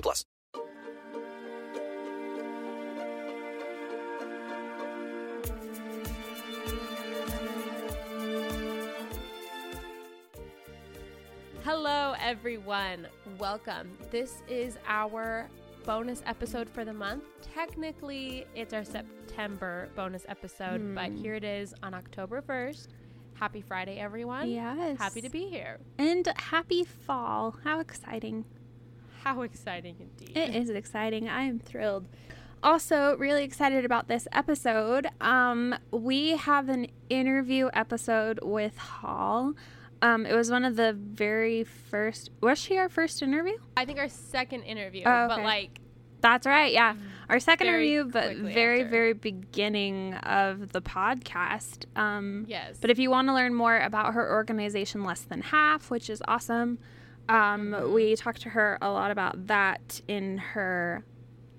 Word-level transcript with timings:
plus. 0.00 0.24
Hello, 11.64 12.14
everyone. 12.20 13.08
Welcome. 13.38 13.96
This 14.10 14.42
is 14.48 14.78
our 14.86 15.48
bonus 15.84 16.22
episode 16.26 16.68
for 16.68 16.84
the 16.84 16.92
month. 16.92 17.24
Technically, 17.54 18.46
it's 18.54 18.72
our 18.72 18.84
September 18.84 19.88
bonus 19.96 20.24
episode, 20.28 20.94
but 20.94 21.10
Hmm. 21.10 21.16
here 21.16 21.34
it 21.34 21.44
is 21.44 21.74
on 21.82 21.94
October 21.94 22.40
1st. 22.40 22.94
Happy 23.34 23.60
Friday, 23.60 23.98
everyone. 23.98 24.48
Yes. 24.48 24.98
Happy 24.98 25.20
to 25.20 25.28
be 25.28 25.48
here. 25.48 25.78
And 25.98 26.26
happy 26.36 26.84
fall. 26.84 27.56
How 27.64 27.80
exciting. 27.80 28.44
How 29.26 29.42
exciting 29.42 29.96
indeed. 29.98 30.36
It 30.36 30.54
is 30.54 30.70
exciting. 30.70 31.28
I 31.28 31.42
am 31.42 31.58
thrilled. 31.58 32.06
Also, 32.62 33.16
really 33.16 33.42
excited 33.42 33.84
about 33.84 34.06
this 34.06 34.28
episode. 34.30 35.08
Um, 35.20 35.74
we 35.90 36.36
have 36.36 36.68
an 36.68 36.86
interview 37.10 37.68
episode 37.72 38.38
with 38.40 38.76
Hall. 38.78 39.54
Um, 40.00 40.26
it 40.26 40.32
was 40.32 40.48
one 40.48 40.64
of 40.64 40.76
the 40.76 40.92
very 40.92 41.64
first. 41.64 42.30
Was 42.40 42.56
she 42.56 42.78
our 42.78 42.88
first 42.88 43.20
interview? 43.20 43.58
I 43.76 43.84
think 43.84 43.98
our 43.98 44.08
second 44.08 44.62
interview, 44.62 45.02
Oh, 45.04 45.26
but 45.26 45.42
like, 45.42 45.80
That's 46.20 46.46
right. 46.46 46.72
Yeah, 46.72 46.94
our 47.28 47.40
second 47.40 47.66
interview, 47.66 48.04
but 48.04 48.36
very, 48.36 48.82
after. 48.82 48.90
very 48.90 49.12
beginning 49.12 50.14
of 50.14 50.70
the 50.70 50.80
podcast. 50.80 51.86
Um, 51.96 52.44
yes. 52.46 52.78
But 52.80 52.90
if 52.90 53.00
you 53.00 53.10
want 53.10 53.26
to 53.26 53.34
learn 53.34 53.54
more 53.54 53.76
about 53.80 54.14
her 54.14 54.30
organization, 54.32 55.02
Less 55.02 55.22
Than 55.22 55.40
Half, 55.42 55.90
which 55.90 56.08
is 56.08 56.22
awesome, 56.28 56.78
um, 57.28 57.70
Mm-hmm. 57.72 57.92
we 57.92 58.16
talked 58.16 58.42
to 58.42 58.50
her 58.50 58.78
a 58.80 58.90
lot 58.90 59.10
about 59.10 59.46
that 59.48 60.00
in 60.08 60.38
her 60.38 61.04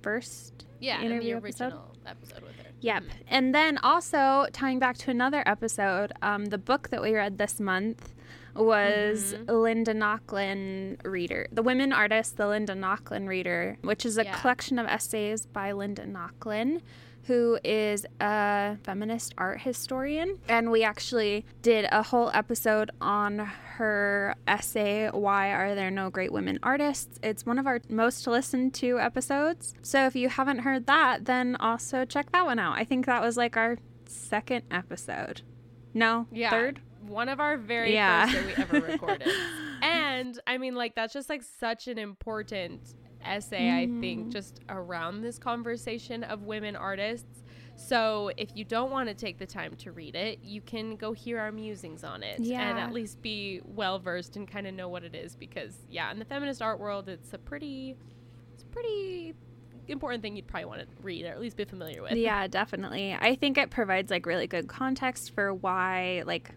first 0.01 0.65
yeah, 0.79 0.95
in 1.01 1.09
the 1.09 1.15
interview 1.15 1.37
episode. 1.37 1.63
original 1.65 1.95
episode 2.05 2.43
with 2.43 2.55
her. 2.57 2.71
Yep. 2.79 3.03
And 3.27 3.53
then 3.55 3.77
also 3.79 4.45
tying 4.53 4.79
back 4.79 4.97
to 4.99 5.11
another 5.11 5.43
episode, 5.45 6.13
um, 6.21 6.45
the 6.45 6.57
book 6.59 6.89
that 6.89 7.01
we 7.01 7.13
read 7.15 7.37
this 7.37 7.59
month 7.59 8.13
was 8.55 9.33
Mm-hmm. 9.33 9.51
Linda 9.51 9.93
Nochlin 9.93 10.97
Reader, 11.05 11.47
the 11.51 11.61
women 11.63 11.91
artist, 11.93 12.37
the 12.37 12.47
Linda 12.47 12.73
Nochlin 12.73 13.27
Reader, 13.27 13.77
which 13.81 14.05
is 14.05 14.17
a 14.17 14.23
Yeah. 14.23 14.39
collection 14.39 14.79
of 14.79 14.87
essays 14.87 15.45
by 15.45 15.71
Linda 15.73 16.05
Nochlin, 16.05 16.81
who 17.27 17.59
is 17.63 18.05
a 18.21 18.77
feminist 18.83 19.33
art 19.37 19.61
historian. 19.61 20.39
And 20.47 20.71
we 20.71 20.83
actually 20.83 21.45
did 21.61 21.87
a 21.91 22.01
whole 22.03 22.31
episode 22.33 22.89
on 23.01 23.39
her 23.39 24.33
essay, 24.47 25.09
Why 25.09 25.51
Are 25.51 25.75
There 25.75 25.91
No 25.91 26.09
Great 26.09 26.31
Women 26.31 26.57
Artists? 26.63 27.19
It's 27.21 27.45
one 27.45 27.59
of 27.59 27.67
our 27.67 27.81
most 27.89 28.25
listened 28.27 28.73
to 28.75 28.99
episodes. 28.99 29.75
So 29.81 30.05
if 30.05 30.15
you 30.15 30.29
haven't 30.29 30.59
heard 30.59 30.87
that, 30.87 31.25
then 31.25 31.55
also 31.57 32.05
check 32.05 32.31
that 32.31 32.45
one 32.45 32.59
out. 32.59 32.77
I 32.77 32.83
think 32.85 33.05
that 33.05 33.21
was 33.21 33.37
like 33.37 33.57
our 33.57 33.77
second 34.05 34.63
episode. 34.71 35.41
No, 35.93 36.27
Yeah. 36.31 36.49
third? 36.49 36.81
One 37.01 37.29
of 37.29 37.39
our 37.39 37.57
very 37.57 37.93
Yeah. 37.93 38.25
first 38.25 38.37
that 38.37 38.45
we 38.45 38.79
ever 38.79 38.87
recorded. 38.91 39.29
and 39.81 40.39
I 40.47 40.57
mean, 40.57 40.75
like, 40.75 40.95
that's 40.95 41.13
just 41.13 41.29
like 41.29 41.43
such 41.43 41.87
an 41.87 41.97
important 41.97 42.81
essay, 43.23 43.71
I 43.71 43.87
Mm-hmm. 43.87 44.01
think, 44.01 44.31
just 44.31 44.59
around 44.69 45.21
this 45.21 45.37
conversation 45.39 46.23
of 46.23 46.43
women 46.43 46.75
artists. 46.75 47.43
So 47.75 48.31
if 48.37 48.55
you 48.55 48.65
don't 48.65 48.89
want 48.91 49.07
to 49.09 49.13
take 49.15 49.37
the 49.37 49.45
time 49.45 49.75
to 49.77 49.91
read 49.91 50.15
it, 50.15 50.39
you 50.41 50.61
can 50.61 50.95
go 50.95 51.13
hear 51.13 51.39
our 51.39 51.51
musings 51.51 52.03
on 52.03 52.23
it 52.23 52.41
and 52.61 52.79
at 52.79 52.91
least 52.93 53.21
be 53.21 53.61
well 53.65 53.99
versed 53.99 54.35
and 54.35 54.47
kind 54.47 54.65
of 54.65 54.73
know 54.73 54.89
what 54.89 55.03
it 55.03 55.13
is 55.13 55.35
because 55.35 55.75
yeah, 55.87 56.09
in 56.11 56.17
the 56.19 56.25
feminist 56.25 56.61
art 56.61 56.79
world, 56.79 57.07
it's 57.07 57.33
a 57.33 57.37
pretty 57.37 57.95
it's 58.53 58.63
a 58.63 58.67
pretty 58.67 59.33
important 59.87 60.23
thing 60.23 60.35
you'd 60.35 60.47
probably 60.47 60.65
want 60.65 60.81
to 60.81 60.87
read 61.03 61.25
or 61.25 61.29
at 61.29 61.39
least 61.39 61.55
be 61.55 61.65
familiar 61.65 62.01
with. 62.01 62.13
Yeah, 62.17 62.47
definitely. 62.47 63.13
I 63.13 63.35
think 63.35 63.57
it 63.57 63.69
provides 63.69 64.09
like 64.09 64.25
really 64.25 64.47
good 64.47 64.67
context 64.67 65.33
for 65.35 65.53
why 65.53 66.23
like 66.25 66.51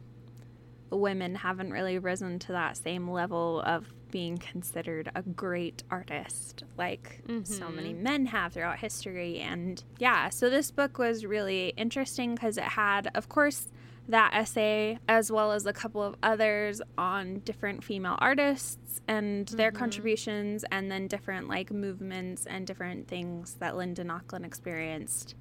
women 0.90 1.34
haven't 1.34 1.70
really 1.70 1.98
risen 1.98 2.38
to 2.40 2.52
that 2.52 2.76
same 2.76 3.08
level 3.10 3.60
of 3.64 3.86
being 4.10 4.38
considered 4.38 5.10
a 5.14 5.22
great 5.22 5.82
artist 5.90 6.64
like 6.76 7.22
so 7.44 7.68
many 7.68 7.92
mm-hmm. 7.92 8.02
men 8.02 8.26
have 8.26 8.52
throughout 8.52 8.78
history. 8.78 9.40
And 9.40 9.82
yeah 9.98 10.28
so 10.28 10.50
this 10.50 10.70
book 10.70 10.98
was 10.98 11.24
really 11.24 11.72
interesting 11.76 12.34
because 12.34 12.56
it 12.56 12.64
had 12.64 13.10
of 13.14 13.28
course 13.28 13.68
that 14.08 14.32
essay 14.34 14.98
as 15.08 15.30
well 15.30 15.52
as 15.52 15.66
a 15.66 15.72
couple 15.72 16.02
of 16.02 16.16
others 16.22 16.82
on 16.98 17.38
different 17.40 17.84
female 17.84 18.16
artists 18.18 19.00
and 19.06 19.46
their 19.48 19.70
mm-hmm. 19.70 19.78
contributions 19.78 20.64
and 20.72 20.90
then 20.90 21.06
different 21.06 21.48
like 21.48 21.70
movements 21.70 22.46
and 22.46 22.66
different 22.66 23.06
things 23.06 23.54
that 23.60 23.76
Linda 23.76 24.04
Nochlin 24.04 24.44
experienced 24.44 25.34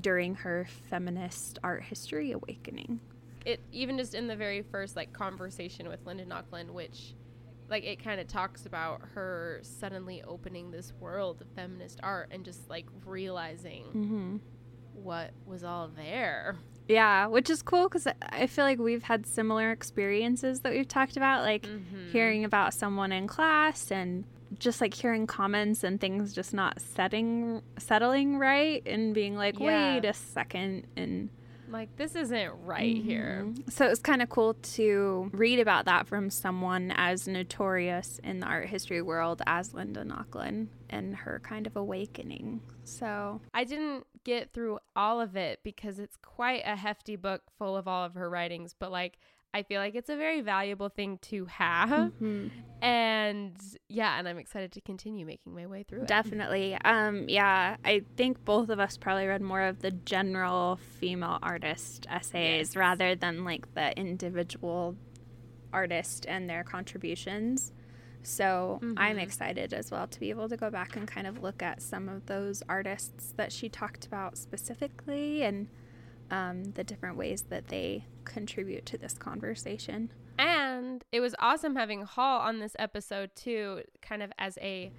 during 0.00 0.34
her 0.36 0.66
feminist 0.88 1.58
art 1.62 1.84
history 1.84 2.32
awakening. 2.32 3.00
it 3.44 3.60
even 3.72 3.98
just 3.98 4.14
in 4.14 4.26
the 4.26 4.36
very 4.36 4.62
first 4.62 4.96
like 4.96 5.12
conversation 5.12 5.88
with 5.88 6.04
Linda 6.06 6.24
Nochlin, 6.24 6.70
which 6.70 7.14
like 7.72 7.82
it 7.84 8.04
kind 8.04 8.20
of 8.20 8.28
talks 8.28 8.66
about 8.66 9.00
her 9.14 9.58
suddenly 9.62 10.22
opening 10.22 10.70
this 10.70 10.92
world 11.00 11.40
of 11.40 11.48
feminist 11.56 11.98
art 12.04 12.28
and 12.30 12.44
just 12.44 12.70
like 12.70 12.86
realizing 13.04 13.84
Mm-hmm. 13.94 14.36
what 14.94 15.32
was 15.46 15.64
all 15.64 15.88
there. 15.88 16.56
Yeah, 16.88 17.26
which 17.28 17.48
is 17.48 17.62
cool 17.62 17.84
because 17.88 18.06
I 18.30 18.46
feel 18.46 18.64
like 18.64 18.78
we've 18.78 19.04
had 19.04 19.24
similar 19.26 19.70
experiences 19.70 20.60
that 20.60 20.72
we've 20.72 20.86
talked 20.88 21.16
about, 21.16 21.42
like 21.42 21.66
hearing 22.12 22.44
about 22.44 22.74
someone 22.74 23.12
in 23.12 23.26
class 23.26 23.90
and 23.90 24.24
just 24.58 24.80
like 24.82 24.92
hearing 24.92 25.26
comments 25.26 25.82
and 25.84 25.98
things 26.00 26.34
just 26.34 26.52
not 26.52 26.78
setting 26.80 27.62
settling 27.78 28.36
right 28.38 28.82
and 28.86 29.14
being 29.14 29.34
like, 29.36 29.58
Yeah. 29.58 29.94
wait 29.94 30.04
a 30.04 30.12
second 30.12 30.86
and 30.96 31.30
Like 31.72 31.96
this 31.96 32.14
isn't 32.14 32.52
right 32.64 32.96
here. 32.96 33.44
Mm-hmm. 33.46 33.70
So 33.70 33.86
it 33.86 33.90
was 33.90 34.00
kind 34.00 34.22
of 34.22 34.28
cool 34.28 34.54
to 34.54 35.30
read 35.32 35.58
about 35.58 35.86
that 35.86 36.06
from 36.06 36.28
someone 36.28 36.92
as 36.94 37.26
notorious 37.26 38.20
in 38.22 38.40
the 38.40 38.46
art 38.46 38.68
history 38.68 39.00
world 39.00 39.42
as 39.46 39.72
Linda 39.72 40.04
Nochlin 40.04 40.68
and 40.90 41.16
her 41.16 41.40
kind 41.42 41.66
of 41.66 41.74
awakening. 41.74 42.60
So 42.84 43.40
I 43.54 43.64
didn't 43.64 44.06
get 44.24 44.52
through 44.52 44.78
all 44.94 45.20
of 45.20 45.34
it 45.34 45.60
because 45.64 45.98
it's 45.98 46.16
quite 46.16 46.62
a 46.66 46.76
hefty 46.76 47.16
book 47.16 47.42
full 47.58 47.76
of 47.76 47.88
all 47.88 48.04
of 48.04 48.14
her 48.14 48.28
writings, 48.28 48.74
but 48.78 48.92
like 48.92 49.18
I 49.54 49.62
feel 49.62 49.80
like 49.80 49.94
it's 49.94 50.08
a 50.08 50.16
very 50.16 50.40
valuable 50.40 50.88
thing 50.88 51.18
to 51.22 51.44
have. 51.46 52.12
And 52.80 53.52
yeah, 53.88 54.18
and 54.18 54.26
I'm 54.26 54.38
excited 54.38 54.72
to 54.72 54.80
continue 54.80 55.24
making 55.24 55.54
my 55.54 55.66
way 55.66 55.84
through 55.84 56.02
it. 56.02 56.08
definitely, 56.08 56.76
um, 56.84 57.28
yeah, 57.28 57.76
I 57.84 58.02
think 58.16 58.44
both 58.44 58.70
of 58.70 58.80
us 58.80 58.96
probably 58.96 59.26
read 59.26 59.40
more 59.40 59.62
of 59.62 59.80
the 59.80 59.92
general 59.92 60.80
female 60.98 61.38
artist 61.42 62.06
essays 62.10 62.70
Yes. 62.70 62.76
rather 62.76 63.14
than 63.14 63.44
like 63.44 63.72
the 63.74 63.96
individual 63.96 64.96
artist 65.72 66.26
and 66.28 66.50
their 66.50 66.64
contributions. 66.64 67.72
So 68.24 68.80
I'm 68.96 69.18
excited 69.18 69.72
as 69.72 69.90
well 69.90 70.06
to 70.08 70.20
be 70.20 70.30
able 70.30 70.48
to 70.48 70.56
go 70.56 70.70
back 70.70 70.96
and 70.96 71.06
kind 71.06 71.26
of 71.26 71.42
look 71.42 71.62
at 71.62 71.82
some 71.82 72.08
of 72.08 72.26
those 72.26 72.62
artists 72.68 73.32
that 73.36 73.52
she 73.52 73.68
talked 73.68 74.06
about 74.06 74.36
specifically 74.38 75.42
and 75.42 75.68
um, 76.30 76.64
the 76.72 76.82
different 76.84 77.16
ways 77.16 77.42
that 77.50 77.68
they 77.68 78.06
contribute 78.24 78.86
to 78.86 78.98
this 78.98 79.14
conversation. 79.14 80.10
And 80.38 81.04
it 81.12 81.20
was 81.20 81.34
awesome 81.38 81.76
having 81.76 82.02
Hall 82.02 82.40
on 82.40 82.58
this 82.58 82.74
episode 82.78 83.30
too, 83.36 83.82
kind 84.00 84.22
of 84.22 84.32
as 84.38 84.58
a 84.58 84.92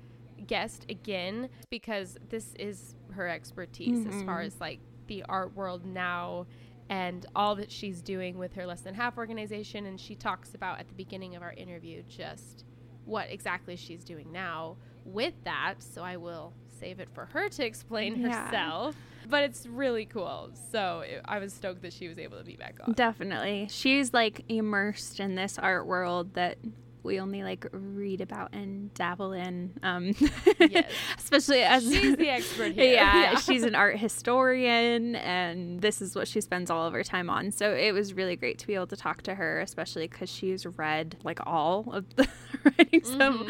guest 0.46 0.86
again, 0.90 1.50
because 1.70 2.18
this 2.30 2.54
is 2.60 2.96
her 3.12 3.28
expertise 3.28 4.06
as 4.06 4.24
far 4.24 4.40
mm-hmm. 4.40 4.48
as 4.48 4.60
like 4.60 4.80
the 5.08 5.24
art 5.28 5.56
world 5.56 5.86
now 5.86 6.46
and 6.90 7.26
all 7.36 7.56
that 7.56 7.72
she's 7.72 8.02
doing 8.02 8.38
with 8.38 8.54
her 8.54 8.66
less 8.66 8.82
than 8.82 8.94
half 8.94 9.18
organization. 9.18 9.86
And 9.86 10.00
she 10.00 10.16
talks 10.16 10.54
about 10.54 10.80
at 10.80 10.88
the 10.88 10.94
beginning 10.94 11.36
of 11.36 11.42
our 11.42 11.54
interview 11.54 12.04
just 12.08 12.66
what 13.06 13.30
exactly 13.30 13.76
she's 13.76 14.04
doing 14.04 14.32
now 14.32 14.78
with 15.06 15.34
that. 15.44 15.76
So 15.80 16.04
I 16.04 16.18
will 16.18 16.54
save 16.84 17.00
it 17.00 17.10
for 17.14 17.26
her 17.28 17.48
to 17.50 17.66
explain 17.66 18.20
Yeah. 18.20 18.46
herself. 18.46 18.96
But 19.30 19.44
it's 19.44 19.66
really 19.66 20.06
cool. 20.06 20.52
So 20.72 21.00
it, 21.02 21.22
I 21.26 21.40
was 21.40 21.54
stoked 21.54 21.82
that 21.84 21.94
she 21.94 22.10
was 22.10 22.20
able 22.20 22.38
to 22.38 22.44
be 22.44 22.58
back 22.58 22.76
on. 22.86 22.94
Definitely. 22.94 23.68
She's 23.70 24.14
like 24.14 24.44
immersed 24.50 25.20
in 25.22 25.36
this 25.36 25.58
art 25.58 25.88
world 25.88 26.34
that 26.34 26.58
we 27.04 27.20
only 27.20 27.44
like 27.44 27.66
read 27.72 28.22
about 28.22 28.54
and 28.54 28.94
dabble 28.94 29.34
in. 29.34 29.74
Um, 29.84 30.16
Yes. 30.60 30.90
especially 31.18 31.62
as 31.64 31.84
She's 31.84 32.16
the 32.16 32.30
expert 32.38 32.72
here. 32.74 32.94
yeah, 32.94 33.32
Yeah. 33.34 33.36
she's 33.40 33.64
an 33.64 33.76
art 33.76 33.98
historian, 33.98 35.16
and 35.18 35.82
this 35.82 36.02
is 36.02 36.16
what 36.16 36.28
she 36.28 36.40
spends 36.42 36.70
all 36.72 36.88
of 36.88 36.94
her 36.94 37.04
time 37.04 37.30
on. 37.30 37.52
So 37.52 37.74
it 37.74 37.92
was 37.92 38.14
really 38.14 38.36
great 38.36 38.58
to 38.60 38.68
be 38.68 38.76
able 38.76 38.88
to 38.88 38.96
talk 38.96 39.22
to 39.24 39.36
her, 39.36 39.60
especially 39.60 40.08
because 40.08 40.30
she's 40.30 40.66
read 40.66 41.18
like 41.24 41.40
all 41.46 41.86
of 41.92 42.06
the 42.16 42.28
writings 42.64 43.10
of, 43.12 43.48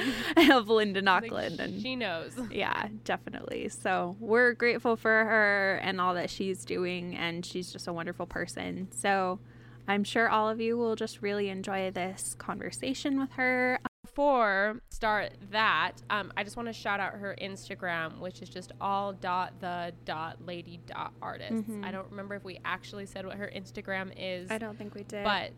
of 0.51 0.69
Linda 0.69 1.01
Mm-hmm. 1.03 1.33
Like, 1.33 1.59
and 1.59 1.81
she 1.81 1.95
knows. 1.95 2.33
yeah, 2.51 2.87
definitely. 3.03 3.69
So 3.69 4.15
we're 4.19 4.53
grateful 4.53 4.95
for 4.95 5.09
her 5.25 5.79
and 5.83 5.99
all 6.01 6.13
that 6.15 6.29
she's 6.29 6.65
doing, 6.65 7.15
and 7.15 7.45
she's 7.45 7.71
just 7.71 7.87
a 7.87 7.93
wonderful 7.93 8.25
person. 8.25 8.87
So 8.91 9.39
I'm 9.87 10.03
sure 10.03 10.29
all 10.29 10.49
of 10.49 10.61
you 10.61 10.77
will 10.77 10.95
just 10.95 11.21
really 11.21 11.49
enjoy 11.49 11.91
this 11.91 12.35
conversation 12.37 13.19
with 13.19 13.31
her. 13.33 13.79
Before 14.03 14.79
start 14.89 15.31
that, 15.51 15.93
um, 16.09 16.31
I 16.37 16.43
just 16.43 16.55
want 16.55 16.67
to 16.67 16.73
shout 16.73 16.99
out 16.99 17.13
her 17.13 17.35
Instagram, 17.41 18.19
which 18.19 18.41
is 18.41 18.49
just 18.49 18.71
all 18.79 19.11
dot 19.13 19.53
the 19.59 19.93
dot 20.05 20.37
lady 20.45 20.79
dot 20.85 21.13
artists. 21.21 21.69
I 21.83 21.91
don't 21.91 22.09
remember 22.11 22.35
if 22.35 22.43
we 22.43 22.59
actually 22.63 23.05
said 23.07 23.25
what 23.25 23.37
her 23.37 23.51
Instagram 23.55 24.13
is, 24.15 24.51
I 24.51 24.57
don't 24.59 24.77
think 24.77 24.93
we 24.93 25.03
did. 25.03 25.23
but 25.23 25.51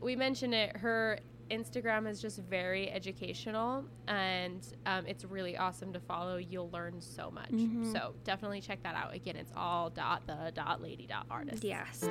we 0.00 0.16
mentioned 0.16 0.54
it. 0.54 0.76
Her 0.78 1.18
Instagram 1.50 2.08
is 2.08 2.20
just 2.20 2.38
very 2.40 2.90
educational 2.90 3.84
and 4.08 4.66
um, 4.86 5.06
it's 5.06 5.24
really 5.24 5.56
awesome 5.56 5.92
to 5.92 6.00
follow. 6.00 6.36
You'll 6.36 6.70
learn 6.70 7.00
so 7.00 7.30
much. 7.30 7.50
So 7.92 8.14
definitely 8.24 8.60
check 8.60 8.82
that 8.82 8.94
out. 8.94 9.14
Again, 9.14 9.36
it's 9.36 9.52
all 9.56 9.90
dot 9.90 10.26
the 10.26 10.52
dot 10.54 10.82
lady 10.82 11.06
dot 11.06 11.26
artist. 11.30 11.62
yes. 11.64 12.08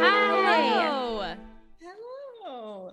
Hello. 0.00 1.34
Hello. 1.80 2.92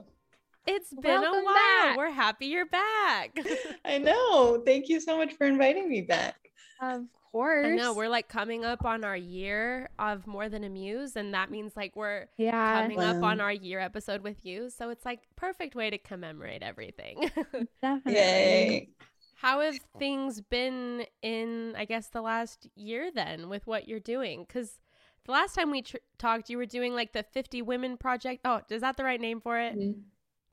It's 0.67 0.93
been 0.93 1.23
a 1.23 1.31
while. 1.43 1.53
back. 1.53 1.97
We're 1.97 2.09
happy 2.11 2.47
you're 2.47 2.65
back. 2.65 3.37
I 3.85 3.97
know. 3.99 4.61
Thank 4.65 4.89
you 4.89 4.99
so 4.99 5.17
much 5.17 5.33
for 5.33 5.45
inviting 5.45 5.87
me 5.89 6.01
back. 6.01 6.35
Of 6.81 7.05
course. 7.35 7.65
I 7.65 7.75
know 7.75 7.93
we're 7.93 8.09
like 8.09 8.29
coming 8.29 8.63
up 8.63 8.85
on 8.85 9.03
our 9.03 9.17
year 9.17 9.89
of 9.99 10.25
more 10.25 10.47
than 10.47 10.63
a 10.63 10.69
muse, 10.69 11.15
and 11.15 11.33
that 11.33 11.51
means 11.51 11.73
like 11.75 11.95
we're 11.95 12.27
yeah, 12.37 12.81
coming 12.81 13.01
up 13.01 13.21
on 13.23 13.41
our 13.41 13.51
year 13.51 13.79
episode 13.79 14.21
with 14.21 14.45
you. 14.45 14.69
So 14.69 14.89
it's 14.89 15.05
like 15.05 15.19
perfect 15.35 15.75
way 15.75 15.89
to 15.89 15.97
commemorate 15.97 16.63
everything. 16.63 17.29
definitely. 17.81 18.13
Yay. 18.13 18.89
How 19.35 19.59
have 19.59 19.75
things 19.99 20.39
been 20.39 21.05
in, 21.21 21.75
I 21.77 21.83
guess, 21.85 22.07
the 22.07 22.21
last 22.21 22.67
year 22.75 23.11
then 23.13 23.49
with 23.49 23.67
what 23.67 23.87
you're 23.87 23.99
doing? 23.99 24.45
Because 24.47 24.79
the 25.25 25.33
last 25.33 25.55
time 25.55 25.71
we 25.71 25.81
tr- 25.81 25.97
talked, 26.17 26.49
you 26.49 26.57
were 26.57 26.65
doing 26.65 26.93
like 26.95 27.11
the 27.11 27.23
50 27.23 27.61
Women 27.61 27.97
Project. 27.97 28.41
Oh, 28.45 28.61
is 28.69 28.81
that 28.81 28.95
the 28.95 29.03
right 29.03 29.19
name 29.19 29.41
for 29.41 29.59
it? 29.59 29.75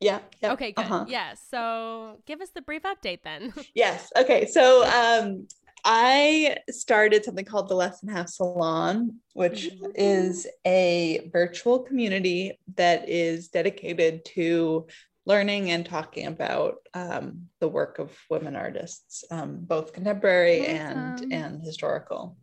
Yeah. 0.00 0.19
yeah, 0.43 0.52
Okay, 0.52 0.73
good. 0.73 0.84
uh-huh. 0.84 1.05
Yeah. 1.06 1.34
So 1.50 2.19
give 2.26 2.40
us 2.40 2.50
the 2.50 2.61
brief 2.61 2.82
update 2.82 3.20
then. 3.23 3.55
Yes. 3.75 4.12
Okay. 4.17 4.46
So 4.46 4.84
um 4.84 5.46
I 5.84 6.58
started 6.70 7.25
something 7.25 7.44
called 7.44 7.69
the 7.69 7.75
Less 7.75 8.00
Than 8.00 8.14
Half 8.14 8.29
Salon, 8.29 9.19
which 9.34 9.70
is 9.94 10.46
a 10.64 11.29
virtual 11.32 11.81
community 11.81 12.58
that 12.76 13.08
is 13.08 13.49
dedicated 13.49 14.25
to 14.37 14.87
learning 15.25 15.70
and 15.70 15.87
talking 15.87 16.26
about 16.26 16.76
um, 16.94 17.49
the 17.61 17.69
work 17.69 17.99
of 17.99 18.17
women 18.31 18.56
artists, 18.56 19.25
um, 19.31 19.58
both 19.61 19.93
contemporary 19.93 20.61
Awesome. 20.61 20.73
and 20.75 21.32
and 21.32 21.62
historical. 21.62 22.37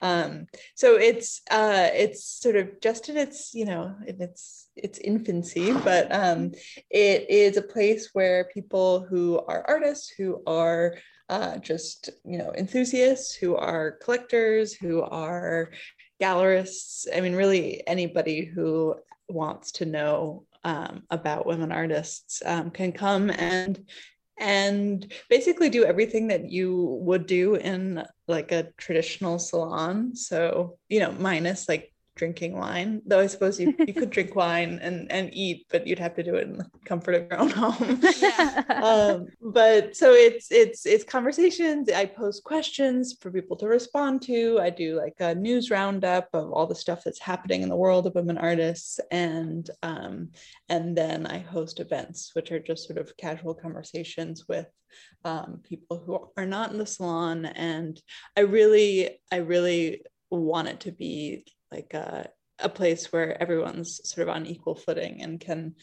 Um, 0.00 0.46
so 0.74 0.96
it's 0.96 1.42
uh, 1.50 1.88
it's 1.94 2.24
sort 2.24 2.56
of 2.56 2.80
just 2.80 3.08
in 3.08 3.16
its 3.16 3.54
you 3.54 3.64
know 3.64 3.94
in 4.06 4.20
its 4.20 4.68
its 4.74 4.98
infancy, 4.98 5.72
but 5.72 6.12
um, 6.12 6.52
it 6.90 7.30
is 7.30 7.56
a 7.56 7.62
place 7.62 8.10
where 8.12 8.50
people 8.52 9.06
who 9.08 9.38
are 9.46 9.64
artists, 9.68 10.10
who 10.10 10.42
are 10.46 10.96
uh, 11.32 11.56
just 11.56 12.10
you 12.26 12.36
know 12.36 12.52
enthusiasts, 12.54 13.34
who 13.34 13.56
are 13.56 13.92
collectors, 14.02 14.74
who 14.74 15.00
are 15.00 15.70
gallerists. 16.20 17.06
I 17.14 17.22
mean, 17.22 17.34
really 17.34 17.82
anybody 17.86 18.44
who 18.44 18.96
wants 19.28 19.72
to 19.72 19.86
know 19.86 20.44
um, 20.62 21.04
about 21.08 21.46
women 21.46 21.72
artists 21.72 22.42
um, 22.44 22.70
can 22.70 22.92
come 22.92 23.30
and 23.30 23.88
and 24.38 25.10
basically 25.30 25.70
do 25.70 25.84
everything 25.84 26.28
that 26.28 26.50
you 26.50 26.98
would 27.00 27.26
do 27.26 27.54
in 27.54 28.04
like 28.28 28.52
a 28.52 28.68
traditional 28.76 29.38
salon. 29.38 30.14
So 30.14 30.76
you 30.90 31.00
know, 31.00 31.12
minus 31.12 31.66
like 31.66 31.91
drinking 32.14 32.56
wine 32.56 33.00
though 33.06 33.20
i 33.20 33.26
suppose 33.26 33.58
you, 33.58 33.74
you 33.86 33.94
could 33.94 34.10
drink 34.10 34.34
wine 34.34 34.78
and 34.82 35.10
and 35.10 35.30
eat 35.32 35.66
but 35.70 35.86
you'd 35.86 35.98
have 35.98 36.14
to 36.14 36.22
do 36.22 36.34
it 36.34 36.46
in 36.46 36.58
the 36.58 36.66
comfort 36.84 37.14
of 37.14 37.26
your 37.30 37.40
own 37.40 37.50
home. 37.62 38.00
Um, 38.68 39.26
but 39.40 39.96
so 39.96 40.12
it's 40.12 40.50
it's 40.50 40.86
it's 40.86 41.04
conversations. 41.04 41.88
I 41.90 42.06
post 42.06 42.44
questions 42.44 43.16
for 43.20 43.30
people 43.30 43.56
to 43.58 43.66
respond 43.66 44.22
to. 44.22 44.58
I 44.60 44.70
do 44.70 44.96
like 44.96 45.14
a 45.20 45.34
news 45.34 45.70
roundup 45.70 46.28
of 46.32 46.52
all 46.52 46.66
the 46.66 46.74
stuff 46.74 47.02
that's 47.04 47.20
happening 47.20 47.62
in 47.62 47.68
the 47.68 47.76
world 47.76 48.06
of 48.06 48.14
women 48.14 48.38
artists 48.38 49.00
and 49.10 49.68
um, 49.82 50.30
and 50.68 50.96
then 50.96 51.26
i 51.26 51.38
host 51.38 51.80
events 51.80 52.30
which 52.34 52.50
are 52.52 52.60
just 52.60 52.86
sort 52.86 52.98
of 52.98 53.16
casual 53.16 53.54
conversations 53.54 54.46
with 54.48 54.66
um, 55.24 55.60
people 55.62 56.02
who 56.04 56.30
are 56.36 56.46
not 56.46 56.72
in 56.72 56.78
the 56.78 56.86
salon. 56.86 57.46
And 57.46 58.00
i 58.36 58.40
really 58.40 59.18
i 59.30 59.36
really 59.36 60.02
want 60.30 60.68
it 60.68 60.80
to 60.80 60.92
be 60.92 61.44
like 61.72 61.94
a, 61.94 62.28
a 62.58 62.68
place 62.68 63.12
where 63.12 63.40
everyone's 63.40 64.00
sort 64.08 64.28
of 64.28 64.34
on 64.34 64.46
equal 64.46 64.74
footing 64.74 65.22
and 65.22 65.40
can 65.40 65.74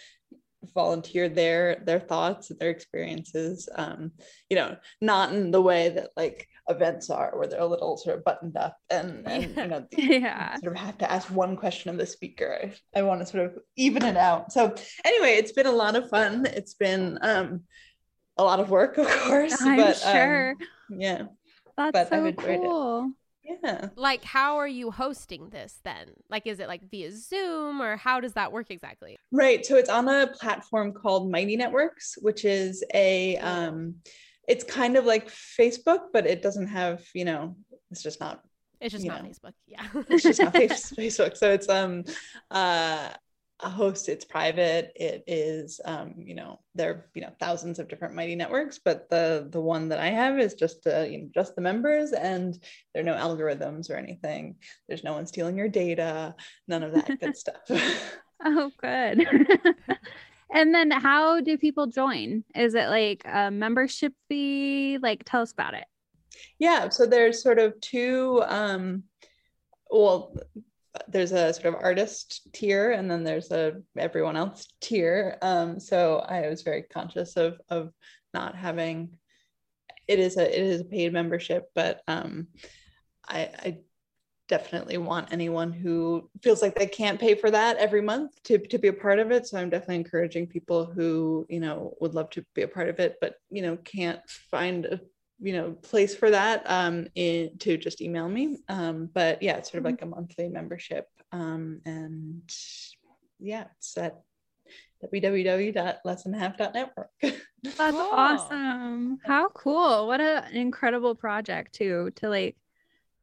volunteer 0.74 1.30
their 1.30 1.82
their 1.86 2.00
thoughts 2.00 2.50
and 2.50 2.60
their 2.60 2.70
experiences 2.70 3.70
um 3.76 4.12
you 4.50 4.58
know 4.58 4.76
not 5.02 5.34
in 5.34 5.52
the 5.52 5.62
way 5.62 5.90
that 5.90 6.10
like 6.18 6.48
events 6.68 7.10
are 7.10 7.32
where 7.36 7.48
they're 7.48 7.62
a 7.62 7.66
little 7.66 7.98
sort 7.98 8.18
of 8.18 8.24
buttoned 8.24 8.58
up 8.58 8.76
and, 8.90 9.26
and 9.28 9.56
you 9.56 9.68
know 9.68 9.88
yeah. 9.92 10.56
sort 10.58 10.74
of 10.74 10.80
have 10.80 10.98
to 10.98 11.10
ask 11.10 11.30
one 11.30 11.56
question 11.56 11.90
of 11.90 11.98
the 11.98 12.06
speaker 12.06 12.60
I, 12.62 13.00
I 13.00 13.04
want 13.04 13.22
to 13.22 13.26
sort 13.26 13.46
of 13.46 13.58
even 13.78 14.04
it 14.04 14.18
out 14.18 14.52
so 14.52 14.76
anyway 15.06 15.36
it's 15.38 15.54
been 15.54 15.66
a 15.66 15.72
lot 15.72 15.96
of 15.96 16.10
fun 16.10 16.46
it's 16.46 16.74
been 16.74 17.18
um 17.22 17.62
a 18.38 18.44
lot 18.44 18.60
of 18.60 18.70
work 18.70 18.98
of 18.98 19.08
course 19.08 19.62
I'm 19.62 19.78
but 19.78 20.06
um, 20.06 20.14
sure. 20.14 20.56
yeah 20.90 21.24
That's 21.78 21.92
but 21.94 21.96
I've 21.96 22.10
so 22.10 22.32
cool. 22.34 23.06
it. 23.06 23.14
Yeah 23.64 23.88
like, 23.96 24.24
how 24.24 24.58
are 24.58 24.68
you 24.68 24.92
hosting 24.92 25.50
this 25.50 25.80
then? 25.84 26.08
Like, 26.30 26.46
is 26.48 26.60
it 26.60 26.68
like 26.68 26.90
via 26.90 27.12
Zoom 27.12 27.82
or 27.82 27.98
how 27.98 28.20
does 28.20 28.34
that 28.34 28.52
work 28.52 28.70
exactly? 28.70 29.18
Right. 29.32 29.66
So 29.66 29.76
it's 29.76 29.90
on 29.90 30.08
a 30.08 30.28
platform 30.40 30.94
called 30.94 31.32
Mighty 31.32 31.56
Networks, 31.58 32.18
which 32.22 32.46
is 32.46 32.84
a 32.94 33.38
um 33.38 33.96
it's 34.48 34.64
kind 34.64 34.98
of 34.98 35.06
like 35.06 35.30
Facebook, 35.30 36.06
but 36.14 36.26
it 36.26 36.42
doesn't 36.42 36.68
have, 36.68 37.04
you 37.14 37.26
know, 37.26 37.56
it's 37.92 38.02
just 38.04 38.20
not 38.20 38.42
It's 38.82 38.94
just 38.94 39.06
not 39.06 39.24
Yeah. 39.24 39.30
Facebook. 39.30 39.54
Yeah. 39.68 40.04
it's 40.10 40.24
just 40.24 40.42
not 40.42 40.54
Facebook. 40.66 41.38
So 41.38 41.52
it's 41.52 41.70
um 41.70 42.04
uh 42.52 43.10
a 43.62 43.70
host, 43.70 44.08
it's 44.08 44.26
private. 44.26 44.92
It 44.96 45.24
is 45.28 45.82
um, 45.84 46.16
you 46.18 46.36
know, 46.36 46.60
there 46.76 46.90
are 46.92 47.06
you 47.14 47.22
know 47.22 47.32
thousands 47.40 47.80
of 47.80 47.88
different 47.88 48.16
mighty 48.16 48.36
networks, 48.36 48.80
but 48.84 49.10
the 49.10 49.48
the 49.50 49.60
one 49.60 49.90
that 49.90 50.00
I 50.00 50.08
have 50.08 50.40
is 50.40 50.54
just 50.54 50.88
uh, 50.88 51.02
you 51.02 51.20
know, 51.20 51.30
just 51.34 51.56
the 51.56 51.62
members 51.62 52.14
and 52.14 52.58
there 52.94 53.04
are 53.04 53.06
no 53.06 53.16
algorithms 53.16 53.90
or 53.90 53.96
anything. 53.96 54.56
There's 54.88 55.04
no 55.04 55.14
one 55.14 55.26
stealing 55.28 55.58
your 55.58 55.68
data, 55.68 56.36
none 56.68 56.84
of 56.84 56.94
that 56.94 57.20
good 57.20 57.36
stuff. 57.36 57.60
Oh, 58.44 58.72
good. 58.82 59.28
and 60.54 60.74
then 60.74 60.92
how 60.92 61.42
do 61.42 61.58
people 61.58 61.88
join? 61.88 62.44
Is 62.56 62.76
it 62.76 62.88
like 62.88 63.24
a 63.26 63.52
membership 63.52 64.14
fee? 64.30 64.98
Like, 65.02 65.24
tell 65.26 65.42
us 65.42 65.52
about 65.52 65.74
it. 65.74 65.86
Yeah, 66.58 66.90
so 66.90 67.06
there's 67.06 67.44
sort 67.44 67.60
of 67.60 67.80
two 67.82 68.42
um 68.48 69.04
well 69.92 70.36
there's 71.08 71.32
a 71.32 71.54
sort 71.54 71.68
of 71.68 71.76
artist 71.76 72.48
tier 72.54 72.92
and 72.92 73.10
then 73.10 73.24
there's 73.24 73.52
a 73.52 73.74
everyone 73.98 74.36
else 74.36 74.68
tier. 74.82 75.38
Um 75.42 75.80
so 75.80 76.18
I 76.18 76.48
was 76.48 76.64
very 76.64 76.84
conscious 76.84 77.38
of 77.38 77.60
of 77.70 77.92
not 78.34 78.56
having 78.56 79.18
it 80.08 80.20
is 80.20 80.38
a 80.38 80.44
it 80.44 80.66
is 80.66 80.82
a 80.82 80.86
paid 80.86 81.14
membership, 81.14 81.70
but 81.76 82.02
um 82.08 82.48
I 83.28 83.50
I 83.60 83.78
definitely 84.50 84.98
want 84.98 85.32
anyone 85.32 85.72
who 85.72 86.30
feels 86.42 86.62
like 86.62 86.76
they 86.76 86.88
can't 86.88 87.20
pay 87.20 87.36
for 87.36 87.52
that 87.52 87.78
every 87.78 88.02
month 88.02 88.32
to, 88.44 88.58
to 88.58 88.80
be 88.80 88.88
a 88.90 88.94
part 88.94 89.20
of 89.20 89.32
it. 89.32 89.48
So 89.48 89.58
I'm 89.58 89.70
definitely 89.70 89.98
encouraging 89.98 90.48
people 90.48 90.88
who, 90.88 91.46
you 91.48 91.60
know, 91.60 91.94
would 92.02 92.16
love 92.16 92.32
to 92.32 92.44
be 92.56 92.64
a 92.64 92.68
part 92.68 92.90
of 92.90 93.00
it, 93.00 93.16
but, 93.22 93.36
you 93.52 93.62
know, 93.62 93.78
can't 93.78 94.20
find 94.50 94.86
a, 94.88 95.00
you 95.42 95.54
know, 95.54 95.72
place 95.72 96.14
for 96.16 96.30
that 96.32 96.64
um, 96.70 97.08
in, 97.16 97.58
to 97.60 97.78
just 97.78 98.02
email 98.02 98.28
me. 98.28 98.58
Um, 98.68 99.10
but 99.14 99.42
yeah, 99.42 99.56
it's 99.58 99.72
sort 99.72 99.80
of 99.80 99.86
like 99.86 100.02
a 100.02 100.06
monthly 100.06 100.50
membership. 100.50 101.08
Um, 101.32 101.80
and 101.86 102.42
yeah, 103.40 103.66
it's 103.78 103.98
at 103.98 104.20
www.lessthanhalf.network. 105.04 107.10
That's 107.22 107.42
Cool. 107.78 108.10
awesome. 108.12 109.20
How 109.26 109.50
cool. 109.50 110.08
What 110.08 110.22
a- 110.22 110.44
an 110.46 110.56
incredible 110.56 111.16
project, 111.16 111.74
too, 111.74 112.12
to 112.16 112.30
like 112.30 112.56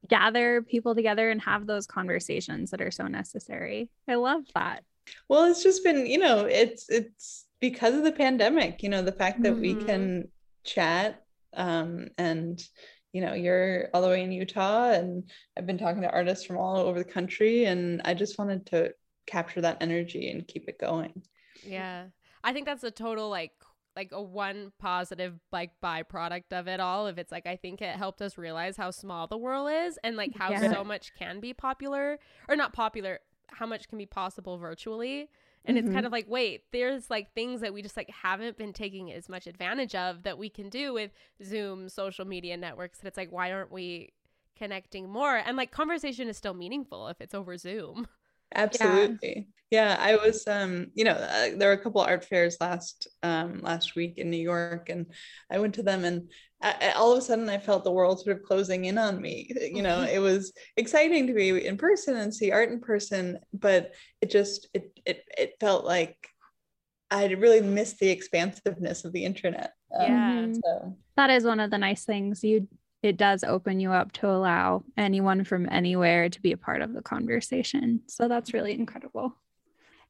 gather 0.09 0.63
people 0.63 0.95
together 0.95 1.31
and 1.31 1.41
have 1.43 1.67
those 1.67 1.87
conversations 1.87 2.71
that 2.71 2.81
are 2.81 2.91
so 2.91 3.07
necessary. 3.07 3.91
I 4.09 4.15
love 4.15 4.43
that. 4.55 4.85
Well, 5.29 5.45
it's 5.51 5.63
just 5.63 5.85
been, 5.85 6.07
you 6.07 6.19
know, 6.19 6.47
it's 6.47 6.89
it's 6.89 7.45
because 7.61 7.95
of 7.95 8.05
the 8.05 8.13
pandemic, 8.13 8.83
you 8.83 8.89
know, 8.89 9.03
the 9.03 9.13
fact 9.13 9.43
that 9.43 9.61
we 9.61 9.75
Mhm. 9.75 9.87
can 9.87 10.29
chat 10.65 11.23
um 11.57 12.09
and 12.19 12.63
you 13.13 13.23
know, 13.23 13.33
you're 13.35 13.89
all 13.95 14.03
the 14.03 14.09
way 14.09 14.23
in 14.23 14.33
Utah 14.33 14.91
and 14.91 15.31
I've 15.57 15.67
been 15.67 15.79
talking 15.79 16.03
to 16.03 16.11
artists 16.11 16.45
from 16.45 16.59
all 16.59 16.77
over 16.77 16.99
the 16.99 17.05
country 17.11 17.65
and 17.65 18.03
I 18.05 18.13
just 18.15 18.39
wanted 18.39 18.67
to 18.67 18.93
capture 19.27 19.63
that 19.63 19.79
energy 19.81 20.31
and 20.31 20.47
keep 20.47 20.69
it 20.69 20.79
going. 20.79 21.23
Yeah. 21.63 22.07
I 22.45 22.53
think 22.53 22.67
that's 22.67 22.85
a 22.85 22.91
total 22.91 23.29
like 23.29 23.53
like 23.95 24.11
a 24.13 24.21
one 24.23 24.73
positive 24.79 25.41
like 25.53 25.71
byproduct 25.83 26.53
of 26.53 26.69
it 26.69 26.81
all. 26.81 27.07
If 27.07 27.19
it's 27.19 27.33
like 27.33 27.47
I 27.47 27.57
think 27.57 27.81
it 27.81 27.97
helped 27.97 28.21
us 28.23 28.37
realize 28.39 28.77
how 28.77 28.91
small 28.91 29.27
the 29.27 29.39
world 29.39 29.71
is 29.73 29.99
and 30.05 30.17
like 30.17 30.35
how 30.35 30.51
Yeah. 30.51 30.71
so 30.71 30.85
much 30.85 31.15
can 31.15 31.41
be 31.41 31.55
popular 31.55 32.19
or 32.49 32.57
not 32.57 32.73
popular, 32.73 33.21
how 33.49 33.67
much 33.67 33.89
can 33.89 33.99
be 33.99 34.07
possible 34.07 34.59
virtually. 34.59 35.31
And 35.67 35.77
it's 35.77 35.89
Mhm. 35.89 35.91
kind 35.91 36.07
of 36.07 36.13
like, 36.13 36.27
wait, 36.29 36.65
there's 36.73 37.11
like 37.11 37.35
things 37.35 37.61
that 37.61 37.75
we 37.75 37.83
just 37.83 37.97
like 37.97 38.11
haven't 38.11 38.57
been 38.57 38.73
taking 38.73 39.13
as 39.13 39.29
much 39.29 39.47
advantage 39.47 39.95
of 39.95 40.23
that 40.23 40.39
we 40.39 40.49
can 40.49 40.69
do 40.71 40.95
with 40.95 41.11
Zoom, 41.45 41.89
social 41.89 42.25
media 42.25 42.57
networks. 42.57 43.01
And 43.01 43.09
it's 43.09 43.17
like, 43.17 43.33
why 43.33 43.53
aren't 43.53 43.73
we 43.73 44.13
connecting 44.57 45.09
more? 45.11 45.37
And 45.37 45.57
like 45.57 45.73
conversation 45.73 46.29
is 46.29 46.37
still 46.37 46.55
meaningful 46.55 47.09
if 47.09 47.21
it's 47.21 47.35
over 47.35 47.59
Zoom. 47.59 48.07
Absolutely. 48.55 49.49
Yeah, 49.71 49.97
I 49.99 50.15
was 50.17 50.47
um, 50.47 50.87
you 50.95 51.05
know, 51.05 51.13
uh, 51.13 51.51
there 51.57 51.69
were 51.69 51.73
a 51.73 51.83
couple 51.83 52.01
art 52.01 52.25
fairs 52.25 52.57
last 52.61 53.09
um 53.23 53.61
last 53.63 53.97
week 53.97 54.19
in 54.19 54.31
New 54.31 54.37
York 54.41 54.89
and 54.89 55.07
I 55.51 55.59
went 55.59 55.75
to 55.75 55.83
them 55.83 56.05
and 56.05 56.31
I, 56.67 56.89
I- 56.89 56.93
all 56.93 57.13
of 57.13 57.19
a 57.19 57.23
sudden 57.23 57.49
I 57.49 57.59
felt 57.59 57.85
the 57.85 57.93
world 57.93 58.21
sort 58.21 58.37
of 58.37 58.43
closing 58.43 58.85
in 58.87 58.99
on 58.99 59.21
me. 59.21 59.51
You 59.73 59.83
know, 59.83 60.03
it 60.03 60.19
was 60.19 60.53
exciting 60.77 61.27
to 61.29 61.35
be 61.35 61.65
in 61.67 61.77
person 61.77 62.17
and 62.17 62.35
see 62.35 62.51
art 62.51 62.71
in 62.71 62.81
person, 62.81 63.39
but 63.53 63.93
it 64.21 64.31
just 64.31 64.69
it 64.75 64.99
it 65.05 65.25
it 65.37 65.55
felt 65.61 65.85
like 65.85 66.17
I 67.11 67.23
had 67.23 67.41
really 67.41 67.61
missed 67.61 67.99
the 67.99 68.09
expansiveness 68.09 69.05
of 69.05 69.13
the 69.13 69.25
internet. 69.25 69.73
Um, 69.95 70.07
Yeah. 70.11 70.53
So 70.65 70.97
That 71.17 71.31
is 71.31 71.45
one 71.45 71.61
of 71.61 71.71
the 71.71 71.79
nice 71.79 72.05
things. 72.05 72.43
You 72.43 72.67
it 73.03 73.17
does 73.17 73.45
open 73.45 73.79
you 73.79 73.93
up 73.93 74.11
to 74.13 74.29
allow 74.29 74.83
anyone 74.97 75.45
from 75.45 75.69
anywhere 75.71 76.29
to 76.29 76.41
be 76.43 76.51
a 76.53 76.57
part 76.57 76.83
of 76.83 76.93
the 76.93 77.03
conversation. 77.03 78.01
So 78.09 78.27
that's 78.27 78.53
really 78.53 78.73
incredible. 78.73 79.37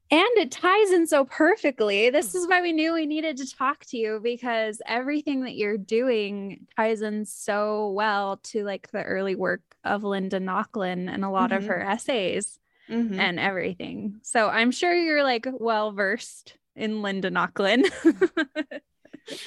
And 0.09 0.27
it 0.37 0.51
ties 0.51 0.91
in 0.91 1.05
so 1.05 1.25
perfectly. 1.25 2.09
This 2.09 2.33
is 2.33 2.47
why 2.47 2.61
we 2.61 2.71
knew 2.71 2.93
we 2.93 3.05
needed 3.05 3.35
to 3.37 3.55
talk 3.55 3.85
to 3.87 3.97
you 3.97 4.19
because 4.23 4.81
everything 4.85 5.41
that 5.43 5.55
you're 5.55 5.77
doing 5.77 6.65
ties 6.77 7.01
in 7.01 7.25
so 7.25 7.91
well 7.91 8.37
to 8.43 8.63
like 8.63 8.89
the 8.91 9.03
early 9.03 9.35
work 9.35 9.61
of 9.83 10.03
Linda 10.05 10.39
Nochlin 10.39 11.13
and 11.13 11.25
a 11.25 11.29
lot 11.29 11.51
of 11.51 11.63
Mhm. 11.63 11.67
her 11.67 11.81
essays 11.81 12.57
mhm. 12.89 13.17
and 13.19 13.37
everything. 13.39 14.19
So 14.23 14.47
I'm 14.47 14.71
sure 14.71 14.93
you're 14.93 15.23
like 15.23 15.45
well 15.59 15.91
versed 15.91 16.55
in 16.75 17.01
Linda 17.01 17.29
Nochlin. 17.29 17.83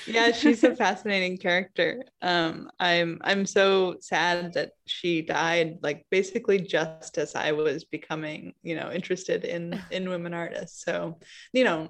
yeah 0.06 0.30
she's 0.32 0.62
a 0.64 0.76
fascinating 0.76 1.36
character. 1.38 2.04
Um 2.22 2.70
i'm 2.78 3.18
i'm 3.22 3.46
so 3.46 3.96
sad 4.00 4.52
that 4.54 4.72
she 4.86 5.22
died 5.22 5.78
like 5.82 6.04
basically 6.10 6.58
just 6.60 7.16
as 7.18 7.34
i 7.34 7.52
was 7.52 7.84
becoming 7.84 8.54
you 8.62 8.76
know 8.76 8.90
interested 8.90 9.44
in 9.44 9.80
in 9.90 10.08
women 10.08 10.34
artists. 10.34 10.84
So 10.84 11.18
you 11.52 11.64
know 11.64 11.88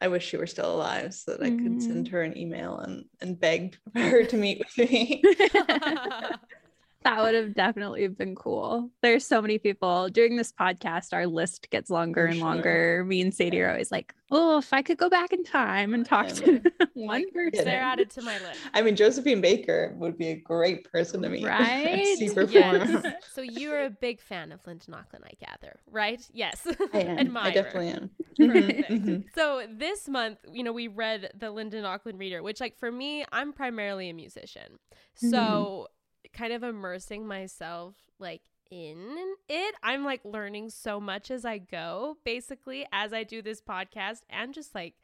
i 0.00 0.08
wish 0.08 0.26
she 0.26 0.36
were 0.36 0.46
still 0.46 0.74
alive 0.74 1.14
so 1.14 1.32
that 1.32 1.42
i 1.42 1.50
could 1.50 1.82
send 1.82 2.08
her 2.08 2.22
an 2.22 2.36
email 2.36 2.78
and 2.78 3.04
and 3.20 3.38
beg 3.38 3.76
for 3.92 4.00
her 4.12 4.24
to 4.24 4.36
meet 4.36 4.58
with 4.58 4.90
me 4.90 5.22
That 7.04 7.22
would 7.22 7.34
have 7.34 7.54
definitely 7.54 8.08
been 8.08 8.34
cool. 8.34 8.90
There's 9.00 9.24
so 9.24 9.40
many 9.40 9.58
people 9.58 10.08
doing 10.08 10.36
this 10.36 10.52
podcast. 10.52 11.12
Our 11.12 11.26
list 11.28 11.70
gets 11.70 11.88
longer 11.88 12.22
For 12.24 12.26
and 12.30 12.36
sure. 12.38 12.44
longer. 12.46 13.04
Me 13.06 13.20
and 13.20 13.32
Sadie 13.32 13.60
are 13.60 13.70
always 13.70 13.92
like, 13.92 14.12
"Oh, 14.32 14.58
if 14.58 14.72
I 14.72 14.82
could 14.82 14.98
go 14.98 15.08
back 15.08 15.32
in 15.32 15.44
time 15.44 15.94
and 15.94 16.04
talk 16.04 16.26
to 16.28 16.60
one 16.94 17.30
person." 17.32 17.64
They're 17.64 17.80
added 17.80 18.10
to 18.10 18.22
my 18.22 18.38
list. 18.40 18.58
i 18.74 18.82
mean 18.82 18.96
josephine 18.96 19.40
baker 19.40 19.94
would 19.98 20.18
be 20.18 20.28
a 20.28 20.34
great 20.36 20.90
person 20.90 21.22
to 21.22 21.28
meet 21.28 21.44
Right? 21.46 22.16
super 22.18 22.42
Yes. 22.42 23.04
so 23.32 23.40
you're 23.42 23.84
a 23.84 23.90
big 23.90 24.20
fan 24.20 24.50
of 24.50 24.66
Linda 24.66 24.86
Nochlin, 24.86 25.22
I 25.24 25.32
gather, 25.44 25.78
right? 25.90 26.20
Yes. 26.32 26.66
i 26.92 26.98
am 27.00 27.18
Admirer. 27.18 27.44
i 27.46 27.50
definitely 27.52 27.88
am 27.90 28.10
Perfect. 28.38 28.90
Mhm. 28.90 29.24
So 29.34 29.62
this 29.72 30.08
month, 30.08 30.38
you 30.52 30.62
know, 30.64 30.72
we 30.72 30.88
read 30.88 31.30
the 31.38 31.50
Linda 31.50 31.80
Nochlin 31.82 32.18
Reader, 32.18 32.42
which, 32.42 32.60
like, 32.60 32.76
for 32.78 32.90
me, 32.92 33.24
I'm 33.32 33.52
primarily 33.54 34.10
a 34.10 34.14
musician, 34.14 34.78
so 35.14 35.88
kind 36.32 36.52
of 36.52 36.62
immersing 36.62 37.26
myself, 37.26 37.94
like, 38.18 38.42
in 38.70 39.34
it. 39.48 39.74
I'm 39.82 40.04
like 40.04 40.24
learning 40.24 40.70
so 40.70 41.00
much 41.00 41.30
as 41.30 41.44
I 41.44 41.58
go, 41.58 42.16
basically, 42.24 42.86
as 42.92 43.12
I 43.12 43.22
do 43.22 43.42
this 43.42 43.60
podcast, 43.60 44.22
and 44.28 44.52
just 44.52 44.74
like 44.74 44.94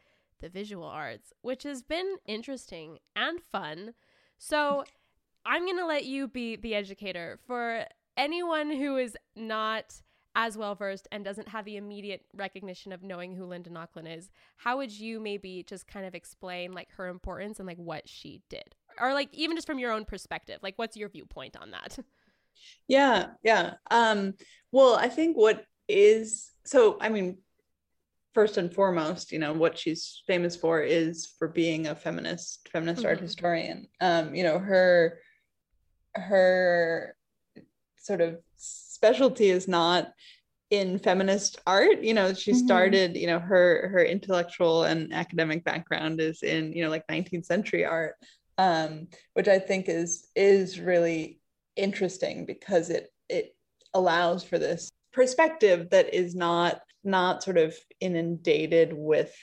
the 0.40 0.48
visual 0.48 0.84
arts, 0.84 1.32
which 1.42 1.62
has 1.62 1.82
been 1.82 2.16
interesting 2.26 2.98
and 3.14 3.40
fun. 3.40 3.94
So 4.38 4.84
I'm 5.46 5.66
gonna 5.66 5.86
let 5.86 6.04
you 6.04 6.28
be 6.28 6.56
the 6.56 6.74
educator 6.74 7.38
for 7.46 7.86
anyone 8.16 8.70
who 8.72 8.96
is 8.96 9.16
not 9.36 10.02
as 10.34 10.56
well 10.56 10.74
versed 10.74 11.06
and 11.12 11.24
doesn't 11.24 11.48
have 11.48 11.64
the 11.64 11.76
immediate 11.76 12.22
recognition 12.34 12.90
of 12.90 13.02
knowing 13.02 13.36
who 13.36 13.44
Linda 13.44 13.70
Nochlin 13.70 14.16
is, 14.16 14.30
how 14.56 14.78
would 14.78 14.90
you 14.90 15.20
maybe 15.20 15.62
just 15.62 15.86
kind 15.86 16.06
of 16.06 16.14
explain 16.14 16.72
like 16.72 16.90
her 16.92 17.08
importance 17.08 17.58
and 17.58 17.66
like 17.66 17.76
what 17.76 18.08
she 18.08 18.40
did? 18.48 18.74
Or 19.00 19.14
like 19.14 19.28
even 19.32 19.56
just 19.56 19.66
from 19.66 19.78
your 19.78 19.92
own 19.92 20.04
perspective, 20.04 20.58
like 20.62 20.74
what's 20.76 20.96
your 20.96 21.08
viewpoint 21.08 21.56
on 21.60 21.70
that? 21.72 21.98
Yeah, 22.88 23.28
yeah. 23.42 23.74
Um, 23.90 24.34
well, 24.70 24.94
I 24.96 25.08
think 25.08 25.36
what 25.36 25.64
is 25.88 26.50
so, 26.64 26.98
I 27.00 27.08
mean, 27.08 27.38
first 28.34 28.56
and 28.56 28.72
foremost, 28.72 29.32
you 29.32 29.38
know, 29.38 29.52
what 29.52 29.78
she's 29.78 30.22
famous 30.26 30.56
for 30.56 30.80
is 30.80 31.26
for 31.38 31.48
being 31.48 31.86
a 31.86 31.94
feminist, 31.94 32.68
feminist 32.72 33.04
art 33.04 33.18
Mhm. 33.18 33.22
historian. 33.22 33.88
Um, 34.00 34.34
you 34.34 34.42
know, 34.44 34.58
her 34.58 35.18
her 36.14 37.16
sort 37.96 38.20
of 38.20 38.38
specialty 38.56 39.48
is 39.50 39.66
not 39.68 40.12
in 40.70 40.98
feminist 40.98 41.60
art 41.66 42.02
you 42.02 42.14
know 42.14 42.32
she 42.32 42.52
Mhm. 42.52 42.56
started 42.56 43.16
you 43.16 43.26
know 43.26 43.38
her 43.38 43.88
her 43.88 44.04
intellectual 44.04 44.84
and 44.84 45.12
academic 45.12 45.64
background 45.64 46.20
is 46.20 46.42
in 46.42 46.72
you 46.72 46.82
know 46.82 46.90
like 46.90 47.04
19th 47.10 47.44
century 47.44 47.84
art 47.84 48.14
um 48.58 49.08
which 49.34 49.48
i 49.48 49.58
think 49.58 49.88
is 49.88 50.28
is 50.36 50.78
really 50.78 51.40
interesting 51.76 52.44
because 52.46 52.90
it 52.90 53.12
it 53.28 53.54
allows 53.94 54.44
for 54.44 54.58
this 54.58 54.90
perspective 55.12 55.90
that 55.90 56.14
is 56.14 56.34
not 56.34 56.80
not 57.04 57.42
sort 57.42 57.58
of 57.58 57.74
inundated 58.00 58.92
with 58.92 59.34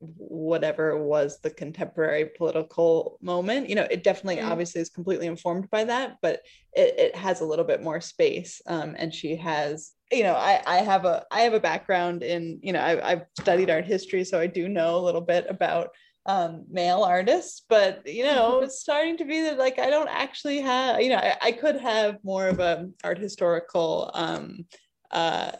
whatever 0.00 1.02
was 1.02 1.40
the 1.40 1.50
contemporary 1.50 2.30
political 2.36 3.18
moment 3.22 3.68
you 3.68 3.74
know 3.74 3.86
it 3.90 4.04
definitely 4.04 4.42
Mm. 4.42 4.50
obviously 4.50 4.80
is 4.80 4.90
completely 4.90 5.26
informed 5.26 5.70
by 5.70 5.84
that 5.84 6.16
but 6.20 6.42
it, 6.74 6.98
it 6.98 7.16
has 7.16 7.40
a 7.40 7.44
little 7.46 7.64
bit 7.64 7.82
more 7.82 8.00
space 8.00 8.60
um, 8.66 8.94
and 8.98 9.14
she 9.14 9.36
has 9.36 9.92
you 10.12 10.22
know 10.22 10.34
I, 10.34 10.62
I 10.66 10.76
have 10.78 11.04
a 11.06 11.24
i 11.32 11.40
have 11.40 11.54
a 11.54 11.60
background 11.60 12.22
in 12.22 12.60
you 12.62 12.72
know 12.72 12.80
I, 12.80 13.12
i've 13.12 13.22
studied 13.40 13.70
art 13.70 13.86
history 13.86 14.24
so 14.24 14.38
i 14.38 14.46
do 14.46 14.68
know 14.68 14.96
a 14.96 15.04
little 15.04 15.22
bit 15.22 15.46
about 15.48 15.90
um, 16.26 16.64
male 16.70 17.02
artists 17.02 17.64
but 17.68 18.06
you 18.06 18.24
know 18.24 18.60
it's 18.60 18.80
starting 18.80 19.16
to 19.16 19.24
be 19.24 19.42
that 19.42 19.58
like 19.58 19.78
i 19.78 19.88
don't 19.88 20.08
actually 20.08 20.60
have 20.60 21.00
you 21.00 21.08
know 21.08 21.16
i, 21.16 21.36
I 21.40 21.52
could 21.52 21.76
have 21.76 22.18
more 22.22 22.48
of 22.48 22.58
a 22.60 22.88
art 23.04 23.18
historical 23.18 24.10
um, 24.14 24.66
uh, 25.10 25.52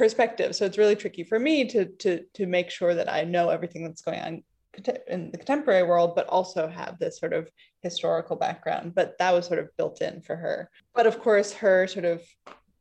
perspective. 0.00 0.56
So 0.56 0.64
it's 0.64 0.78
really 0.78 0.96
tricky 0.96 1.24
for 1.24 1.38
me 1.38 1.66
to 1.66 1.84
to 1.84 2.24
to 2.32 2.46
make 2.46 2.70
sure 2.70 2.94
that 2.94 3.12
i 3.12 3.22
know 3.22 3.50
everything 3.50 3.84
that's 3.84 4.00
going 4.00 4.20
on 4.20 4.42
in 5.08 5.30
the 5.30 5.36
contemporary 5.36 5.82
world 5.82 6.14
but 6.14 6.26
also 6.28 6.68
have 6.68 6.98
this 6.98 7.18
sort 7.18 7.34
of 7.34 7.50
historical 7.82 8.36
background. 8.36 8.94
But 8.94 9.18
that 9.18 9.34
was 9.34 9.46
sort 9.46 9.58
of 9.58 9.76
built 9.76 10.00
in 10.00 10.22
for 10.22 10.36
her. 10.36 10.70
But 10.94 11.06
of 11.06 11.20
course 11.20 11.52
her 11.52 11.86
sort 11.86 12.06
of 12.06 12.22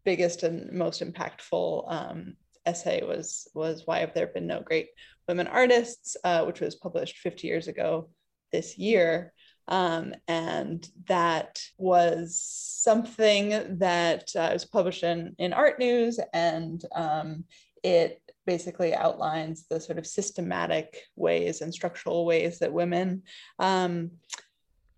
biggest 0.05 0.43
and 0.43 0.71
most 0.71 1.01
impactful 1.01 1.91
um, 1.91 2.35
essay 2.65 3.03
was 3.03 3.49
was 3.53 3.83
why 3.85 3.99
have 3.99 4.13
there 4.13 4.27
been 4.27 4.47
no 4.47 4.61
great 4.61 4.87
women 5.29 5.45
artists 5.45 6.17
uh, 6.23 6.43
which 6.43 6.59
was 6.59 6.75
published 6.75 7.19
50 7.19 7.47
years 7.47 7.67
ago 7.67 8.09
this 8.51 8.79
year. 8.79 9.31
Um, 9.67 10.15
and 10.27 10.89
that 11.07 11.61
was 11.77 12.41
something 12.41 13.77
that 13.77 14.35
uh, 14.35 14.49
was 14.51 14.65
published 14.65 15.03
in, 15.03 15.35
in 15.37 15.53
art 15.53 15.77
news 15.77 16.19
and 16.33 16.83
um, 16.95 17.43
it 17.83 18.19
basically 18.47 18.95
outlines 18.95 19.67
the 19.69 19.79
sort 19.79 19.99
of 19.99 20.07
systematic 20.07 20.97
ways 21.15 21.61
and 21.61 21.71
structural 21.71 22.25
ways 22.25 22.57
that 22.59 22.73
women 22.73 23.21
um, 23.59 24.09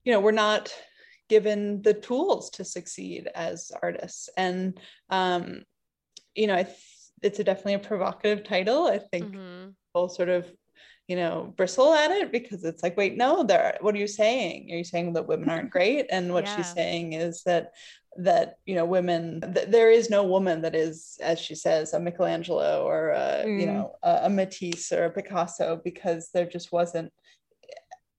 you 0.06 0.14
know 0.14 0.22
we're 0.22 0.32
not 0.32 0.74
given 1.28 1.82
the 1.82 1.94
tools 1.94 2.50
to 2.52 2.64
succeed 2.64 3.28
as 3.36 3.72
artists. 3.84 4.30
And 4.38 4.80
um, 5.10 5.64
you 6.34 6.48
know 6.48 6.56
I 6.56 6.64
th- 6.64 6.78
it's 7.22 7.40
a 7.40 7.44
definitely 7.44 7.76
a 7.76 7.80
provocative 7.80 8.44
title. 8.46 8.88
I 8.88 8.98
think 8.98 9.36
Mhm. 9.36 9.76
People 9.92 10.10
sort 10.10 10.30
of 10.30 10.46
you 11.08 11.16
know 11.16 11.54
bristle 11.58 11.94
at 11.94 12.12
it 12.12 12.32
because 12.32 12.64
it's 12.64 12.82
like 12.84 12.96
wait 12.96 13.18
no 13.18 13.44
there 13.44 13.78
what 13.82 13.94
are 13.96 13.98
you 14.00 14.08
saying 14.08 14.70
are 14.72 14.78
you 14.78 14.84
saying 14.84 15.14
that 15.14 15.28
women 15.28 15.50
aren't 15.50 15.70
great 15.78 16.06
and 16.10 16.34
what 16.34 16.48
Yeah. 16.48 16.56
she's 16.56 16.74
saying 16.74 17.14
is 17.14 17.44
that 17.44 17.72
that 18.18 18.56
you 18.66 18.76
know 18.76 18.86
women 18.86 19.42
th- 19.54 19.68
there 19.70 19.90
is 19.90 20.10
no 20.10 20.24
woman 20.24 20.62
that 20.62 20.76
is 20.76 21.18
as 21.22 21.40
she 21.40 21.56
says 21.56 21.94
a 21.94 22.00
michelangelo 22.00 22.84
or 22.86 23.10
a, 23.10 23.44
you 23.46 23.66
Mm. 23.66 23.74
know 23.74 23.96
a, 24.04 24.20
a 24.24 24.30
matisse 24.30 24.92
or 24.92 25.06
a 25.06 25.12
picasso 25.12 25.80
because 25.84 26.30
there 26.34 26.46
just 26.46 26.72
wasn't 26.72 27.12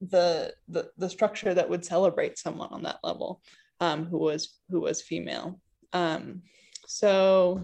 the 0.00 0.52
the, 0.68 0.90
the 0.98 1.08
structure 1.08 1.54
that 1.54 1.68
would 1.70 1.84
celebrate 1.84 2.38
someone 2.38 2.70
on 2.72 2.82
that 2.82 2.98
level 3.04 3.40
um, 3.80 4.04
who 4.06 4.18
was 4.18 4.58
who 4.70 4.80
was 4.80 5.00
female 5.00 5.60
um, 5.92 6.42
so 6.86 7.62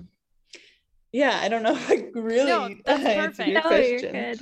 yeah 1.13 1.41
i 1.43 1.49
don't 1.49 1.63
know 1.63 1.73
if 1.73 1.91
i 1.91 2.05
really 2.15 2.47
No, 2.47 2.69
that's 2.85 3.03
perfect. 3.37 3.49
your 3.49 3.63
No, 3.63 3.71
you're 3.77 3.99
question. 4.01 4.13
good. 4.13 4.39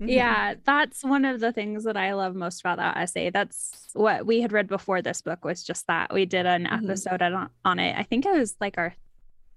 Mhm. 0.00 0.08
Yeah, 0.08 0.54
that's 0.64 1.04
one 1.04 1.26
of 1.26 1.40
the 1.40 1.52
things 1.52 1.84
that 1.84 1.94
I 1.94 2.14
love 2.14 2.34
most 2.34 2.60
about 2.60 2.78
that 2.78 2.96
essay. 2.96 3.28
That's 3.28 3.90
what 3.92 4.24
we 4.24 4.40
had 4.40 4.50
read 4.50 4.66
before 4.66 5.02
this 5.02 5.20
book 5.20 5.44
was 5.44 5.62
just 5.62 5.86
that. 5.88 6.10
We 6.10 6.24
did 6.24 6.46
an 6.46 6.64
Mhm. 6.64 6.84
episode 6.84 7.20
on, 7.20 7.50
on 7.66 7.78
it. 7.78 7.94
I 7.98 8.02
think 8.04 8.24
it 8.24 8.32
was 8.32 8.56
like 8.62 8.78
our 8.78 8.86
yeah, 8.86 8.92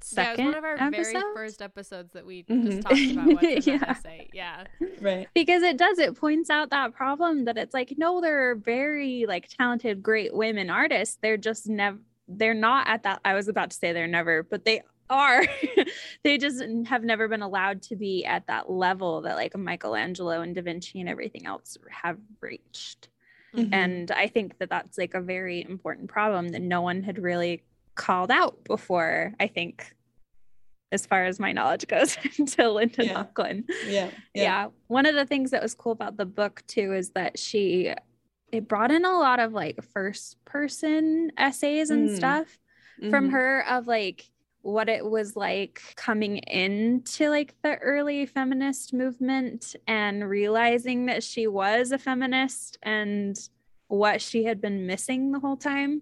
it 0.01 0.03
second 0.03 0.45
was 0.47 0.55
one 0.55 0.57
of 0.57 0.63
our 0.65 0.87
episode. 0.87 1.13
very 1.13 1.33
first 1.33 1.61
episodes 1.61 2.11
that 2.11 2.25
we 2.25 2.43
Mhm. 2.43 2.65
just 2.65 2.81
talked 2.81 3.11
about 3.13 3.41
what's 3.41 3.67
Yeah. 3.67 3.85
essay. 3.87 4.29
Yeah. 4.33 4.65
right 4.99 5.29
because 5.33 5.63
it 5.63 5.77
does 5.77 5.97
it 5.97 6.13
points 6.17 6.49
out 6.49 6.71
that 6.71 6.93
problem 6.93 7.45
that 7.45 7.57
it's 7.57 7.73
like 7.73 7.93
no 7.97 8.19
there 8.19 8.49
are 8.49 8.55
very 8.55 9.23
like 9.25 9.47
talented 9.47 10.03
great 10.03 10.33
women 10.35 10.69
artists 10.69 11.17
they're 11.21 11.37
just 11.37 11.69
never 11.69 11.99
they're 12.27 12.53
not 12.53 12.85
at 12.89 13.03
that 13.03 13.21
i 13.23 13.33
was 13.33 13.47
about 13.47 13.69
to 13.71 13.77
say 13.77 13.93
they're 13.93 14.07
never 14.07 14.43
but 14.43 14.65
they 14.65 14.81
are 15.13 15.43
they 16.23 16.37
just 16.37 16.61
have 16.87 17.03
never 17.03 17.27
been 17.27 17.41
allowed 17.41 17.81
to 17.81 17.95
be 17.95 18.25
at 18.25 18.47
that 18.47 18.69
level 18.69 19.21
that 19.21 19.35
like 19.35 19.55
michelangelo 19.57 20.41
and 20.41 20.55
da 20.55 20.61
vinci 20.61 20.99
and 20.99 21.09
everything 21.09 21.45
else 21.45 21.77
have 22.03 22.17
reached 22.41 23.09
Mhm. 23.55 23.69
and 23.71 24.11
i 24.11 24.27
think 24.27 24.57
that 24.57 24.69
that's 24.69 24.97
like 24.97 25.13
a 25.13 25.21
very 25.21 25.61
important 25.61 26.07
problem 26.09 26.49
that 26.49 26.61
no 26.61 26.81
one 26.81 27.03
had 27.03 27.19
really 27.19 27.61
called 27.95 28.31
out 28.31 28.63
before 28.63 29.33
i 29.39 29.45
think 29.47 29.95
as 30.91 31.05
far 31.05 31.25
as 31.25 31.39
my 31.39 31.51
knowledge 31.51 31.87
goes 31.87 32.17
until 32.39 32.73
linda 32.73 33.05
Yeah. 33.05 33.13
Nochlin 33.23 33.63
yeah 33.85 34.09
yeah. 34.33 34.67
one 34.87 35.05
of 35.05 35.13
the 35.15 35.25
things 35.27 35.51
that 35.51 35.61
was 35.61 35.75
cool 35.75 35.91
about 35.91 36.17
the 36.17 36.25
book 36.25 36.63
too 36.67 36.93
is 36.93 37.11
that 37.11 37.37
she 37.37 37.93
it 38.51 38.67
brought 38.67 38.91
in 38.91 39.05
a 39.05 39.17
lot 39.19 39.39
of 39.39 39.53
like 39.53 39.77
first 39.93 40.43
person 40.45 41.31
essays 41.37 41.89
and 41.91 42.09
Mm. 42.09 42.15
stuff 42.15 42.57
from 43.11 43.29
Mhm. 43.29 43.31
her 43.31 43.65
of 43.69 43.87
like 43.87 44.29
what 44.63 44.87
it 44.87 45.05
was 45.05 45.35
like 45.35 45.81
coming 45.97 46.37
into 46.37 47.29
like 47.29 47.53
the 47.63 47.75
early 47.75 48.25
feminist 48.25 48.93
movement 48.93 49.75
and 49.87 50.27
realizing 50.27 51.05
that 51.05 51.21
she 51.21 51.47
was 51.47 51.91
a 51.91 51.97
feminist 51.97 52.77
and 52.81 53.37
what 53.87 54.21
she 54.21 54.45
had 54.45 54.61
been 54.61 54.87
missing 54.87 55.31
the 55.31 55.39
whole 55.39 55.57
time. 55.57 56.01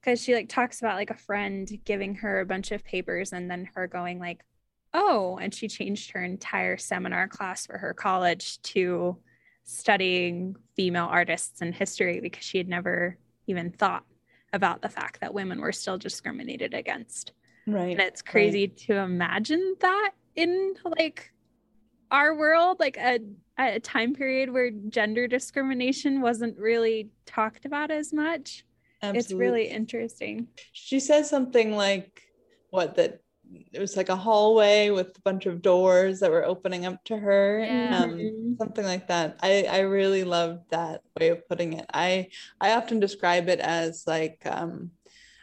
Because 0.00 0.20
she 0.20 0.34
like 0.34 0.48
talks 0.48 0.80
about 0.80 0.96
like 0.96 1.10
a 1.10 1.14
friend 1.14 1.70
giving 1.84 2.16
her 2.16 2.40
a 2.40 2.46
bunch 2.46 2.72
of 2.72 2.84
papers 2.84 3.32
and 3.32 3.50
then 3.50 3.68
her 3.74 3.86
going 3.86 4.18
like 4.18 4.44
oh 4.92 5.38
and 5.40 5.54
she 5.54 5.68
changed 5.68 6.10
her 6.10 6.24
entire 6.24 6.76
seminar 6.76 7.28
class 7.28 7.66
for 7.66 7.78
her 7.78 7.94
college 7.94 8.60
to 8.62 9.16
studying 9.62 10.56
female 10.74 11.06
artists 11.08 11.60
and 11.60 11.74
history 11.74 12.18
because 12.20 12.42
she 12.42 12.58
had 12.58 12.68
never 12.68 13.16
even 13.46 13.70
thought 13.70 14.04
about 14.52 14.82
the 14.82 14.88
fact 14.88 15.20
that 15.20 15.34
women 15.34 15.60
were 15.60 15.70
still 15.70 15.98
discriminated 15.98 16.74
against 16.74 17.32
right 17.72 17.92
and 17.92 18.00
it's 18.00 18.22
crazy 18.22 18.68
to 18.68 18.94
imagine 18.94 19.74
that 19.80 20.10
in 20.36 20.74
like 20.98 21.32
our 22.10 22.34
world 22.36 22.78
like 22.80 22.96
a, 22.96 23.20
a 23.58 23.78
time 23.80 24.14
period 24.14 24.50
where 24.50 24.70
gender 24.88 25.26
discrimination 25.28 26.20
wasn't 26.20 26.56
really 26.58 27.08
talked 27.26 27.64
about 27.64 27.90
as 27.90 28.12
much 28.12 28.64
Absolutely. 29.02 29.18
it's 29.20 29.32
really 29.32 29.68
interesting 29.68 30.48
she 30.72 31.00
says 31.00 31.28
something 31.28 31.76
like 31.76 32.22
what 32.70 32.94
that 32.96 33.20
it 33.72 33.80
was 33.80 33.96
like 33.96 34.08
a 34.08 34.16
hallway 34.16 34.90
with 34.90 35.16
a 35.16 35.20
bunch 35.22 35.46
of 35.46 35.60
doors 35.60 36.20
that 36.20 36.30
were 36.30 36.44
opening 36.44 36.86
up 36.86 37.02
to 37.04 37.16
her 37.16 37.60
Yeah. 37.60 38.04
um, 38.04 38.10
Mhm. 38.12 38.58
something 38.58 38.84
like 38.84 39.08
that 39.08 39.38
i 39.42 39.64
i 39.70 39.80
really 39.80 40.24
love 40.24 40.60
that 40.70 41.02
way 41.18 41.28
of 41.30 41.46
putting 41.48 41.72
it 41.74 41.86
i 41.92 42.28
i 42.60 42.72
often 42.72 43.00
describe 43.00 43.48
it 43.48 43.58
as 43.60 44.06
like 44.06 44.40
um 44.46 44.90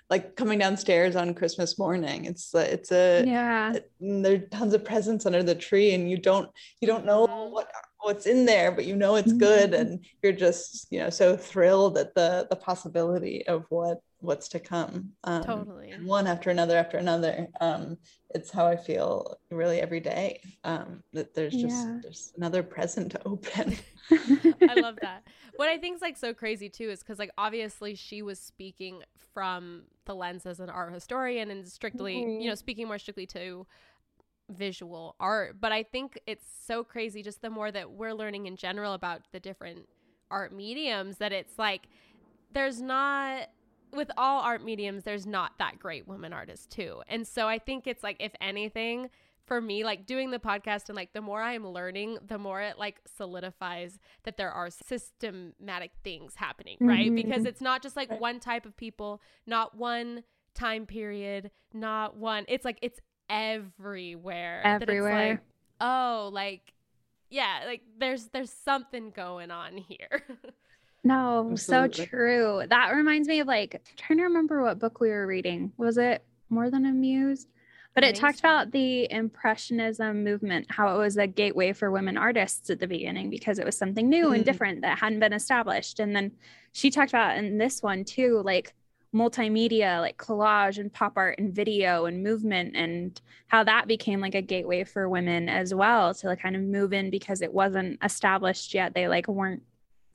like 0.09 0.35
coming 0.35 0.59
downstairs 0.59 1.15
on 1.15 1.34
christmas 1.34 1.77
morning. 1.77 2.25
It's 2.25 2.53
it's 2.55 2.91
a 2.91 3.23
yeah. 3.25 3.73
and 3.99 4.23
there 4.23 4.36
are 4.36 4.38
tons 4.38 4.73
of 4.73 4.86
presents 4.86 5.25
under 5.25 5.43
the 5.43 5.55
tree 5.55 5.93
and 5.93 6.10
you 6.10 6.17
don't 6.17 6.49
you 6.82 6.88
don't 6.88 7.05
know 7.05 7.25
what 7.51 7.69
what's 7.99 8.25
in 8.25 8.45
there 8.45 8.71
but 8.71 8.86
you 8.86 8.95
know 8.95 9.15
it's 9.15 9.34
good 9.34 9.71
Mhm. 9.71 9.79
and 9.79 10.05
you're 10.21 10.32
just 10.32 10.88
you 10.91 10.99
know 10.99 11.10
so 11.10 11.36
thrilled 11.36 11.97
at 11.97 12.13
the 12.15 12.47
the 12.49 12.55
possibility 12.55 13.45
of 13.47 13.65
what 13.69 13.97
what's 14.19 14.49
to 14.49 14.60
come 14.60 15.12
um, 15.23 15.43
Totally. 15.45 15.95
one 16.03 16.27
after 16.27 16.49
another 16.49 16.77
after 16.77 16.97
another 16.97 17.47
um 17.62 17.97
it's 18.36 18.51
how 18.51 18.65
i 18.67 18.75
feel 18.75 19.38
really 19.51 19.80
every 19.80 19.99
day 19.99 20.39
um 20.63 21.01
that 21.13 21.34
there's 21.34 21.56
just 21.56 21.88
Yeah. 21.88 21.99
there's 22.01 22.32
another 22.38 22.63
present 22.63 23.12
to 23.12 23.27
open 23.27 23.75
I 24.67 24.75
love 24.75 24.95
that. 25.01 25.23
What 25.56 25.69
I 25.69 25.77
think 25.77 25.95
is 25.95 26.01
like 26.01 26.17
so 26.17 26.34
crazy 26.34 26.69
too 26.69 26.89
is 26.89 26.99
because 26.99 27.19
like 27.19 27.32
obviously 27.38 27.95
she 27.95 28.21
was 28.21 28.39
speaking 28.39 29.01
from 29.34 29.84
the 30.06 30.15
lens 30.15 30.45
as 30.45 30.60
an 30.60 30.69
art 30.69 30.93
historian 30.93 31.51
and 31.51 31.67
strictly, 31.67 32.15
Mhm. 32.15 32.41
you 32.41 32.49
know, 32.49 32.56
speaking 32.56 32.88
more 32.88 32.97
strictly 32.99 33.25
to 33.27 33.65
visual 34.49 35.15
art. 35.19 35.60
But 35.60 35.71
I 35.71 35.84
think 35.84 36.19
it's 36.25 36.45
so 36.65 36.84
crazy 36.84 37.21
just 37.21 37.41
the 37.41 37.49
more 37.49 37.71
that 37.71 37.91
we're 37.91 38.13
learning 38.13 38.45
in 38.45 38.56
general 38.56 38.93
about 38.93 39.21
the 39.32 39.39
different 39.39 39.88
art 40.32 40.53
mediums 40.53 41.17
that 41.17 41.32
it's 41.32 41.58
like 41.58 41.88
there's 42.51 42.82
not 42.82 43.49
with 43.93 44.12
all 44.17 44.41
art 44.41 44.63
mediums 44.63 45.04
there's 45.04 45.26
not 45.26 45.58
that 45.60 45.80
great 45.80 46.08
women 46.08 46.34
artists 46.34 46.65
too. 46.65 47.02
And 47.08 47.26
so 47.28 47.47
I 47.47 47.60
think 47.60 47.88
it's 47.88 48.04
like 48.04 48.17
if 48.19 48.32
anything 48.41 49.10
for 49.45 49.62
me 49.62 49.86
like 49.86 50.06
doing 50.06 50.32
the 50.32 50.39
podcast 50.39 50.89
and 50.89 50.95
like 50.97 51.13
the 51.13 51.21
more 51.21 51.41
i'm 51.41 51.65
learning 51.65 52.17
the 52.28 52.38
more 52.38 52.60
it 52.60 52.78
like 52.78 53.00
solidifies 53.15 53.97
that 54.23 54.36
there 54.36 54.52
are 54.52 54.69
systematic 54.69 55.91
things 56.04 56.36
happening 56.36 56.76
right 56.82 57.10
Mhm. 57.10 57.15
because 57.15 57.45
it's 57.45 57.62
not 57.62 57.82
just 57.82 57.95
like 57.95 58.19
one 58.19 58.41
type 58.41 58.65
of 58.65 58.76
people 58.76 59.21
not 59.45 59.73
one 59.78 60.23
time 60.54 60.86
period 60.86 61.50
not 61.73 62.17
one 62.17 62.43
it's 62.50 62.65
like 62.65 62.78
it's 62.82 63.00
everywhere 63.30 64.60
that 64.65 64.82
it's 64.82 64.89
Everywhere. 64.89 65.30
like, 65.30 65.39
oh 65.80 66.30
like 66.34 66.73
yeah 67.30 67.62
like 67.65 67.84
there's 67.97 68.26
there's 68.34 68.52
something 68.52 69.12
going 69.12 69.50
on 69.52 69.78
here 69.78 70.23
No, 71.08 71.56
so 71.56 71.88
true. 71.88 72.63
That 72.70 72.91
reminds 72.93 73.28
me 73.28 73.39
of 73.39 73.48
like 73.48 73.82
trying 73.96 74.17
to 74.17 74.24
remember 74.24 74.62
what 74.62 74.80
book 74.80 75.00
we 75.00 75.10
were 75.10 75.26
reading. 75.26 75.72
Was 75.78 75.98
it 75.98 76.24
More 76.50 76.70
Than 76.70 76.86
a 76.86 76.91
Muse? 76.91 77.48
But 77.96 78.04
it 78.04 78.15
talked 78.15 78.39
so. 78.39 78.48
about 78.48 78.72
the 78.72 79.10
Impressionism 79.12 80.24
movement, 80.24 80.67
how 80.70 80.93
it 80.93 80.98
was 81.00 81.17
a 81.17 81.26
gateway 81.26 81.74
for 81.74 81.89
women 81.89 82.15
artists 82.17 82.70
at 82.70 82.80
the 82.80 82.88
beginning 82.88 83.30
because 83.32 83.58
it 83.58 83.65
was 83.65 83.76
something 83.78 84.08
new 84.08 84.32
and 84.34 84.43
Mhm. 84.43 84.46
different 84.46 84.82
that 84.82 85.00
hadn't 85.00 85.20
been 85.20 85.34
established. 85.34 86.00
And 86.00 86.15
then 86.15 86.34
she 86.74 86.91
talked 86.91 87.10
about 87.12 87.38
in 87.38 87.58
this 87.58 87.82
one 87.82 88.04
too, 88.04 88.41
like 88.46 88.76
multimedia, 89.15 90.00
like 90.00 90.17
collage 90.17 90.78
and 90.78 90.93
pop 90.93 91.13
art 91.15 91.39
and 91.39 91.56
video 91.56 92.06
and 92.06 92.22
movement, 92.22 92.76
and 92.76 93.20
how 93.48 93.63
that 93.63 93.88
became 93.88 94.20
like 94.20 94.36
a 94.36 94.41
gateway 94.41 94.84
for 94.84 95.10
women 95.10 95.50
as 95.50 95.74
well 95.74 96.13
to 96.13 96.28
like 96.28 96.41
kind 96.41 96.56
of 96.56 96.62
move 96.62 96.93
in 96.93 97.10
because 97.10 97.41
it 97.41 97.54
wasn't 97.54 97.98
established 98.04 98.74
yet. 98.76 98.93
They 98.93 99.08
like 99.08 99.28
weren't 99.28 99.63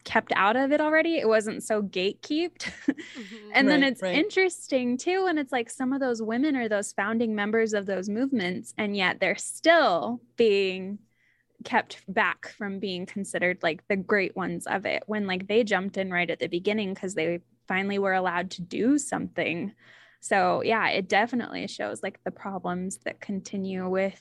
kept 0.05 0.33
out 0.35 0.57
of 0.57 0.73
it 0.73 0.81
already. 0.81 1.17
It 1.19 1.29
wasn't 1.29 1.63
so 1.63 1.83
gatekeeped. 1.83 2.71
and 3.55 3.69
then 3.69 3.83
it's 3.83 4.03
right. 4.03 4.15
interesting 4.15 4.97
too. 4.97 5.27
And 5.29 5.39
it's 5.39 5.53
like 5.53 5.71
some 5.71 5.93
of 5.93 6.01
those 6.01 6.23
women 6.23 6.57
are 6.57 6.69
those 6.69 6.93
founding 6.93 7.35
members 7.35 7.73
of 7.73 7.87
those 7.87 8.09
movements, 8.09 8.75
and 8.79 8.97
yet 8.97 9.21
they're 9.21 9.37
still 9.37 10.21
being 10.37 10.99
kept 11.65 12.03
back 12.09 12.49
from 12.59 12.79
being 12.81 13.07
considered 13.07 13.59
like 13.63 13.87
the 13.89 13.97
great 13.97 14.35
ones 14.35 14.67
of 14.67 14.85
it 14.85 15.05
when 15.07 15.27
like 15.29 15.47
they 15.47 15.63
jumped 15.63 15.97
in 15.97 16.11
right 16.11 16.29
at 16.31 16.41
the 16.41 16.49
beginning 16.49 16.93
because 16.93 17.15
they 17.15 17.39
finally 17.69 17.99
were 17.99 18.15
allowed 18.15 18.51
to 18.51 18.63
do 18.63 18.99
something. 18.99 19.73
So 20.21 20.63
yeah, 20.63 20.89
it 20.89 21.09
definitely 21.09 21.67
shows 21.69 22.03
like 22.03 22.19
the 22.25 22.31
problems 22.33 22.99
that 23.05 23.21
continue 23.21 23.89
with 23.89 24.21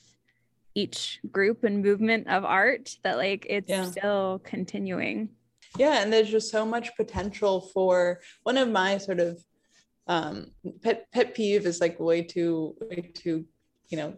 each 0.74 1.20
group 1.32 1.64
and 1.64 1.84
movement 1.84 2.28
of 2.28 2.46
art 2.46 2.96
that 3.04 3.18
like 3.18 3.46
it's 3.50 3.70
Yeah. 3.70 3.86
still 3.86 4.42
continuing. 4.44 5.30
Yeah 5.78 6.02
and 6.02 6.12
there's 6.12 6.30
just 6.30 6.52
so 6.52 6.66
much 6.66 6.96
potential 6.96 7.70
for 7.74 8.20
one 8.44 8.58
of 8.58 8.70
my 8.70 8.98
sort 8.98 9.20
of 9.20 9.42
um 10.08 10.48
pet 10.82 11.06
pet 11.14 11.34
peeve 11.36 11.66
is 11.66 11.80
like 11.80 12.00
way 12.00 12.22
too 12.22 12.76
way 12.82 13.12
too 13.14 13.46
you 13.90 13.98
know 13.98 14.16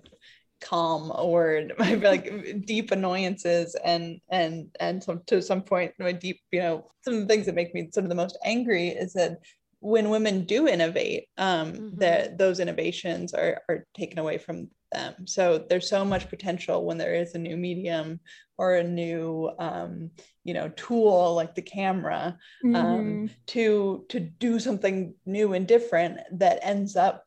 calm 0.61 1.11
a 1.15 1.27
word 1.27 1.73
my 1.79 1.95
like 1.95 2.65
deep 2.65 2.91
annoyances 2.91 3.75
and 3.83 4.19
and 4.29 4.67
and 4.79 5.03
some, 5.03 5.21
to 5.27 5.41
some 5.41 5.61
point 5.61 5.93
my 5.99 6.11
deep 6.11 6.39
you 6.51 6.61
know 6.61 6.89
some 7.01 7.15
of 7.15 7.19
the 7.21 7.27
things 7.27 7.45
that 7.45 7.55
make 7.55 7.73
me 7.75 7.89
sort 7.91 8.05
of 8.05 8.09
the 8.09 8.15
most 8.15 8.37
angry 8.45 8.89
is 8.89 9.13
that 9.13 9.39
when 9.79 10.09
women 10.09 10.45
do 10.45 10.67
innovate 10.67 11.27
um 11.37 11.73
Mhm. 11.73 11.99
that 11.99 12.37
those 12.37 12.61
innovations 12.61 13.33
are 13.33 13.61
are 13.67 13.85
taken 13.93 14.19
away 14.19 14.37
from 14.37 14.69
them 14.93 15.27
so 15.27 15.57
there's 15.69 15.89
so 15.89 16.05
much 16.05 16.29
potential 16.29 16.85
when 16.85 16.97
there 16.97 17.15
is 17.15 17.35
a 17.35 17.39
new 17.39 17.57
medium 17.57 18.19
or 18.63 18.75
a 18.75 18.83
new 18.83 19.51
um, 19.59 20.09
you 20.45 20.53
know 20.53 20.69
tool 20.69 21.35
like 21.35 21.53
the 21.53 21.61
camera 21.61 22.37
um, 22.73 23.19
Mhm. 23.25 23.29
to 23.47 24.05
to 24.07 24.19
do 24.19 24.57
something 24.59 25.13
new 25.25 25.53
and 25.53 25.67
different 25.67 26.19
that 26.31 26.59
ends 26.61 26.95
up 26.95 27.25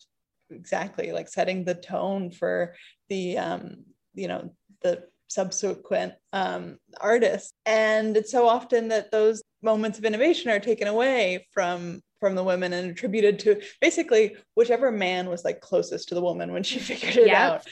exactly 0.51 1.13
like 1.13 1.29
setting 1.29 1.65
the 1.65 1.75
tone 1.75 2.31
for 2.31 2.75
the 3.11 3.37
um, 3.37 3.85
you 4.15 4.29
know 4.29 4.51
the 4.83 5.05
subsequent 5.29 6.15
um, 6.33 6.79
artists 7.01 7.53
and 7.67 8.17
it's 8.17 8.31
so 8.31 8.49
often 8.49 8.89
that 8.89 9.11
those 9.11 9.43
moments 9.63 9.99
of 9.99 10.05
innovation 10.05 10.51
are 10.51 10.61
taken 10.61 10.89
away 10.89 11.47
from 11.53 12.01
from 12.21 12.35
the 12.35 12.45
women 12.45 12.73
and 12.73 12.91
attributed 12.91 13.39
to 13.41 13.61
basically 13.81 14.37
whichever 14.55 14.91
man 14.91 15.29
was 15.29 15.45
like 15.45 15.61
closest 15.61 16.09
to 16.09 16.15
the 16.15 16.21
woman 16.23 16.53
when 16.53 16.63
she 16.63 16.79
figured 16.91 17.17
it 17.17 17.29
out. 17.31 17.67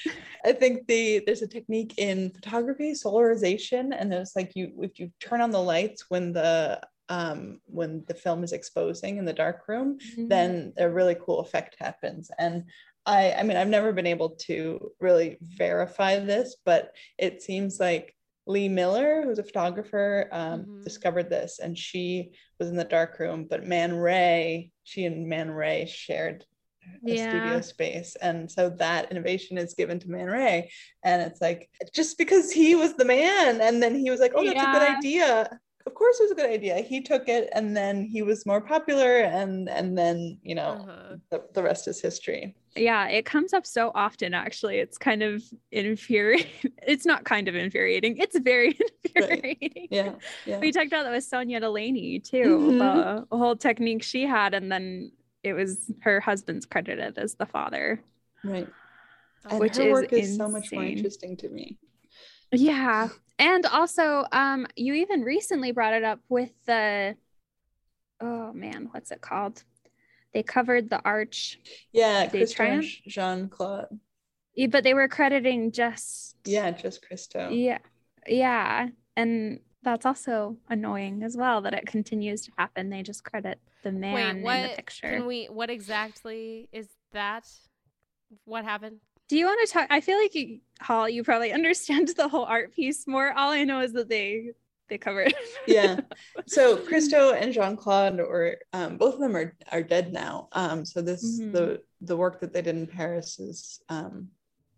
I 0.45 0.53
think 0.53 0.87
the 0.87 1.23
there's 1.27 1.43
a 1.43 1.47
technique 1.49 1.95
in 1.97 2.31
photography 2.31 2.93
solarization 2.93 3.93
and 3.99 4.13
it's 4.13 4.37
like 4.37 4.53
you 4.55 4.73
if 4.81 4.99
you 4.99 5.11
turn 5.21 5.41
on 5.41 5.51
the 5.51 5.63
lights 5.63 6.05
when 6.09 6.33
the 6.33 6.81
um 7.09 7.61
when 7.67 8.05
the 8.09 8.15
film 8.15 8.45
is 8.45 8.53
exposing 8.53 9.19
in 9.19 9.25
the 9.25 9.33
dark 9.33 9.69
room 9.69 9.99
Mm-hmm. 9.99 10.29
then 10.29 10.73
a 10.79 10.89
really 10.89 11.17
cool 11.21 11.41
effect 11.41 11.77
happens. 11.79 12.31
And 12.39 12.65
i 13.07 13.33
i 13.39 13.43
mean 13.43 13.59
i've 13.59 13.69
never 13.69 13.93
been 13.93 14.07
able 14.07 14.31
to 14.31 14.91
really 14.99 15.37
verify 15.41 16.19
this 16.19 16.57
but 16.65 16.93
it 17.19 17.43
seems 17.43 17.79
like 17.79 18.15
lee 18.47 18.69
miller 18.69 19.23
who's 19.25 19.39
a 19.39 19.43
photographer 19.45 20.29
um, 20.33 20.61
Mhm. 20.67 20.83
discovered 20.85 21.31
this 21.31 21.59
and 21.61 21.77
she 21.79 22.33
was 22.59 22.69
in 22.69 22.77
the 22.77 22.85
dark 22.85 23.19
room 23.19 23.47
but 23.49 23.65
man 23.67 23.95
ray 23.95 24.71
she 24.83 25.05
and 25.07 25.27
man 25.29 25.51
ray 25.51 25.87
shared 25.87 26.45
a 27.09 27.15
Yeah. 27.17 27.27
studio 27.29 27.61
space 27.63 28.17
and 28.21 28.51
so 28.51 28.69
that 28.71 29.11
innovation 29.11 29.57
is 29.57 29.75
given 29.75 29.99
to 30.01 30.11
man 30.11 30.27
ray 30.27 30.71
and 31.03 31.23
it's 31.23 31.41
like 31.41 31.71
just 31.95 32.19
because 32.19 32.53
he 32.53 32.75
was 32.75 32.95
the 32.95 33.05
man 33.05 33.61
and 33.63 33.83
then 33.83 33.95
he 33.95 34.11
was 34.11 34.21
like 34.21 34.33
oh 34.35 34.45
that's 34.45 34.63
a 34.63 34.67
good 34.67 34.83
idea 34.99 35.59
of 35.87 35.95
course 35.95 36.19
it 36.21 36.25
was 36.25 36.33
a 36.33 36.35
good 36.35 36.51
idea 36.51 36.77
he 36.77 37.01
took 37.03 37.29
it 37.29 37.49
and 37.55 37.75
then 37.77 38.03
he 38.05 38.23
was 38.23 38.45
more 38.47 38.61
popular 38.61 39.21
and 39.21 39.69
and 39.69 39.97
then 39.97 40.39
you 40.43 40.55
know 40.55 40.73
Uh-huh. 40.87 41.17
the, 41.31 41.43
the 41.55 41.63
rest 41.63 41.89
is 41.89 42.01
history 42.01 42.55
Yeah, 42.77 43.07
it 43.09 43.25
comes 43.25 43.53
up 43.53 43.67
so 43.67 43.93
often 43.95 44.35
actually. 44.35 44.79
It's 44.79 44.99
kind 44.99 45.23
of 45.23 45.43
infuriating. 45.71 46.73
It's 46.87 47.07
not 47.07 47.25
kind 47.25 47.49
of 47.49 47.55
infuriating. 47.55 48.19
It's 48.19 48.39
very 48.39 48.79
infuriating. 49.15 49.89
yeah 49.91 50.13
yeah 50.45 50.59
We 50.61 50.73
talked 50.73 50.89
about 50.89 51.05
that 51.05 51.13
with 51.13 51.25
Sonia 51.25 51.61
Delaunay 51.61 52.23
too, 52.23 52.73
Mhm. 52.73 52.79
the 53.31 53.37
whole 53.37 53.57
technique 53.57 54.03
she 54.03 54.27
had, 54.27 54.55
and 54.55 54.71
then 54.71 55.13
it 55.43 55.53
was 55.55 55.91
her 56.01 56.21
husband's 56.21 56.67
credited 56.67 57.17
as 57.19 57.35
the 57.37 57.47
father. 57.47 58.01
right 58.43 58.69
and 59.51 59.61
Which 59.61 59.77
her 59.77 59.83
is 59.85 59.93
work 59.93 60.13
is 60.13 60.37
so 60.37 60.49
much 60.49 60.73
more 60.73 60.85
interesting 60.85 61.37
to 61.39 61.49
me 61.49 61.79
Yeah. 62.53 63.09
And 63.39 63.67
also, 63.67 64.25
um, 64.33 64.67
you 64.77 64.95
even 64.95 65.23
recently 65.23 65.73
brought 65.73 65.93
it 65.95 66.05
up 66.05 66.21
with 66.29 66.51
the 66.67 67.17
oh 68.21 68.53
man, 68.53 68.89
what's 68.93 69.11
it 69.11 69.21
called? 69.21 69.65
They 70.35 70.43
covered 70.43 70.91
the 70.91 71.01
arch, 71.05 71.59
yeah 71.93 72.27
They 72.27 72.41
Christo 72.41 72.65
and 72.65 72.83
triumph? 72.83 72.87
jeanne 73.07 73.49
claude 73.49 73.87
Yeah, 74.55 74.67
but 74.67 74.85
they 74.85 74.93
were 74.95 75.09
crediting 75.09 75.73
just 75.73 76.37
yeah 76.45 76.71
just 76.73 77.07
christo 77.07 77.49
Yeah. 77.51 77.79
Yeah. 78.27 78.89
And 79.17 79.61
that's 79.83 80.07
also 80.07 80.57
annoying 80.69 81.23
as 81.23 81.37
well 81.37 81.61
that 81.63 81.75
it 81.75 81.87
continues 81.87 82.47
to 82.47 82.53
happen. 82.59 82.89
They 82.91 83.03
just 83.03 83.23
credit 83.23 83.59
the 83.83 83.93
man 83.93 84.43
Wait, 84.43 84.63
in 84.65 84.71
the 84.71 84.77
picture. 84.77 85.11
can 85.11 85.27
we? 85.27 85.47
What 85.47 85.69
exactly 85.71 86.69
is 86.73 86.89
that? 87.13 87.47
What 88.47 88.65
happened? 88.65 88.97
Do 89.29 89.37
you 89.37 89.45
want 89.47 89.67
to 89.69 89.73
talk? 89.73 89.87
I 89.91 90.01
feel 90.01 90.19
like 90.19 90.35
you, 90.35 90.61
Hall, 90.81 91.07
you 91.09 91.23
probably 91.23 91.53
understand 91.61 92.09
the 92.17 92.29
whole 92.29 92.47
art 92.47 92.73
piece 92.75 93.07
more. 93.07 93.33
All 93.33 93.51
I 93.51 93.65
know 93.65 93.81
is 93.81 93.93
that 93.93 94.09
they 94.09 94.53
they 94.89 94.99
covered. 94.99 95.35
yeah 95.67 96.01
so 96.47 96.77
christo 96.77 97.33
and 97.33 97.53
jeanne-claude 97.53 98.21
or 98.21 98.57
um, 98.73 98.97
both 98.99 99.15
of 99.15 99.21
them 99.21 99.35
are, 99.37 99.57
are 99.73 99.83
dead 99.83 100.13
now 100.13 100.49
um, 100.53 100.85
so 100.85 101.01
this 101.01 101.41
Mhm. 101.41 101.53
the 101.53 101.81
the 102.03 102.17
work 102.17 102.41
that 102.41 102.53
they 102.53 102.63
did 102.63 102.77
in 102.77 102.87
paris 102.87 103.39
is 103.39 103.81
um, 103.89 104.29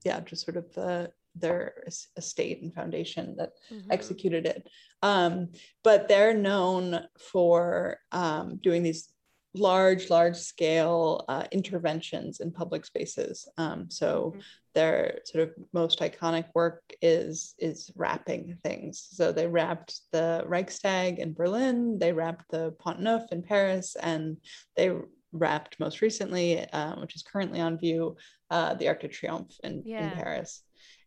yeah 0.04 0.20
just 0.20 0.44
sort 0.44 0.56
of 0.56 0.72
the 0.74 1.10
their 1.34 1.84
estate 2.16 2.62
and 2.62 2.72
foundation 2.74 3.34
that 3.36 3.50
Mhm. 3.70 3.86
executed 3.90 4.46
it 4.46 4.66
um, 5.02 5.48
but 5.84 6.08
they're 6.08 6.34
known 6.34 7.06
for 7.18 7.98
um, 8.12 8.56
doing 8.62 8.82
these 8.82 9.12
large 9.58 10.10
large 10.10 10.36
scale 10.36 11.24
uh, 11.28 11.44
interventions 11.52 12.40
in 12.40 12.50
public 12.52 12.84
spaces. 12.84 13.48
Um, 13.56 13.90
so 13.90 14.32
Mhm. 14.34 14.42
their 14.74 15.20
sort 15.24 15.48
of 15.48 15.54
most 15.72 16.00
iconic 16.00 16.46
work 16.54 16.82
is 17.00 17.54
is 17.58 17.90
wrapping 17.96 18.58
things. 18.62 19.08
So 19.12 19.32
they 19.32 19.46
wrapped 19.46 20.00
the 20.12 20.44
reichstag 20.46 21.18
in 21.18 21.32
berlin 21.32 21.98
they 21.98 22.12
wrapped 22.12 22.50
the 22.50 22.72
pont 22.78 23.00
neuf 23.00 23.24
in 23.32 23.42
paris 23.42 23.96
and 24.02 24.36
they 24.76 24.90
wrapped 25.32 25.80
most 25.80 26.00
recently 26.02 26.60
uh, 26.70 26.94
which 27.00 27.14
is 27.16 27.22
currently 27.22 27.60
on 27.60 27.78
view 27.78 28.16
uh, 28.50 28.74
the 28.74 28.88
arc 28.88 29.00
de 29.00 29.08
triomphe 29.08 29.58
in, 29.64 29.82
in 30.02 30.10
paris. 30.16 30.62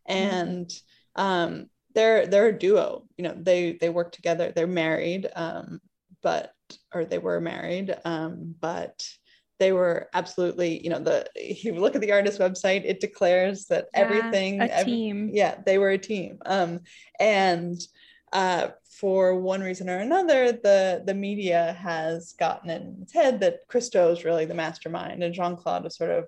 And 0.06 0.70
um, 1.16 1.70
they're 1.94 2.26
they're 2.26 2.48
a 2.48 2.58
duo. 2.58 3.06
You 3.16 3.24
know 3.24 3.36
they 3.36 3.72
they 3.80 3.88
work 3.88 4.12
together 4.12 4.52
they're 4.54 4.66
married 4.66 5.28
um, 5.34 5.80
but 6.22 6.52
or 6.94 7.04
they 7.04 7.18
were 7.18 7.40
married 7.40 7.96
um, 8.04 8.54
but 8.60 9.06
they 9.58 9.72
were 9.72 10.08
absolutely 10.14 10.82
you 10.82 10.90
know 10.90 10.98
the 11.00 11.26
if 11.34 11.64
you 11.64 11.74
look 11.74 11.94
at 11.94 12.00
the 12.00 12.12
artist 12.12 12.40
website 12.40 12.82
it 12.84 13.00
declares 13.00 13.66
that 13.66 13.86
Yeah, 13.92 14.00
everything 14.00 14.60
a 14.60 14.64
every- 14.64 14.92
team. 14.92 15.30
yeah 15.32 15.56
they 15.66 15.78
were 15.78 15.90
a 15.90 15.98
team 15.98 16.38
um, 16.46 16.80
and 17.18 17.78
uh, 18.32 18.68
for 18.84 19.40
one 19.40 19.60
reason 19.60 19.90
or 19.90 19.98
another 19.98 20.52
the 20.52 21.02
the 21.04 21.14
media 21.14 21.76
has 21.80 22.32
gotten 22.38 22.70
in 22.70 22.98
its 23.02 23.12
head 23.12 23.40
that 23.40 23.60
christo 23.68 24.12
is 24.12 24.24
really 24.24 24.44
the 24.44 24.54
mastermind 24.54 25.22
and 25.22 25.34
jeanne-claude 25.34 25.84
is 25.86 25.96
sort 25.96 26.10
of 26.10 26.26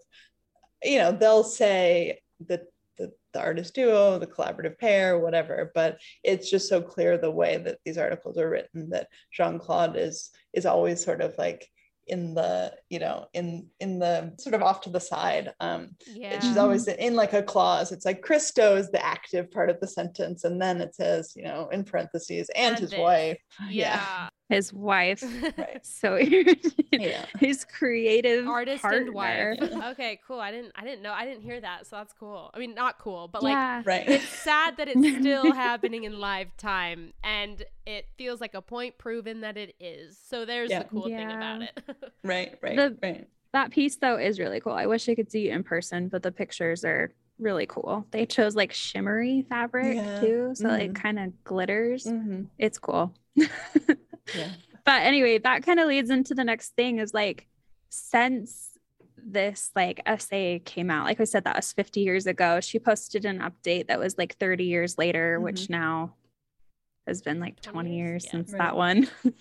you 0.82 0.98
know 0.98 1.12
they'll 1.12 1.44
say 1.44 2.20
that 2.48 2.64
the, 2.98 3.12
the 3.32 3.40
artist 3.40 3.74
duo 3.74 4.18
the 4.18 4.26
collaborative 4.26 4.78
pair 4.78 5.18
whatever 5.18 5.70
but 5.74 5.98
it's 6.22 6.50
just 6.50 6.68
so 6.68 6.80
clear 6.80 7.16
the 7.18 7.30
way 7.30 7.56
that 7.58 7.78
these 7.84 7.98
articles 7.98 8.36
are 8.38 8.50
written 8.50 8.90
that 8.90 9.08
jeanne-claude 9.32 9.96
is 9.96 10.30
is 10.52 10.66
always 10.66 11.02
sort 11.02 11.20
of 11.20 11.34
like 11.38 11.68
in 12.08 12.34
the 12.34 12.72
you 12.90 12.98
know 12.98 13.26
in 13.32 13.68
in 13.78 14.00
the 14.00 14.32
sort 14.38 14.54
of 14.54 14.62
off 14.62 14.80
to 14.80 14.90
the 14.90 14.98
side 15.00 15.52
um 15.60 15.90
Yeah. 16.08 16.40
she's 16.40 16.56
always 16.56 16.88
in 16.88 17.14
like 17.14 17.32
a 17.32 17.42
clause 17.44 17.92
it's 17.92 18.04
like 18.04 18.22
christo 18.22 18.76
is 18.76 18.90
the 18.90 19.04
active 19.04 19.52
part 19.52 19.70
of 19.70 19.78
the 19.80 19.86
sentence 19.86 20.42
and 20.42 20.60
then 20.60 20.80
it 20.80 20.94
says 20.96 21.32
you 21.36 21.44
know 21.44 21.68
in 21.70 21.84
parentheses 21.84 22.50
and, 22.56 22.72
And 22.74 22.78
his 22.80 22.90
this. 22.90 22.98
wife 22.98 23.38
yeah. 23.70 24.28
His 24.52 24.72
wife. 24.72 25.22
right 25.56 25.78
So 25.84 26.16
irritating. 26.18 27.00
yeah 27.00 27.26
His 27.38 27.64
creative 27.64 28.46
Artist 28.48 28.82
partner. 28.82 29.00
and 29.00 29.14
wife. 29.14 29.58
okay, 29.92 30.20
cool. 30.26 30.40
I 30.40 30.50
didn't. 30.50 30.72
I 30.74 30.84
didn't 30.84 31.02
know. 31.02 31.12
I 31.12 31.24
didn't 31.24 31.42
hear 31.42 31.60
that. 31.60 31.86
So 31.86 31.96
that's 31.96 32.12
cool. 32.12 32.50
I 32.54 32.58
mean, 32.58 32.74
not 32.74 32.98
cool, 32.98 33.28
but 33.28 33.42
like 33.42 33.52
yeah. 33.52 33.82
right 33.84 34.08
it's 34.08 34.28
sad 34.28 34.76
that 34.76 34.88
it's 34.88 35.18
still 35.20 35.52
happening 35.52 36.04
in 36.04 36.18
live 36.20 36.56
time 36.56 37.12
and 37.24 37.64
it 37.86 38.06
feels 38.18 38.40
like 38.40 38.54
a 38.54 38.62
point 38.62 38.98
proven 38.98 39.40
that 39.40 39.56
it 39.56 39.74
is 39.80 40.18
so 40.28 40.44
there's 40.44 40.70
Yeah. 40.70 40.80
the 40.84 40.88
cool 40.88 41.04
thing 41.04 41.30
about 41.30 41.62
it 41.62 41.80
right 42.22 42.56
right 42.62 42.76
The- 42.76 42.96
right 43.02 43.28
That 43.52 43.70
piece 43.70 43.96
though 43.96 44.16
is 44.18 44.38
really 44.38 44.60
cool. 44.60 44.72
I 44.72 44.86
wish 44.86 45.08
I 45.08 45.14
could 45.14 45.30
see 45.30 45.48
it 45.48 45.52
in 45.54 45.62
person, 45.62 46.08
but 46.08 46.22
the 46.22 46.32
pictures 46.32 46.84
are 46.84 47.12
really 47.38 47.66
cool. 47.66 48.06
They 48.10 48.24
chose 48.26 48.54
like 48.54 48.72
shimmery 48.72 49.44
fabric 49.48 49.96
Yeah. 49.96 50.20
too, 50.20 50.50
so 50.54 50.68
like 50.68 50.92
Mhm. 50.92 50.94
kind 50.94 51.18
of 51.18 51.44
glitters. 51.44 52.04
Mhm. 52.04 52.46
It's 52.58 52.78
cool. 52.78 53.12
Yeah 54.34 54.50
but 54.84 55.02
anyway, 55.02 55.38
that 55.38 55.64
kind 55.64 55.78
of 55.78 55.86
leads 55.88 56.10
into 56.10 56.34
the 56.34 56.44
next 56.44 56.74
thing 56.74 56.98
is 56.98 57.14
like 57.14 57.46
since 57.88 58.70
this 59.16 59.70
like 59.76 60.00
essay 60.06 60.58
came 60.58 60.90
out, 60.90 61.04
like 61.04 61.20
I 61.20 61.24
said, 61.24 61.44
that 61.44 61.56
was 61.56 61.72
50 61.72 62.00
years 62.00 62.26
ago. 62.26 62.60
She 62.60 62.78
posted 62.78 63.24
an 63.24 63.38
update 63.38 63.86
that 63.88 63.98
was 63.98 64.18
like 64.18 64.36
30 64.38 64.64
years 64.64 64.98
later, 64.98 65.38
which 65.40 65.70
now 65.70 66.14
has 67.06 67.22
been 67.22 67.38
like 67.38 67.60
20 67.60 67.90
20 67.90 67.96
years? 67.96 68.08
years 68.08 68.24
Yeah. 68.24 68.30
since 68.30 68.52
Right. 68.52 68.58
that 68.58 68.76
one. 68.76 69.08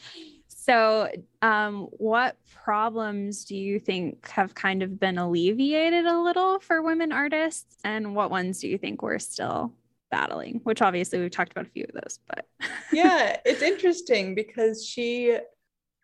so, 0.47 1.09
um, 1.41 1.87
what 1.93 2.37
problems 2.63 3.45
do 3.45 3.55
you 3.55 3.79
think 3.79 4.29
have 4.29 4.53
kind 4.53 4.83
of 4.83 4.99
been 4.99 5.17
alleviated 5.17 6.05
a 6.05 6.19
little 6.19 6.59
for 6.59 6.83
women 6.83 7.11
artists, 7.11 7.77
and 7.83 8.15
what 8.15 8.29
ones 8.29 8.59
do 8.59 8.67
you 8.67 8.77
think 8.77 9.01
we're 9.01 9.17
still 9.19 9.73
battling? 10.11 10.59
Which 10.63 10.81
obviously 10.81 11.19
we've 11.19 11.31
talked 11.31 11.51
about 11.51 11.67
a 11.67 11.69
few 11.69 11.85
of 11.85 11.93
those, 11.93 12.19
but 12.27 12.45
yeah 12.93 13.37
it's 13.45 13.61
interesting 13.61 14.35
because 14.35 14.85
she 14.85 15.37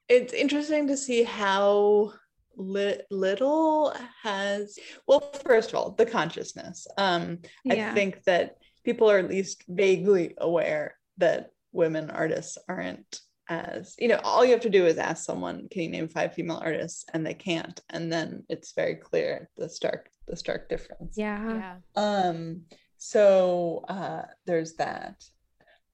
it's 0.09 0.33
interesting 0.33 0.87
to 0.87 0.97
see 0.97 1.23
how 1.23 2.13
li- 2.55 3.01
little 3.11 3.93
has 4.23 4.77
well 5.07 5.19
first 5.45 5.69
of 5.69 5.75
all 5.75 5.91
the 5.91 6.05
consciousness 6.05 6.87
um 6.97 7.39
i 7.69 7.93
think 7.93 8.23
that 8.23 8.57
people 8.83 9.09
are 9.09 9.19
at 9.19 9.29
least 9.29 9.63
vaguely 9.67 10.33
aware 10.39 10.95
that 11.17 11.51
women 11.71 12.09
artists 12.09 12.57
aren't 12.67 13.19
as 13.49 13.95
you 13.99 14.07
know 14.07 14.19
all 14.23 14.43
you 14.43 14.51
have 14.51 14.61
to 14.61 14.69
do 14.69 14.85
is 14.85 14.97
ask 14.97 15.23
someone 15.23 15.67
can 15.69 15.83
you 15.83 15.89
name 15.89 16.07
five 16.07 16.33
female 16.33 16.61
artists 16.63 17.05
and 17.13 17.25
they 17.25 17.33
can't 17.33 17.79
and 17.89 18.11
then 18.11 18.43
it's 18.49 18.73
very 18.73 18.95
clear 18.95 19.49
the 19.55 19.69
stark 19.69 20.09
the 20.27 20.35
stark 20.35 20.67
difference 20.67 21.15
yeah. 21.15 21.77
yeah 21.95 22.29
um, 22.29 22.61
so 22.97 23.83
uh, 23.87 24.23
there's 24.45 24.73
that. 24.75 25.23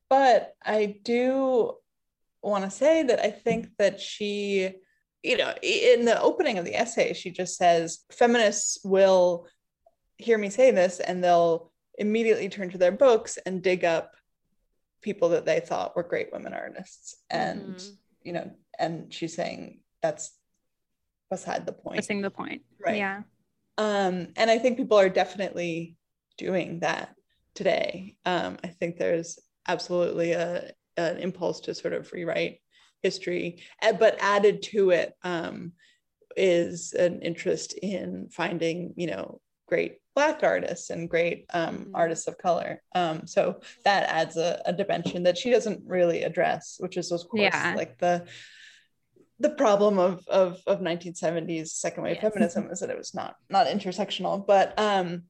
but 0.10 0.54
I 0.63 0.98
do 1.04 1.76
want 2.42 2.63
to 2.66 2.70
say 2.72 3.04
that 3.04 3.20
I 3.20 3.32
think 3.32 3.70
that 3.78 4.00
she, 4.00 4.70
you 5.24 5.38
know, 5.38 5.54
in 5.62 6.06
the 6.06 6.22
opening 6.22 6.58
of 6.58 6.66
the 6.66 6.76
essay, 6.76 7.13
she 7.13 7.32
just 7.32 7.56
says 7.58 8.04
feminists 8.12 8.80
will 8.84 9.48
hear 10.18 10.38
me 10.38 10.50
say 10.50 10.72
this 10.72 11.00
and 11.00 11.24
they'll 11.24 11.72
immediately 11.98 12.50
turn 12.50 12.70
to 12.72 12.78
their 12.78 12.92
books 12.92 13.38
and 13.46 13.62
dig 13.63 13.84
up 13.86 14.12
people 15.02 15.30
that 15.30 15.46
they 15.46 15.60
thought 15.60 15.96
were 15.96 16.04
great 16.04 16.32
women 16.32 16.54
artists. 16.54 17.16
And, 17.30 17.76
Mhm. 17.76 17.98
you 18.24 18.34
know, 18.34 18.52
and 18.80 19.13
she's 19.13 19.36
saying 19.36 19.82
that's 20.02 20.32
beside 21.30 21.66
the 21.66 21.74
point. 21.74 21.98
Missing 21.98 22.22
the 22.22 22.30
point. 22.32 22.62
Right. 22.80 22.98
Yeah. 22.98 23.24
Um, 23.78 24.34
and 24.36 24.50
I 24.52 24.60
think 24.60 24.78
people 24.78 24.98
are 25.00 25.10
definitely 25.10 25.96
doing 26.38 26.80
that 26.80 27.15
today. 27.56 28.15
Um, 28.26 28.58
I 28.63 28.67
think 28.67 28.98
there's 28.98 29.39
absolutely 29.67 30.34
a 30.34 30.72
an 30.96 31.17
impulse 31.17 31.62
to 31.62 31.74
sort 31.74 31.93
of 31.93 32.12
rewrite 32.12 32.60
history, 33.02 33.63
uh, 33.82 33.93
but 33.93 34.15
added 34.19 34.62
to 34.62 34.91
it 34.91 35.13
um, 35.24 35.74
is 36.38 36.93
an 36.93 37.22
interest 37.22 37.74
in 37.74 38.30
finding, 38.32 38.93
you 38.96 39.08
know, 39.08 39.41
great 39.67 39.98
Black 40.15 40.43
artists 40.43 40.91
and 40.91 41.10
great 41.10 41.46
um, 41.52 41.86
Mhm. 41.86 41.91
artists 41.96 42.28
of 42.28 42.38
color. 42.38 42.84
Um, 42.93 43.26
so 43.26 43.62
that 43.84 44.08
adds 44.10 44.38
a, 44.38 44.62
a 44.63 44.72
dimension 44.72 45.24
that 45.24 45.39
she 45.39 45.50
doesn't 45.50 45.82
really 45.88 46.22
address, 46.22 46.76
which 46.80 46.98
is 46.98 47.12
of 47.12 47.22
course 47.28 47.41
Yeah. 47.41 47.74
like 47.76 47.98
the 47.98 48.28
the 49.39 49.50
problem 49.50 49.98
of 49.98 50.28
of 50.28 50.62
of 50.67 50.80
1970s 50.82 51.69
second 51.74 52.04
wave 52.04 52.17
Yes. 52.22 52.32
feminism 52.32 52.69
is 52.69 52.80
that 52.82 52.91
it 52.91 52.98
was 52.98 53.15
not 53.15 53.36
not 53.50 53.65
intersectional 53.67 54.46
but 54.46 54.78
um 54.80 55.24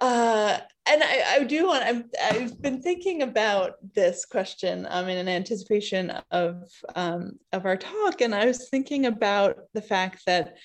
uh 0.00 0.58
and 0.86 1.02
i 1.02 1.22
i 1.34 1.44
do 1.44 1.66
want 1.66 1.84
i'm 1.84 2.04
i've 2.22 2.60
been 2.62 2.80
thinking 2.80 3.22
about 3.22 3.74
this 3.94 4.24
question 4.24 4.86
um 4.90 5.08
in 5.08 5.28
anticipation 5.28 6.10
of 6.30 6.70
um 6.94 7.32
of 7.52 7.66
our 7.66 7.76
talk. 7.76 8.20
And 8.20 8.34
i 8.34 8.46
was 8.46 8.68
thinking 8.68 9.06
about 9.06 9.58
the 9.74 9.82
fact 9.82 10.22
that 10.26 10.56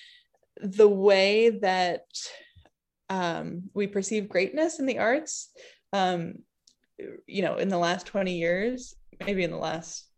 the 0.60 0.88
way 0.88 1.50
that 1.50 2.06
um 3.10 3.64
we 3.74 3.86
perceive 3.86 4.28
greatness 4.28 4.78
in 4.78 4.86
the 4.86 4.98
arts 4.98 5.50
um 5.92 6.36
you 7.26 7.42
know 7.42 7.56
in 7.56 7.68
the 7.68 7.78
last 7.78 8.06
20 8.06 8.36
years 8.36 8.94
maybe 9.24 9.44
in 9.44 9.50
the 9.50 9.58
last 9.58 10.08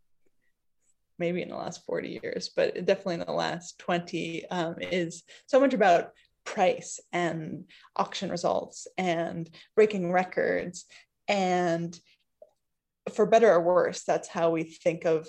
maybe 1.19 1.43
in 1.43 1.49
the 1.49 1.57
last 1.57 1.85
40 1.85 2.21
years, 2.23 2.51
but 2.55 2.75
definitely 2.85 3.15
in 3.15 3.25
the 3.27 3.33
last 3.33 3.79
20, 3.81 4.47
um, 4.51 4.77
is 4.81 5.25
so 5.47 5.59
much 5.59 5.75
about 5.75 6.13
price 6.55 6.99
and 7.13 7.65
auction 7.95 8.31
results 8.31 8.89
and 8.97 9.51
breaking 9.77 10.11
records. 10.11 10.87
And 11.29 11.99
for 13.13 13.27
better 13.27 13.53
or 13.53 13.61
worse, 13.61 14.03
that's 14.05 14.29
how 14.29 14.51
we 14.51 14.65
think 14.65 15.05
of 15.05 15.29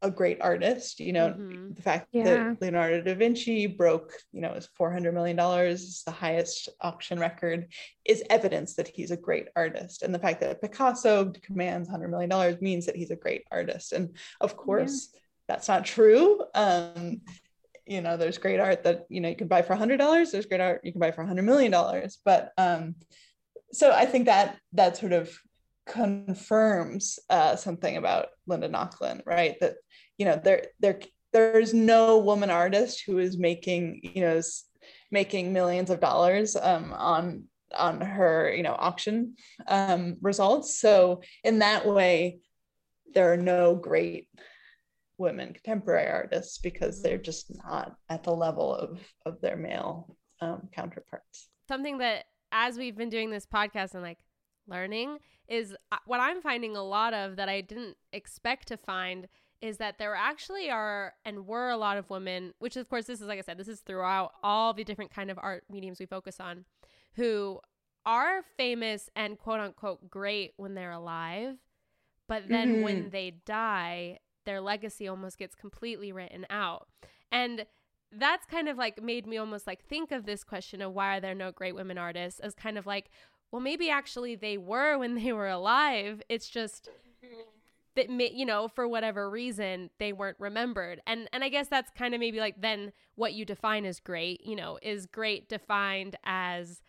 a 0.00 0.10
great 0.10 0.40
artist. 0.40 1.00
You 1.00 1.12
know, 1.12 1.28
Mhm. 1.34 1.76
the 1.76 1.82
fact 1.82 2.08
Yeah. 2.12 2.24
that 2.24 2.62
Leonardo 2.62 3.02
da 3.02 3.14
Vinci 3.14 3.66
broke, 3.66 4.12
you 4.32 4.40
know, 4.40 4.54
his 4.54 4.66
$400 4.68 5.12
million, 5.12 5.38
is 5.66 6.02
the 6.04 6.10
highest 6.10 6.70
auction 6.80 7.18
record, 7.18 7.70
is 8.06 8.24
evidence 8.30 8.74
that 8.76 8.88
he's 8.88 9.10
a 9.10 9.18
great 9.18 9.48
artist. 9.54 10.02
And 10.02 10.14
the 10.14 10.18
fact 10.18 10.40
that 10.40 10.62
Picasso 10.62 11.30
commands 11.42 11.90
$100 11.90 12.08
million 12.10 12.58
means 12.62 12.86
that 12.86 12.96
he's 12.96 13.10
a 13.10 13.16
great 13.16 13.44
artist. 13.50 13.92
And 13.92 14.16
of 14.40 14.56
course, 14.56 15.14
that's 15.46 15.68
not 15.68 15.84
true. 15.84 16.42
Um, 16.54 17.20
you 17.86 18.00
know, 18.00 18.16
there's 18.16 18.38
great 18.38 18.60
art 18.60 18.84
that, 18.84 19.06
you 19.08 19.20
know, 19.20 19.28
you 19.28 19.36
can 19.36 19.48
buy 19.48 19.62
for 19.62 19.76
$100. 19.76 20.30
There's 20.30 20.46
great 20.46 20.60
art 20.60 20.80
you 20.84 20.92
can 20.92 21.00
buy 21.00 21.10
for 21.10 21.24
$100 21.24 21.44
million. 21.44 21.72
But 22.24 22.52
um, 22.56 22.94
so 23.72 23.92
I 23.92 24.06
think 24.06 24.26
that 24.26 24.58
that 24.72 24.96
sort 24.96 25.12
of 25.12 25.36
confirms 25.86 27.18
uh, 27.28 27.56
something 27.56 27.96
about 27.96 28.28
Linda 28.46 28.68
Nochlin, 28.68 29.20
right? 29.26 29.56
That, 29.60 29.74
you 30.16 30.24
know, 30.24 30.40
there, 30.42 30.66
there, 30.80 31.00
there's 31.32 31.74
no 31.74 32.18
woman 32.18 32.50
artist 32.50 33.02
who 33.06 33.18
is 33.18 33.36
making, 33.36 34.00
you 34.14 34.22
know, 34.22 34.36
s- 34.36 34.64
making 35.10 35.52
millions 35.52 35.90
of 35.90 36.00
dollars 36.00 36.56
um, 36.56 36.92
on 36.92 37.44
on 37.76 38.00
her, 38.00 38.54
you 38.54 38.62
know, 38.62 38.76
auction 38.78 39.34
um, 39.66 40.16
results. 40.20 40.78
So 40.78 41.22
in 41.42 41.58
that 41.58 41.84
way, 41.86 42.38
there 43.14 43.32
are 43.32 43.36
no 43.36 43.74
great 43.74 44.28
women 45.18 45.52
contemporary 45.52 46.10
artists 46.10 46.58
because 46.58 47.02
they're 47.02 47.18
just 47.18 47.52
not 47.64 47.96
at 48.08 48.22
the 48.24 48.34
level 48.34 48.74
of 48.74 49.00
of 49.26 49.40
their 49.40 49.56
male 49.56 50.16
um, 50.40 50.68
counterparts. 50.74 51.48
something 51.68 51.98
that 51.98 52.24
as 52.52 52.76
we've 52.76 52.96
been 52.96 53.08
doing 53.08 53.30
this 53.30 53.46
podcast 53.46 53.94
and 53.94 54.02
like 54.02 54.18
learning 54.66 55.18
is 55.48 55.76
uh, 55.92 55.96
what 56.06 56.20
I'm 56.20 56.40
finding 56.40 56.76
a 56.76 56.82
lot 56.82 57.12
of 57.14 57.36
that 57.36 57.48
I 57.48 57.60
didn't 57.60 57.96
expect 58.12 58.68
to 58.68 58.76
find 58.76 59.28
is 59.60 59.78
that 59.78 59.98
there 59.98 60.14
actually 60.14 60.70
are 60.70 61.14
and 61.24 61.46
were 61.46 61.70
a 61.70 61.76
lot 61.76 61.96
of 61.96 62.10
women, 62.10 62.52
which 62.58 62.76
of 62.76 62.88
course 62.88 63.06
this 63.06 63.20
is 63.20 63.26
like 63.26 63.38
I 63.38 63.42
said, 63.42 63.58
this 63.58 63.68
is 63.68 63.80
throughout 63.80 64.32
all 64.42 64.72
the 64.74 64.84
different 64.84 65.10
kind 65.10 65.30
of 65.30 65.38
art 65.40 65.64
mediums 65.70 65.98
we 65.98 66.06
focus 66.06 66.38
on, 66.40 66.64
who 67.14 67.60
are 68.06 68.42
famous 68.56 69.08
and 69.16 69.38
quote 69.38 69.60
unquote 69.60 70.10
great 70.10 70.52
when 70.56 70.74
they're 70.74 70.92
alive, 70.92 71.56
but 72.28 72.48
then 72.48 72.82
when 72.82 73.10
they 73.10 73.30
die, 73.46 74.18
their 74.44 74.60
legacy 74.60 75.08
almost 75.08 75.38
gets 75.38 75.54
completely 75.54 76.12
written 76.12 76.46
out. 76.50 76.88
And 77.32 77.66
that's 78.12 78.46
kind 78.46 78.68
of 78.68 78.78
like 78.78 79.02
made 79.02 79.26
me 79.26 79.36
almost 79.36 79.66
like 79.66 79.84
think 79.84 80.12
of 80.12 80.24
this 80.24 80.44
question 80.44 80.80
of 80.80 80.92
why 80.92 81.16
are 81.16 81.20
there 81.20 81.34
no 81.34 81.50
great 81.50 81.74
women 81.74 81.98
artists 81.98 82.40
as 82.40 82.54
kind 82.54 82.78
of 82.78 82.86
like, 82.86 83.10
well, 83.50 83.60
maybe 83.60 83.90
actually 83.90 84.36
they 84.36 84.56
were 84.56 84.98
when 84.98 85.14
they 85.14 85.32
were 85.32 85.48
alive. 85.48 86.22
It's 86.28 86.48
just 86.48 86.88
that 87.96 88.10
you 88.34 88.44
know 88.44 88.68
for 88.68 88.88
whatever 88.88 89.30
reason 89.30 89.90
they 89.98 90.12
weren't 90.12 90.38
remembered 90.40 91.00
and 91.06 91.28
and 91.32 91.44
i 91.44 91.48
guess 91.48 91.68
that's 91.68 91.90
kind 91.96 92.14
of 92.14 92.20
maybe 92.20 92.40
like 92.40 92.60
then 92.60 92.92
what 93.14 93.34
you 93.34 93.44
define 93.44 93.84
as 93.84 94.00
great 94.00 94.44
you 94.44 94.56
know 94.56 94.78
is 94.82 95.06
great 95.06 95.48
defined 95.48 96.16
as 96.24 96.80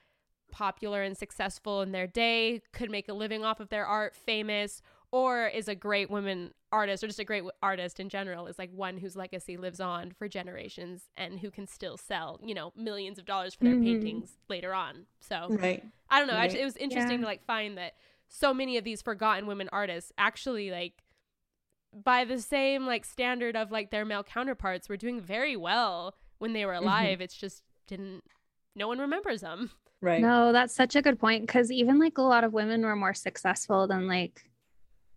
popular 0.51 1.03
and 1.03 1.17
successful 1.17 1.81
in 1.81 1.91
their 1.91 2.07
day 2.07 2.61
could 2.71 2.89
make 2.89 3.09
a 3.09 3.13
living 3.13 3.43
off 3.43 3.59
of 3.59 3.69
their 3.69 3.85
art 3.85 4.15
famous 4.15 4.81
or 5.11 5.47
is 5.47 5.67
a 5.67 5.75
great 5.75 6.09
woman 6.09 6.53
artist 6.71 7.03
or 7.03 7.07
just 7.07 7.19
a 7.19 7.23
great 7.23 7.39
w- 7.39 7.51
artist 7.63 7.99
in 7.99 8.09
general 8.09 8.47
is 8.47 8.57
like 8.59 8.71
one 8.71 8.97
whose 8.97 9.15
legacy 9.15 9.55
lives 9.57 9.79
on 9.79 10.11
for 10.11 10.27
generations 10.27 11.03
and 11.15 11.39
who 11.39 11.49
can 11.49 11.65
still 11.67 11.95
sell 11.97 12.39
you 12.43 12.53
know 12.53 12.73
millions 12.75 13.17
of 13.17 13.25
dollars 13.25 13.53
for 13.55 13.63
their 13.63 13.75
Mhm. 13.75 13.83
paintings 13.83 14.37
later 14.49 14.73
on 14.73 15.05
so 15.21 15.47
Right. 15.49 15.83
I 16.09 16.19
don't 16.19 16.27
know. 16.27 16.33
Right. 16.35 16.43
Actually, 16.45 16.61
it 16.61 16.65
was 16.65 16.77
interesting 16.77 17.13
Yeah. 17.19 17.21
to 17.21 17.25
like 17.25 17.45
find 17.45 17.77
that 17.77 17.93
so 18.27 18.53
many 18.53 18.77
of 18.77 18.83
these 18.83 19.01
forgotten 19.01 19.47
women 19.47 19.69
artists 19.71 20.11
actually 20.17 20.69
like 20.71 21.01
by 21.93 22.25
the 22.25 22.39
same 22.41 22.85
like 22.85 23.05
standard 23.05 23.55
of 23.55 23.71
like 23.71 23.89
their 23.91 24.03
male 24.05 24.23
counterparts 24.23 24.89
were 24.89 24.97
doing 24.97 25.21
very 25.21 25.55
well 25.55 26.15
when 26.39 26.53
they 26.53 26.65
were 26.65 26.73
Mm-hmm. 26.73 26.83
alive. 26.83 27.21
It's 27.21 27.35
just 27.35 27.63
didn't 27.87 28.23
no 28.75 28.87
one 28.89 28.99
remembers 28.99 29.41
them. 29.41 29.71
Right. 30.01 30.21
No, 30.21 30.51
that's 30.51 30.75
such 30.75 30.95
a 30.97 31.01
good 31.01 31.17
point 31.17 31.43
because 31.47 31.71
even 31.71 31.97
like 31.99 32.17
a 32.17 32.21
lot 32.21 32.43
of 32.43 32.51
women 32.53 32.83
were 32.83 32.95
more 32.97 33.13
successful 33.13 33.87
than 33.87 34.07
like, 34.07 34.43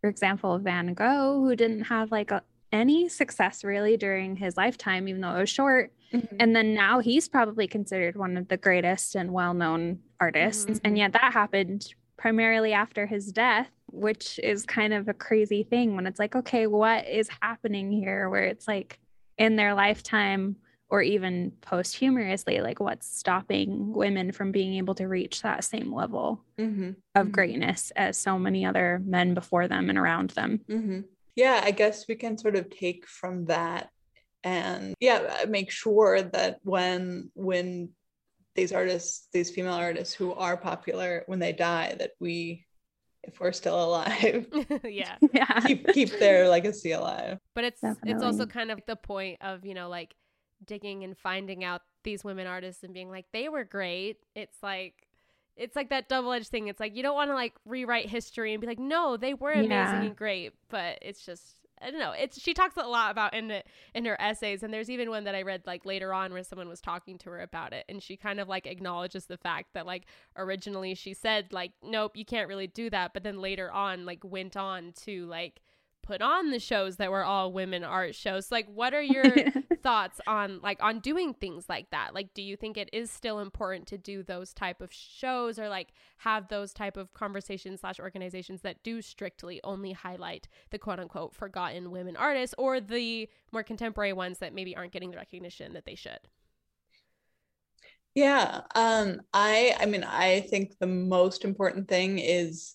for 0.01 0.09
example, 0.09 0.59
Van 0.59 0.95
Gogh, 0.95 1.41
who 1.45 1.57
didn't 1.57 1.85
have 1.85 2.11
like 2.11 2.31
a, 2.31 2.43
any 2.73 3.09
success 3.09 3.65
really 3.65 3.97
during 3.97 4.37
his 4.37 4.57
lifetime, 4.57 5.09
even 5.09 5.21
though 5.21 5.35
it 5.37 5.41
was 5.41 5.51
short. 5.51 5.93
Mhm. 6.13 6.37
And 6.41 6.55
then 6.57 6.75
now 6.75 7.01
he's 7.01 7.29
probably 7.29 7.67
considered 7.67 8.17
one 8.17 8.37
of 8.37 8.49
the 8.49 8.57
greatest 8.57 9.15
and 9.15 9.33
well-known 9.33 10.01
artists, 10.21 10.67
Mhm. 10.67 10.81
and 10.85 10.99
yet 10.99 11.13
that 11.13 11.33
happened 11.33 11.95
primarily 12.17 12.73
after 12.73 13.07
his 13.07 13.33
death, 13.33 13.71
which 13.91 14.39
is 14.43 14.65
kind 14.67 14.93
of 14.93 15.09
a 15.09 15.15
crazy 15.15 15.63
thing 15.63 15.95
when 15.97 16.07
it's 16.07 16.19
like, 16.19 16.35
okay, 16.35 16.67
what 16.67 17.07
is 17.07 17.29
happening 17.41 17.93
here? 17.93 18.29
Where 18.29 18.45
it's 18.45 18.67
like 18.69 18.99
in 19.39 19.57
their 19.57 19.73
lifetime 19.75 20.57
or 20.91 21.03
even 21.03 21.53
posthumously, 21.61 22.61
like 22.61 22.81
what's 22.81 23.07
stopping 23.07 23.93
women 23.93 24.33
from 24.33 24.53
being 24.53 24.75
able 24.75 24.95
to 24.97 25.07
reach 25.07 25.43
that 25.43 25.65
same 25.65 25.93
level 25.93 26.43
Mhm. 26.59 26.97
of 27.15 27.29
Mhm. 27.29 27.33
greatness 27.33 27.91
as 27.97 28.17
so 28.17 28.39
many 28.39 28.65
other 28.65 29.01
men 29.05 29.35
before 29.35 29.69
them 29.69 29.91
and 29.91 29.99
around 29.99 30.31
them? 30.31 30.61
hmm 30.69 31.01
Yeah, 31.37 31.61
I 31.63 31.71
guess 31.71 32.09
we 32.09 32.17
can 32.17 32.39
sort 32.39 32.57
of 32.57 32.71
take 32.71 33.07
from 33.07 33.47
that 33.47 33.91
and 34.45 34.95
yeah, 35.01 35.45
make 35.49 35.71
sure 35.71 36.23
that 36.23 36.59
when 36.63 37.31
when 37.35 37.91
these 38.55 38.73
artists, 38.73 39.29
these 39.33 39.51
female 39.51 39.75
artists 39.75 40.15
who 40.15 40.33
are 40.33 40.57
popular, 40.57 41.23
when 41.27 41.39
they 41.39 41.53
die, 41.53 41.95
that 41.99 42.13
we, 42.19 42.67
if 43.23 43.39
we're 43.41 43.53
still 43.53 43.79
alive, 43.85 44.47
yeah. 44.85 45.17
Yeah. 45.33 45.61
keep 45.61 45.93
keep 45.93 46.19
their 46.19 46.49
legacy 46.49 46.93
alive. 46.93 47.39
But 47.55 47.65
it's 47.65 47.83
it's 48.07 48.23
also 48.23 48.47
kind 48.47 48.71
of 48.71 48.81
the 48.87 48.97
point 48.97 49.39
of, 49.43 49.65
you 49.65 49.75
know, 49.75 49.89
like 49.89 50.15
digging 50.65 51.05
and 51.05 51.17
finding 51.17 51.65
out 51.65 51.83
these 52.05 52.25
women 52.25 52.47
artists 52.47 52.83
and 52.85 52.95
being 52.95 53.11
like 53.11 53.27
they 53.33 53.49
were 53.49 53.65
great. 53.65 54.19
It's 54.35 54.57
like 54.63 55.07
it's 55.57 55.75
like 55.75 55.91
that 55.91 56.09
double-edged 56.09 56.49
thing. 56.49 56.69
It's 56.69 56.79
like 56.81 56.95
you 56.97 57.03
don't 57.03 57.17
want 57.17 57.31
to 57.31 57.35
like 57.35 57.55
rewrite 57.65 58.09
history 58.09 58.53
and 58.55 58.61
be 58.61 58.67
like, 58.67 58.79
"No, 58.79 59.17
they 59.17 59.35
were 59.35 59.51
amazing 59.53 59.71
Yeah. 59.71 60.03
and 60.03 60.17
great." 60.17 60.53
But 60.69 60.99
it's 61.03 61.25
just 61.27 61.43
I 61.83 61.91
don't 61.91 62.01
know. 62.01 62.13
It's 62.13 62.41
she 62.41 62.55
talks 62.55 62.77
a 62.77 62.83
lot 62.87 63.11
about 63.11 63.35
in 63.35 63.51
it 63.51 63.67
in 63.95 64.05
her 64.05 64.21
essays, 64.21 64.63
and 64.63 64.73
there's 64.73 64.89
even 64.91 65.11
one 65.11 65.25
that 65.25 65.35
I 65.35 65.43
read 65.43 65.63
like 65.67 65.85
later 65.85 66.13
on 66.15 66.33
where 66.33 66.43
someone 66.45 66.69
was 66.69 66.81
talking 66.81 67.19
to 67.19 67.31
her 67.31 67.41
about 67.41 67.73
it, 67.73 67.85
and 67.89 68.01
she 68.03 68.17
kind 68.17 68.39
of 68.41 68.49
like 68.49 68.67
acknowledges 68.67 69.27
the 69.27 69.37
fact 69.37 69.75
that 69.75 69.85
like 69.87 70.05
originally 70.37 70.95
she 70.95 71.13
said 71.13 71.53
like 71.53 71.73
nope, 71.83 72.17
you 72.17 72.25
can't 72.25 72.49
really 72.49 72.67
do 72.69 72.89
that, 72.91 73.13
but 73.13 73.23
then 73.25 73.41
later 73.41 73.71
on 73.71 74.07
like 74.07 74.21
went 74.25 74.57
on 74.57 74.93
to 75.05 75.27
like 75.27 75.61
put 76.03 76.23
on 76.23 76.51
the 76.51 76.59
shows 76.61 76.97
that 76.97 77.11
were 77.11 77.25
all 77.25 77.53
women 77.53 77.83
art 77.85 78.15
shows. 78.15 78.51
Like 78.53 78.67
what 78.73 78.95
are 78.95 79.03
your 79.15 79.25
thoughts 79.83 80.21
on 80.27 80.61
like 80.63 80.83
on 80.83 81.01
doing 81.01 81.35
things 81.35 81.67
like 81.69 81.91
that? 81.91 82.15
Like 82.15 82.35
do 82.35 82.43
you 82.43 82.57
think 82.57 82.77
it 82.77 82.91
is 82.93 83.11
still 83.11 83.41
important 83.41 83.87
to 83.89 83.99
do 83.99 84.23
those 84.23 84.53
type 84.53 84.81
of 84.81 84.93
shows 84.93 85.59
or 85.59 85.69
like 85.69 85.89
have 86.19 86.49
those 86.49 86.73
type 86.73 86.97
of 86.97 87.15
conversations 87.15 87.81
slash 87.81 87.99
organizations 88.01 88.63
that 88.63 88.83
do 88.83 89.01
strictly 89.01 89.61
only 89.65 89.93
highlight 89.93 90.49
the 90.71 90.79
quote 90.79 91.01
unquote 91.01 91.35
forgotten 91.35 91.91
women 91.91 92.17
artists 92.17 92.55
or 92.59 92.81
the 92.81 93.29
more 93.53 93.63
contemporary 93.63 94.13
ones 94.13 94.39
that 94.39 94.55
maybe 94.55 94.77
aren't 94.77 94.93
getting 94.93 95.11
the 95.11 95.17
recognition 95.17 95.73
that 95.73 95.85
they 95.85 95.95
should? 95.95 96.21
Yeah, 98.15 98.63
um, 98.75 99.21
I 99.33 99.77
I 99.79 99.87
mean 99.87 100.03
I 100.05 100.41
think 100.51 100.79
the 100.79 100.87
most 100.87 101.45
important 101.45 101.89
thing 101.89 102.19
is 102.19 102.75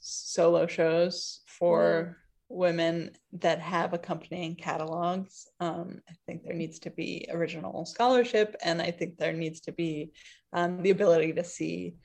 solo 0.00 0.66
shows 0.66 1.40
for 1.46 2.16
women 2.48 3.10
that 3.32 3.60
have 3.60 3.92
accompanying 3.92 4.54
catalogs. 4.54 5.48
Um, 5.60 6.00
I 6.08 6.12
think 6.26 6.44
there 6.44 6.54
needs 6.54 6.78
to 6.80 6.90
be 6.90 7.26
original 7.30 7.84
scholarship, 7.84 8.56
and 8.62 8.80
I 8.80 8.90
think 8.90 9.18
there 9.18 9.32
needs 9.32 9.60
to 9.62 9.72
be 9.72 10.12
um, 10.52 10.82
the 10.82 10.90
ability 10.90 11.32
to 11.34 11.44
see 11.44 11.96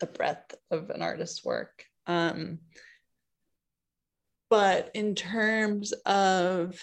the 0.00 0.06
breadth 0.06 0.54
of 0.70 0.90
an 0.90 1.02
artist's 1.02 1.44
work. 1.44 1.84
Um, 2.06 2.60
but 4.50 4.90
in 4.94 5.14
terms 5.14 5.92
of 6.06 6.80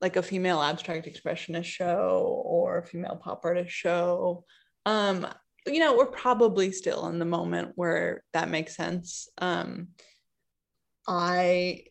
like 0.00 0.16
a 0.16 0.22
female 0.22 0.62
abstract 0.62 1.06
expressionist 1.06 1.64
show 1.64 2.42
or 2.44 2.78
a 2.78 2.86
female 2.86 3.16
pop 3.16 3.44
artist 3.44 3.70
show, 3.70 4.44
um, 4.86 5.26
you 5.66 5.78
know, 5.78 5.96
we're 5.96 6.06
probably 6.06 6.72
still 6.72 7.06
in 7.06 7.18
the 7.18 7.24
moment 7.24 7.72
where 7.76 8.24
that 8.32 8.48
makes 8.48 8.76
sense. 8.76 9.28
Um, 9.38 9.88
I 11.06 11.84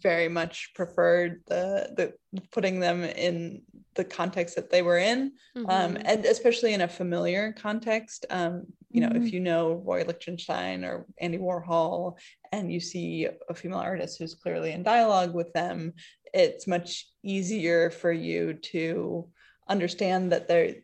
very 0.00 0.28
much 0.28 0.72
preferred 0.74 1.42
the 1.46 1.92
the 1.96 2.40
putting 2.50 2.80
them 2.80 3.04
in 3.04 3.62
the 3.94 4.04
context 4.04 4.56
that 4.56 4.70
they 4.70 4.80
were 4.82 4.98
in, 4.98 5.32
um, 5.68 5.94
Mm-hmm. 5.94 6.02
and 6.06 6.24
especially 6.24 6.72
in 6.72 6.80
a 6.80 6.88
familiar 6.88 7.52
context. 7.52 8.24
Um, 8.30 8.64
you 8.90 9.00
know, 9.02 9.10
Mhm. 9.10 9.26
if 9.26 9.32
you 9.32 9.40
know 9.40 9.74
Roy 9.74 10.04
Lichtenstein 10.04 10.84
or 10.84 11.06
Andy 11.18 11.38
Warhol, 11.38 12.18
and 12.52 12.72
you 12.72 12.80
see 12.80 13.28
a 13.48 13.54
female 13.54 13.78
artist 13.78 14.18
who's 14.18 14.34
clearly 14.34 14.72
in 14.72 14.82
dialogue 14.82 15.34
with 15.34 15.52
them, 15.52 15.92
it's 16.32 16.66
much 16.66 17.08
easier 17.22 17.90
for 17.90 18.10
you 18.10 18.54
to 18.54 19.28
understand 19.68 20.32
that 20.32 20.48
they're 20.48 20.76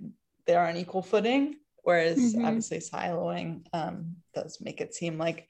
they're 0.49 0.67
on 0.67 0.77
equal 0.77 1.03
footing. 1.03 1.57
Whereas 1.85 2.35
Mhm. 2.35 2.45
obviously 2.47 2.79
siloing 2.79 3.65
um, 3.73 4.17
does 4.35 4.61
make 4.61 4.81
it 4.81 4.95
seem 4.95 5.17
like 5.19 5.47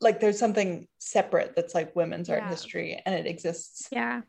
like 0.00 0.20
there's 0.20 0.38
something 0.38 0.86
separate 0.98 1.56
that's 1.56 1.74
like 1.74 1.96
women's 1.96 2.30
art 2.30 2.44
history 2.44 3.02
and 3.04 3.14
it 3.16 3.26
exists 3.26 3.88
Yeah. 3.90 4.20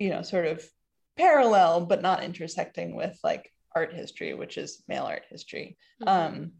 you 0.00 0.08
know 0.10 0.22
sort 0.22 0.46
of 0.46 0.68
parallel 1.16 1.86
but 1.86 2.02
not 2.02 2.24
intersecting 2.24 2.96
with 2.96 3.16
like 3.22 3.48
art 3.76 3.94
history 3.94 4.34
which 4.34 4.58
is 4.58 4.82
male 4.88 5.04
art 5.04 5.22
history 5.30 5.78
Mhm. 6.02 6.08
um 6.08 6.52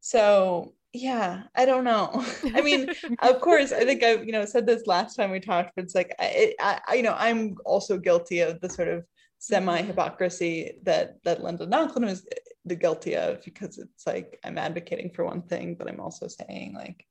so 0.00 0.74
yeah 0.92 1.42
i 1.56 1.64
don't 1.66 1.84
know 1.84 2.24
i 2.54 2.60
mean 2.62 2.88
of 3.20 3.40
course 3.40 3.72
i 3.72 3.84
think 3.84 4.02
i've 4.04 4.24
you 4.24 4.32
know 4.32 4.44
said 4.44 4.64
this 4.64 4.86
last 4.86 5.16
time 5.16 5.30
we 5.32 5.40
talked 5.40 5.72
but 5.74 5.84
it's 5.84 5.94
like 5.96 6.14
I, 6.20 6.54
I 6.60 6.80
I- 6.86 6.94
you 6.94 7.02
know 7.02 7.16
i'm 7.18 7.56
also 7.66 7.98
guilty 7.98 8.40
of 8.40 8.60
the 8.60 8.68
sort 8.70 8.88
of 8.88 9.04
semi 9.38 9.82
hypocrisy 9.82 10.78
that 10.82 11.22
that 11.24 11.42
linda 11.42 11.66
Nochlin 11.66 12.04
was 12.06 12.26
the 12.64 12.74
guilty 12.76 13.16
of 13.16 13.42
because 13.44 13.78
it's 13.78 14.06
like 14.06 14.38
i'm 14.44 14.58
advocating 14.58 15.10
for 15.10 15.24
one 15.24 15.42
thing 15.42 15.74
but 15.76 15.88
i'm 15.88 16.00
also 16.00 16.26
saying 16.26 16.74
like 16.74 17.06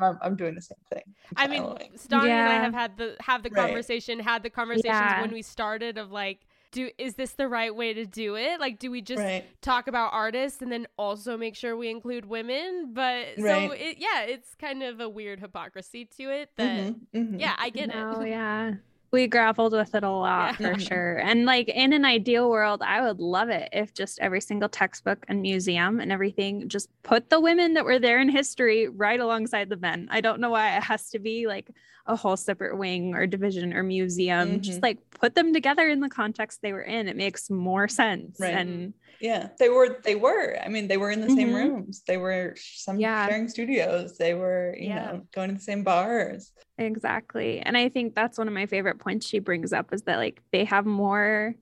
i'm, 0.00 0.18
I'm 0.22 0.36
doing 0.36 0.54
the 0.54 0.62
same 0.62 0.78
thing 0.92 1.02
I'm 1.36 1.50
mean, 1.50 1.62
siloing. 1.62 2.00
Stonnie 2.08 2.30
and 2.30 2.48
I 2.48 2.54
have 2.64 2.74
had 2.74 2.96
the 2.96 3.16
have 3.20 3.42
the 3.42 3.50
Right. 3.50 3.66
conversation, 3.66 4.18
had 4.18 4.42
the 4.42 4.50
conversations 4.50 5.12
Yeah. 5.12 5.20
when 5.20 5.30
we 5.32 5.42
started 5.42 5.98
of 5.98 6.10
like, 6.10 6.40
do 6.72 6.90
is 6.98 7.14
this 7.14 7.32
the 7.32 7.48
right 7.48 7.74
way 7.74 7.92
to 7.94 8.04
do 8.06 8.36
it? 8.36 8.60
Like, 8.60 8.78
do 8.78 8.90
we 8.90 9.02
just 9.02 9.18
right 9.18 9.44
talk 9.60 9.88
about 9.88 10.12
artists 10.12 10.62
and 10.62 10.72
then 10.72 10.86
also 10.96 11.36
make 11.36 11.54
sure 11.54 11.76
we 11.76 11.90
include 11.90 12.26
women? 12.26 12.92
But 12.92 13.36
so 13.36 13.70
it, 13.72 13.96
yeah, 13.98 14.22
it's 14.22 14.54
kind 14.54 14.82
of 14.82 15.00
a 15.00 15.08
weird 15.08 15.40
hypocrisy 15.40 16.06
to 16.16 16.30
it. 16.30 16.50
That 16.56 16.76
Mhm, 16.76 17.00
mhm. 17.14 17.40
yeah, 17.40 17.54
I 17.58 17.70
get 17.70 17.88
No, 17.88 17.94
it. 17.94 18.06
Oh 18.20 18.24
yeah. 18.24 18.72
We 19.10 19.26
grappled 19.26 19.72
with 19.72 19.94
it 19.94 20.04
a 20.04 20.10
lot 20.10 20.56
Yeah. 20.58 20.74
for 20.74 20.78
sure. 20.78 21.16
And 21.18 21.44
like 21.46 21.68
in 21.68 21.92
an 21.92 22.04
ideal 22.04 22.50
world, 22.50 22.82
I 22.84 23.00
would 23.00 23.20
love 23.20 23.48
it 23.48 23.68
if 23.72 23.94
just 23.94 24.18
every 24.20 24.40
single 24.40 24.68
textbook 24.68 25.24
and 25.28 25.40
museum 25.40 25.98
and 26.00 26.12
everything 26.12 26.68
just 26.68 26.90
put 27.02 27.30
the 27.30 27.40
women 27.40 27.74
that 27.74 27.84
were 27.86 27.98
there 27.98 28.20
in 28.20 28.28
history 28.28 28.88
right 28.88 29.18
alongside 29.20 29.70
the 29.70 29.76
men. 29.76 30.08
I 30.10 30.20
don't 30.20 30.40
know 30.40 30.50
why 30.50 30.76
it 30.76 30.82
has 30.82 31.08
to 31.10 31.18
be 31.18 31.46
like 31.46 31.70
a 32.08 32.16
whole 32.16 32.36
separate 32.36 32.76
wing 32.76 33.14
or 33.14 33.26
division 33.26 33.72
or 33.74 33.82
museum. 33.82 34.60
Just 34.60 34.80
Mhm. 34.80 34.82
like 34.82 34.98
put 35.10 35.34
them 35.34 35.52
together 35.52 35.88
in 35.88 36.00
the 36.00 36.08
context 36.08 36.60
they 36.62 36.72
were 36.72 36.82
in. 36.82 37.06
It 37.06 37.16
makes 37.16 37.50
more 37.50 37.86
sense. 37.86 38.40
Right. 38.40 38.54
And 38.54 38.94
Yeah, 39.20 39.48
they 39.58 39.68
were. 39.68 40.00
They 40.04 40.14
were. 40.14 40.56
I 40.64 40.68
mean, 40.68 40.86
they 40.88 40.96
were 40.96 41.10
in 41.10 41.20
the 41.20 41.28
same 41.28 41.48
Mhm. 41.48 41.54
rooms. 41.54 42.02
They 42.06 42.16
were 42.16 42.54
some 42.56 42.98
Yeah. 43.00 43.26
sharing 43.26 43.48
studios. 43.48 44.16
They 44.16 44.32
were, 44.34 44.74
you 44.78 44.88
Yeah. 44.88 45.12
know, 45.12 45.26
going 45.32 45.48
to 45.48 45.54
the 45.56 45.60
same 45.60 45.82
bars. 45.84 46.52
Exactly. 46.78 47.58
And 47.60 47.76
I 47.76 47.88
think 47.88 48.14
that's 48.14 48.38
one 48.38 48.46
of 48.48 48.54
my 48.54 48.66
favorite 48.66 48.98
points 49.00 49.26
she 49.26 49.40
brings 49.40 49.72
up 49.72 49.92
is 49.92 50.02
that 50.02 50.16
like 50.18 50.40
they 50.52 50.64
have 50.64 50.86
more 50.86 51.54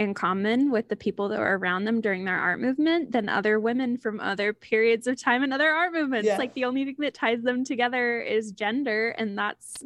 in 0.00 0.14
common 0.14 0.70
with 0.70 0.88
the 0.88 0.96
people 0.96 1.28
that 1.28 1.38
were 1.38 1.58
around 1.58 1.84
them 1.84 2.00
during 2.00 2.24
their 2.24 2.38
art 2.38 2.58
movement 2.58 3.12
than 3.12 3.28
other 3.28 3.60
women 3.60 3.98
from 3.98 4.18
other 4.18 4.54
periods 4.54 5.06
of 5.06 5.20
time 5.20 5.42
and 5.42 5.52
other 5.52 5.68
art 5.68 5.92
movements. 5.92 6.26
Yeah. 6.26 6.38
Like 6.38 6.54
the 6.54 6.64
only 6.64 6.86
thing 6.86 6.96
that 7.00 7.12
ties 7.12 7.42
them 7.42 7.64
together 7.64 8.22
is 8.22 8.52
gender 8.52 9.10
and 9.10 9.36
that's 9.36 9.84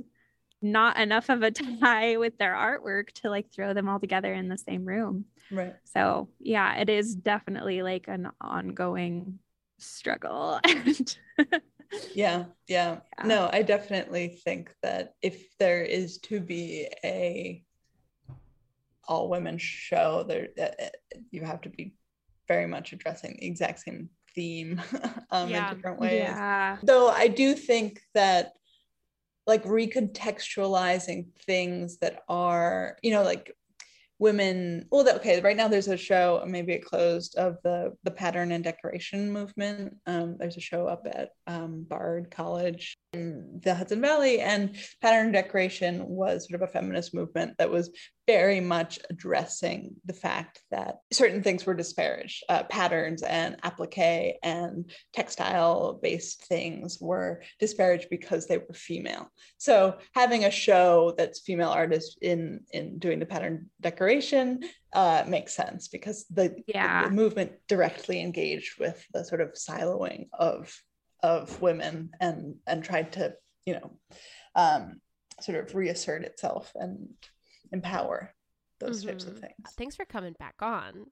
not 0.63 1.01
enough 1.01 1.31
of 1.31 1.43
a 1.43 1.51
tie 1.81 2.17
with 2.17 2.39
their 2.39 2.55
artwork 2.55 3.11
to 3.15 3.29
like 3.29 3.51
throw 3.53 3.75
them 3.75 3.89
all 3.89 3.99
together 3.99 4.33
in 4.33 4.49
the 4.49 4.57
same 4.57 4.85
room. 4.85 5.25
Right. 5.51 5.75
So, 5.83 6.29
yeah, 6.39 6.77
it 6.77 6.89
is 6.89 7.17
definitely 7.17 7.83
like 7.83 8.07
an 8.07 8.31
ongoing 8.41 9.41
struggle. 9.81 10.61
And 10.63 11.19
Yeah. 12.15 12.45
Yeah. 12.69 13.01
Yeah. 13.19 13.27
No, 13.27 13.51
I 13.53 13.63
definitely 13.63 14.29
think 14.29 14.73
that 14.81 15.15
if 15.23 15.45
there 15.59 15.83
is 15.83 16.19
to 16.19 16.39
be 16.39 16.89
a 17.05 17.64
all 19.09 19.29
women 19.29 19.59
show, 19.59 20.25
there 20.27 20.49
uh, 20.59 20.63
uh, 20.63 21.19
you 21.31 21.43
have 21.45 21.61
to 21.63 21.69
be 21.69 21.95
very 22.49 22.67
much 22.67 22.93
addressing 22.93 23.37
the 23.41 23.47
exact 23.47 23.81
same 23.81 24.09
theme 24.35 24.81
um, 25.31 25.49
Yeah. 25.49 25.71
in 25.71 25.77
different 25.77 26.01
ways. 26.01 26.13
yeah. 26.25 26.77
though 26.83 27.09
i 27.09 27.29
do 27.29 27.55
think 27.55 28.01
that 28.15 28.53
like 29.47 29.63
recontextualizing 29.65 31.27
things 31.47 31.99
that 31.99 32.23
are 32.29 32.97
you 33.03 33.11
know 33.13 33.23
like 33.23 33.53
women 34.19 34.87
well 34.91 35.05
that- 35.05 35.17
okay 35.17 35.41
right 35.41 35.57
now 35.57 35.69
there's 35.69 35.89
a 35.89 35.97
show 35.97 36.43
maybe 36.47 36.73
it 36.73 36.85
closed 36.85 37.37
of 37.37 37.57
the 37.65 37.93
the 38.05 38.11
pattern 38.11 38.53
and 38.53 38.63
decoration 38.65 39.31
movement 39.33 39.95
um, 40.07 40.37
there's 40.39 40.57
a 40.57 40.61
show 40.61 40.87
up 40.87 41.07
at 41.13 41.31
um, 41.47 41.85
bard 41.89 42.31
college 42.31 42.97
in 43.13 43.61
the 43.65 43.75
hudson 43.75 44.01
valley 44.01 44.41
and 44.41 44.77
pattern 45.03 45.27
and 45.27 45.33
decoration 45.35 46.05
was 46.07 46.49
sort 46.49 46.61
of 46.63 46.69
a 46.69 46.73
feminist 46.73 47.13
movement 47.15 47.55
that 47.59 47.71
was 47.71 47.91
very 48.27 48.61
much 48.61 48.99
addressing 49.11 49.95
the 50.07 50.15
fact 50.15 50.63
that 50.71 50.97
certain 51.13 51.43
things 51.43 51.67
were 51.67 51.75
disparaged 51.75 52.43
uh, 52.49 52.63
patterns 52.65 53.23
and 53.23 53.57
applique 53.63 54.37
and 54.43 54.91
textile 55.13 55.99
based 56.03 56.45
things 56.47 56.99
were 57.01 57.43
disparaged 57.61 58.09
because 58.11 58.47
they 58.47 58.59
were 58.59 58.73
female 58.73 59.31
so 59.59 59.97
having 60.15 60.45
a 60.45 60.51
show 60.51 61.15
that's 61.19 61.41
female 61.41 61.71
artists 61.71 62.17
in 62.23 62.61
in 62.73 62.99
doing 62.99 63.19
the 63.19 63.27
pattern 63.27 63.69
decoration 63.81 64.61
uh, 64.95 65.25
makes 65.27 65.53
sense 65.55 65.89
because 65.89 66.25
the, 66.31 66.55
Yeah. 66.67 67.05
the 67.05 67.11
movement 67.11 67.53
directly 67.69 68.21
engaged 68.21 68.79
with 68.79 69.05
the 69.13 69.25
sort 69.25 69.41
of 69.41 69.55
siloing 69.55 70.29
of 70.33 70.75
of 71.23 71.61
women 71.61 72.11
and 72.21 72.57
and 72.67 72.85
tried 72.85 73.13
to 73.13 73.35
you 73.67 73.75
know 73.75 73.91
um, 74.55 75.01
sort 75.41 75.59
of 75.59 75.75
reassert 75.75 76.23
itself 76.23 76.71
and 76.77 77.09
empower 77.73 78.35
those 78.81 79.05
types 79.05 79.25
of 79.25 79.35
Mhm. 79.35 79.41
things. 79.41 79.75
Thanks 79.77 79.97
for 79.97 80.05
coming 80.05 80.35
back 80.39 80.57
on. 80.61 81.11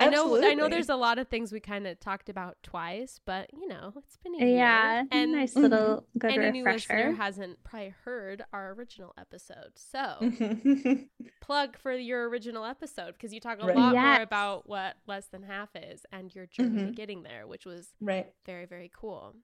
I 0.00 0.08
know 0.08 0.42
I 0.42 0.54
know 0.54 0.68
there's 0.68 0.88
a 0.88 0.96
lot 0.96 1.18
of 1.18 1.28
things 1.28 1.52
we 1.52 1.60
kind 1.60 1.86
of 1.86 2.00
talked 2.00 2.28
about 2.28 2.56
twice, 2.62 3.20
but 3.24 3.50
you 3.52 3.68
know, 3.68 3.92
it's 3.96 4.16
been 4.16 4.34
a 4.34 4.38
year. 4.38 4.56
Yeah, 4.56 5.04
And 5.12 5.32
nice 5.32 5.54
Mhm. 5.54 5.62
little 5.62 6.06
good 6.18 6.32
any 6.32 6.50
new 6.50 6.64
listener 6.64 6.96
refresher. 6.96 7.12
hasn't 7.16 7.62
probably 7.62 7.90
heard 8.04 8.42
our 8.52 8.72
original 8.72 9.12
episode. 9.18 9.72
So 9.76 10.16
plug 11.40 11.76
for 11.78 11.92
your 11.92 12.28
original 12.28 12.64
episode 12.64 13.12
because 13.12 13.32
you 13.32 13.40
talk 13.40 13.58
a 13.62 13.66
Right. 13.66 13.76
lot 13.76 13.94
more 13.94 14.22
about 14.22 14.68
what 14.68 14.96
less 15.06 15.26
than 15.28 15.42
half 15.44 15.70
is 15.76 16.04
and 16.10 16.34
your 16.34 16.46
journey 16.46 16.86
to 16.86 16.90
Mhm. 16.90 16.94
getting 16.96 17.22
there, 17.22 17.46
which 17.46 17.64
was 17.66 17.94
right. 18.00 18.32
very, 18.44 18.64
very 18.66 18.90
cool. 18.94 19.36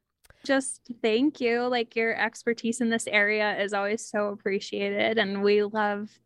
Just 0.45 0.91
thank 1.03 1.41
you. 1.41 1.63
Like 1.69 1.95
your 1.95 2.15
expertise 2.17 2.81
in 2.81 2.89
this 2.91 3.07
area 3.07 3.57
is 3.61 3.73
always 3.73 4.05
so 4.05 4.29
appreciated. 4.29 5.19
And 5.19 5.43
we 5.43 5.63
love 5.63 6.19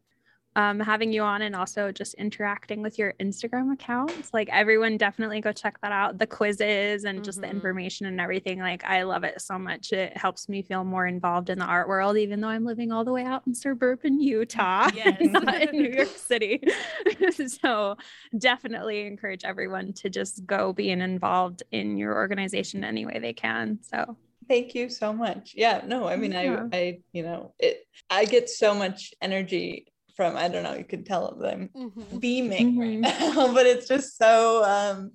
um, 0.55 0.79
having 0.81 1.13
you 1.13 1.23
on 1.23 1.41
and 1.43 1.57
also 1.57 1.91
just 1.93 2.15
interacting 2.15 2.83
with 2.83 2.99
your 2.99 3.15
Instagram 3.21 3.73
accounts. 3.73 4.31
Like 4.35 4.49
everyone 4.53 4.99
definitely 4.99 5.41
go 5.41 5.51
check 5.53 5.81
that 5.81 5.93
out. 5.93 6.19
The 6.19 6.27
quizzes 6.27 7.05
and 7.05 7.25
just 7.25 7.41
the 7.41 7.47
Mhm. 7.47 7.53
information 7.53 8.07
and 8.07 8.21
everything. 8.21 8.59
Like 8.59 8.85
I 8.85 9.03
love 9.05 9.25
it 9.25 9.41
so 9.41 9.59
much. 9.59 9.93
It 9.93 10.17
helps 10.17 10.49
me 10.49 10.63
feel 10.63 10.85
more 10.85 11.07
involved 11.07 11.49
in 11.49 11.59
the 11.59 11.65
art 11.65 11.89
world, 11.89 12.19
even 12.19 12.41
though 12.41 12.49
I'm 12.49 12.65
living 12.65 12.93
all 12.93 13.05
the 13.05 13.13
way 13.13 13.25
out 13.25 13.43
in 13.47 13.55
suburban 13.55 14.21
Utah, 14.21 14.91
Yes. 14.95 15.19
not 15.23 15.61
in 15.63 15.79
New 15.79 15.89
York 15.91 16.09
City. 16.17 16.63
so 17.47 17.97
definitely 18.37 19.07
encourage 19.07 19.45
everyone 19.45 19.93
to 19.95 20.11
just 20.11 20.45
go 20.47 20.73
being 20.73 21.01
involved 21.01 21.63
in 21.73 21.97
your 21.97 22.15
organization 22.15 22.85
any 22.85 23.07
way 23.07 23.19
they 23.19 23.33
can. 23.33 23.79
So 23.83 24.17
Thank 24.49 24.75
you 24.75 24.89
so 24.89 25.13
much. 25.13 25.53
Yeah, 25.57 25.83
no, 25.87 26.09
I 26.09 26.17
mean, 26.17 26.33
Yeah. 26.33 26.65
I, 26.73 26.77
I, 26.77 26.99
you 27.13 27.23
know, 27.23 27.55
it, 27.61 27.85
I 28.11 28.25
get 28.25 28.51
so 28.51 28.75
much 28.75 29.15
energy 29.23 29.87
from, 30.17 30.37
I 30.37 30.49
don't 30.49 30.63
know, 30.63 30.75
you 30.75 30.85
can 30.85 31.05
tell 31.05 31.37
that 31.37 31.53
I'm 31.53 31.71
Mhm. 31.75 32.21
beaming 32.21 32.79
right 32.79 32.99
Mhm. 32.99 33.01
now, 33.01 33.53
but 33.55 33.67
it's 33.67 33.89
just 33.89 34.17
so, 34.17 34.65
um, 34.65 35.13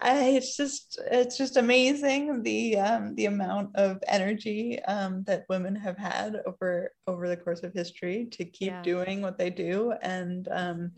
I, 0.00 0.30
it's 0.30 0.56
just, 0.56 1.00
it's 1.10 1.36
just 1.36 1.56
amazing 1.56 2.42
the, 2.42 2.78
um, 2.78 3.14
the 3.14 3.26
amount 3.26 3.76
of 3.76 4.02
energy, 4.08 4.80
um, 4.84 5.24
that 5.24 5.44
women 5.48 5.76
have 5.76 5.98
had 5.98 6.36
over, 6.46 6.92
over 7.06 7.28
the 7.28 7.36
course 7.36 7.62
of 7.62 7.72
history 7.74 8.26
to 8.32 8.44
keep 8.44 8.72
Yeah. 8.72 8.82
doing 8.82 9.20
what 9.22 9.38
they 9.38 9.50
do. 9.50 9.92
And, 10.02 10.48
um, 10.50 10.92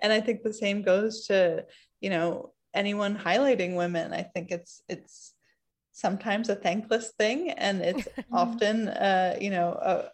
and 0.00 0.12
I 0.12 0.20
think 0.20 0.42
the 0.42 0.52
same 0.52 0.82
goes 0.82 1.26
to, 1.26 1.64
you 2.00 2.10
know, 2.10 2.52
anyone 2.74 3.16
highlighting 3.16 3.76
women. 3.76 4.12
I 4.12 4.22
think 4.22 4.50
it's, 4.50 4.82
it's, 4.88 5.34
sometimes 5.90 6.48
a 6.48 6.54
thankless 6.54 7.12
thing 7.18 7.50
and 7.50 7.80
it's 7.80 8.06
often 8.32 8.86
uh 8.86 9.36
you 9.40 9.50
know 9.50 9.72
a, 9.72 10.10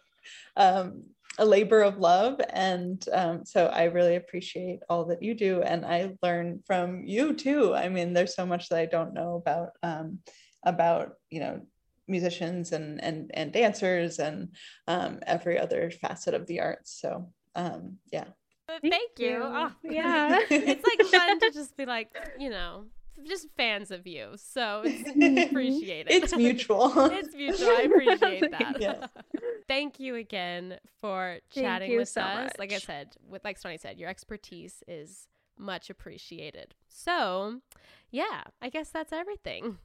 um, 0.59 1.03
a 1.37 1.45
labor 1.45 1.81
of 1.81 1.97
love 1.97 2.39
and 2.51 3.07
um, 3.11 3.43
so 3.45 3.67
i 3.67 3.83
really 3.85 4.15
appreciate 4.15 4.79
all 4.89 5.05
that 5.05 5.21
you 5.21 5.33
do 5.33 5.61
and 5.61 5.85
i 5.85 6.11
learn 6.23 6.61
from 6.65 7.03
you 7.05 7.33
too 7.33 7.73
i 7.75 7.89
mean 7.89 8.13
there's 8.13 8.35
so 8.35 8.45
much 8.45 8.69
that 8.69 8.79
i 8.79 8.85
don't 8.85 9.13
know 9.13 9.35
about 9.35 9.69
um, 9.83 10.19
about 10.63 11.13
you 11.29 11.39
know 11.39 11.61
musicians 12.07 12.71
and 12.71 13.03
and 13.03 13.31
and 13.33 13.51
dancers 13.51 14.19
and 14.19 14.49
um, 14.87 15.19
every 15.25 15.59
other 15.59 15.91
facet 15.91 16.33
of 16.33 16.45
the 16.47 16.59
arts 16.61 16.97
so 17.01 17.29
um, 17.55 17.97
yeah 18.11 18.25
But 18.67 18.81
Thank 18.81 18.93
Thank, 18.93 19.11
you. 19.19 19.27
you. 19.27 19.41
Oh, 19.43 19.71
Yeah. 19.83 20.39
it's 20.49 20.83
like 20.83 21.01
fun 21.11 21.39
to 21.39 21.51
just 21.53 21.77
be 21.77 21.85
like, 21.85 22.09
you 22.39 22.49
know, 22.49 22.85
just 23.23 23.47
fans 23.55 23.91
of 23.91 24.07
you. 24.07 24.31
So 24.35 24.81
it's 24.85 25.09
appreciate 25.49 26.07
it. 26.09 26.23
it's 26.23 26.35
mutual 26.35 26.91
it's 27.11 27.33
mutual. 27.35 27.69
I 27.69 27.81
appreciate 27.83 28.51
that. 28.51 28.77
Yes. 28.79 29.07
Thank 29.67 29.99
you 29.99 30.15
again 30.15 30.77
for 31.01 31.39
Thank 31.53 31.65
chatting 31.65 31.91
you 31.91 31.97
with 31.97 32.09
so 32.09 32.21
us. 32.21 32.51
Like 32.59 32.71
I 32.73 32.77
said, 32.77 33.15
with 33.27 33.43
like 33.43 33.57
Stoney 33.57 33.77
said, 33.77 33.97
your 33.97 34.09
expertise 34.09 34.83
is 34.87 35.27
much 35.57 35.89
appreciated. 35.89 36.75
So, 36.87 37.61
yeah, 38.11 38.43
I 38.61 38.69
guess 38.69 38.89
that's 38.89 39.11
everything. 39.13 39.77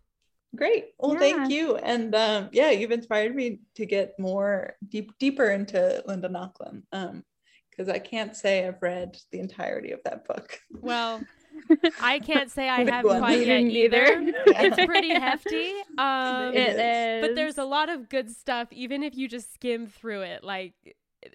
Great. 0.56 0.94
Well, 0.98 1.14
Yeah. 1.14 1.18
thank 1.20 1.50
you. 1.50 1.76
And 1.76 2.14
um, 2.14 2.48
yeah, 2.52 2.70
you've 2.70 2.90
inspired 2.90 3.34
me 3.34 3.60
to 3.76 3.86
get 3.86 4.18
more 4.18 4.74
deep, 4.88 5.12
deeper 5.18 5.50
into 5.50 6.02
Linda 6.06 6.28
Nochlin. 6.28 6.82
Um, 6.92 7.24
because 7.70 7.88
I 7.88 7.98
can't 8.00 8.36
say 8.36 8.66
I've 8.66 8.82
read 8.82 9.16
the 9.30 9.38
entirety 9.38 9.92
of 9.92 10.00
that 10.04 10.26
book. 10.26 10.60
Well, 10.82 11.22
I 12.00 12.18
can't 12.20 12.50
say 12.50 12.68
I 12.68 12.84
have 12.90 13.04
one. 13.04 13.18
quite 13.18 13.46
yet 13.46 13.62
Me 13.62 13.68
neither. 13.82 14.20
either. 14.20 14.32
It's 14.46 14.80
pretty 14.86 15.14
hefty. 15.14 15.72
Um, 15.98 16.54
It 16.54 16.76
it 16.76 16.78
is. 16.78 17.20
but 17.28 17.34
there's 17.36 17.58
a 17.58 17.64
lot 17.64 17.88
of 17.88 18.08
good 18.08 18.30
stuff 18.30 18.72
even 18.72 19.02
if 19.02 19.16
you 19.16 19.28
just 19.28 19.52
skim 19.54 19.86
through 19.86 20.22
it 20.22 20.44
like 20.44 20.74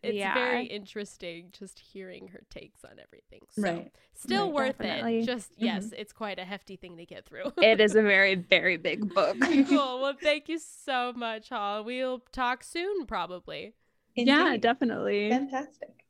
it's 0.03 0.17
Yeah. 0.17 0.33
very 0.33 0.65
interesting 0.65 1.49
just 1.51 1.77
hearing 1.79 2.29
her 2.29 2.41
takes 2.49 2.83
on 2.83 2.93
everything 2.99 3.41
so 3.51 3.61
Right. 3.61 3.91
still 4.15 4.45
Right. 4.47 4.53
worth 4.53 4.77
Definitely. 4.79 5.19
it 5.19 5.25
just 5.25 5.51
yes 5.57 5.93
it's 5.95 6.11
quite 6.13 6.39
a 6.39 6.45
hefty 6.45 6.75
thing 6.75 6.97
to 6.97 7.05
get 7.05 7.25
through 7.25 7.51
it 7.61 7.79
is 7.79 7.95
a 7.95 8.01
very, 8.15 8.35
very 8.35 8.77
big 8.77 9.13
book. 9.13 9.37
cool 9.67 10.01
well 10.01 10.15
thank 10.19 10.49
you 10.49 10.57
so 10.59 11.13
much 11.15 11.49
hall 11.49 11.83
we'll 11.83 12.19
talk 12.31 12.63
soon 12.63 13.05
probably 13.05 13.73
yeah, 14.15 14.55
definitely. 14.57 15.29
Fantastic. 15.29 16.04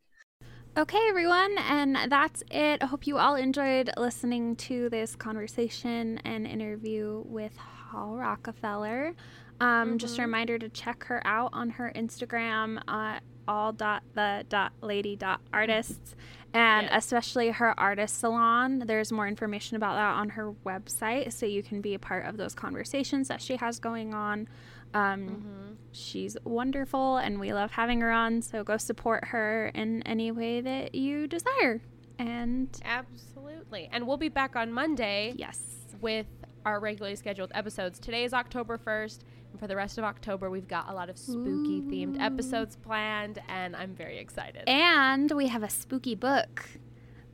Okay, 0.77 0.99
everyone, 1.07 1.57
and 1.57 1.97
that's 2.09 2.43
it. 2.51 2.83
I 2.83 2.85
hope 2.85 3.07
you 3.07 3.17
all 3.17 3.35
enjoyed 3.35 3.89
listening 3.95 4.57
to 4.57 4.89
this 4.89 5.15
conversation 5.15 6.19
and 6.25 6.45
interview 6.45 7.23
with 7.25 7.55
Hall 7.55 8.17
Rockefeller. 8.17 9.13
Um, 9.61 9.97
Just 9.97 10.17
a 10.17 10.21
Mhm. 10.21 10.25
reminder 10.25 10.59
to 10.59 10.67
check 10.67 11.05
her 11.05 11.25
out 11.25 11.51
on 11.53 11.69
her 11.71 11.93
Instagram, 11.95 12.81
uh, 12.89 13.21
all 13.47 13.71
dot 13.71 14.03
the 14.15 14.43
dot 14.49 14.73
lady 14.81 15.15
dot 15.15 15.39
artists, 15.53 16.13
and 16.53 16.87
Yes. 16.87 17.05
especially 17.05 17.51
her 17.51 17.79
artist 17.79 18.17
salon. 18.19 18.79
There's 18.79 19.13
more 19.13 19.27
information 19.29 19.77
about 19.77 19.93
that 19.95 20.15
on 20.19 20.29
her 20.31 20.51
website, 20.65 21.31
so 21.31 21.45
you 21.45 21.63
can 21.63 21.79
be 21.79 21.93
a 21.93 21.99
part 21.99 22.25
of 22.25 22.35
those 22.35 22.53
conversations 22.53 23.29
that 23.29 23.39
she 23.41 23.55
has 23.55 23.79
going 23.79 24.13
on. 24.13 24.49
Um, 24.95 25.77
She's 25.91 26.35
wonderful 26.43 27.17
and 27.17 27.39
we 27.39 27.53
love 27.53 27.71
having 27.71 28.01
her 28.01 28.11
on. 28.11 28.41
So 28.41 28.63
go 28.63 28.75
support 28.75 29.25
her 29.25 29.67
in 29.73 30.01
any 30.03 30.31
way 30.31 30.59
that 30.59 30.93
you 30.93 31.27
desire. 31.27 31.81
And 32.19 32.69
absolutely 32.83 33.89
and 33.91 34.07
we'll 34.07 34.17
be 34.17 34.29
back 34.29 34.55
on 34.55 34.71
monday 34.71 35.33
yes, 35.35 35.59
with 36.01 36.27
our 36.65 36.79
regularly 36.79 37.15
scheduled 37.15 37.51
episodes 37.53 37.99
today 37.99 38.23
is 38.23 38.33
october 38.33 38.77
1st 38.77 39.19
and 39.51 39.59
for 39.59 39.67
the 39.67 39.75
rest 39.75 39.97
of 39.97 40.03
october 40.03 40.49
we've 40.49 40.67
got 40.67 40.89
a 40.89 40.93
lot 40.93 41.09
of 41.09 41.17
spooky 41.17 41.81
themed 41.81 42.19
episodes 42.21 42.77
planned 42.77 43.41
and 43.49 43.75
i'm 43.75 43.93
very 43.93 44.17
excited 44.17 44.63
and 44.67 45.31
we 45.31 45.47
have 45.47 45.63
a 45.63 45.69
spooky 45.69 46.15
book. 46.15 46.67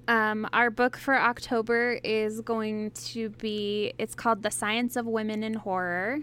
Um, 0.08 0.48
our 0.52 0.72
book 0.72 0.98
for 0.98 1.16
October 1.16 2.00
is 2.04 2.42
going 2.42 2.92
to 2.92 3.30
be, 3.30 3.94
it's 3.98 4.16
called 4.16 4.42
The 4.42 4.52
Science 4.52 4.96
of 4.96 5.06
Women 5.06 5.44
in 5.44 5.54
Horror 5.54 6.22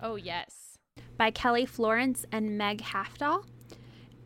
oh 0.00 0.16
yes 0.16 0.78
by 1.16 1.30
Kelly 1.30 1.66
Florence 1.66 2.24
and 2.32 2.56
Meg 2.58 2.80
Hafdahl. 2.82 3.44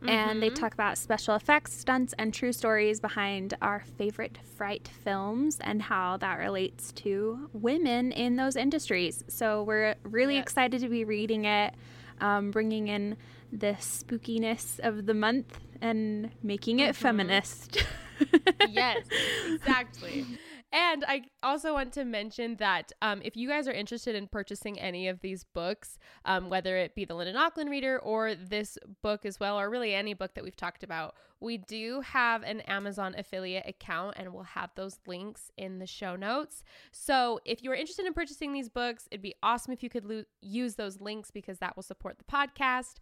and 0.05 0.43
they 0.43 0.49
Mhm. 0.49 0.55
talk 0.55 0.73
about 0.73 0.97
special 0.97 1.33
effects, 1.33 1.71
stunts, 1.73 2.13
and 2.19 2.33
true 2.33 2.51
stories 2.51 2.99
behind 2.99 3.53
our 3.61 3.85
favorite 3.97 4.37
fright 4.57 4.89
films 5.01 5.59
and 5.61 5.81
how 5.83 6.17
that 6.17 6.39
relates 6.39 6.91
to 6.91 7.49
women 7.53 8.11
in 8.11 8.35
those 8.35 8.57
industries. 8.57 9.23
So 9.29 9.63
we're 9.63 9.95
really 10.03 10.35
Yes. 10.35 10.43
excited 10.43 10.81
to 10.81 10.89
be 10.89 11.05
reading 11.05 11.45
it, 11.45 11.73
um, 12.19 12.51
bringing 12.51 12.89
in 12.89 13.15
the 13.51 13.77
spookiness 13.79 14.77
of 14.81 15.05
the 15.05 15.13
month 15.13 15.57
and 15.81 16.31
making 16.43 16.79
it 16.79 16.91
Mhm. 16.95 16.95
feminist. 16.95 17.77
yes, 18.69 19.05
exactly. 19.45 20.25
And 20.73 21.05
I 21.07 21.25
also 21.43 21.73
want 21.73 21.93
to 21.93 22.03
mention 22.03 22.55
that 22.55 22.91
um, 22.99 23.21
if 23.23 23.37
you 23.37 23.47
guys 23.47 23.67
are 23.67 23.71
interested 23.71 24.15
in 24.15 24.27
purchasing 24.27 24.79
any 24.79 25.07
of 25.07 25.21
these 25.21 25.43
books, 25.43 25.99
um, 26.25 26.49
whether 26.49 26.75
it 26.77 26.95
be 26.95 27.05
the 27.05 27.13
Linda 27.13 27.31
Nochlin 27.31 27.69
Reader 27.69 27.99
or 27.99 28.33
this 28.33 28.79
book 29.03 29.23
as 29.23 29.39
well, 29.39 29.59
or 29.59 29.69
really 29.69 29.93
any 29.93 30.15
book 30.15 30.33
that 30.33 30.43
we've 30.43 30.55
talked 30.57 30.83
about, 30.83 31.13
we 31.39 31.57
do 31.57 32.01
have 32.01 32.41
an 32.41 32.61
Amazon 32.61 33.13
affiliate 33.15 33.67
account 33.67 34.15
and 34.17 34.33
we'll 34.33 34.43
have 34.43 34.71
those 34.73 34.97
links 35.05 35.51
in 35.57 35.77
the 35.77 35.85
show 35.85 36.15
notes. 36.15 36.63
So 36.91 37.39
if 37.45 37.61
you're 37.61 37.75
interested 37.75 38.07
in 38.07 38.13
purchasing 38.13 38.51
these 38.51 38.69
books, 38.69 39.07
it'd 39.11 39.21
be 39.21 39.35
awesome 39.43 39.73
if 39.73 39.83
you 39.83 39.89
could 39.89 40.05
lo- 40.05 40.23
use 40.41 40.73
those 40.73 40.99
links 40.99 41.29
because 41.29 41.59
that 41.59 41.75
will 41.75 41.83
support 41.83 42.17
the 42.17 42.23
podcast. 42.23 42.95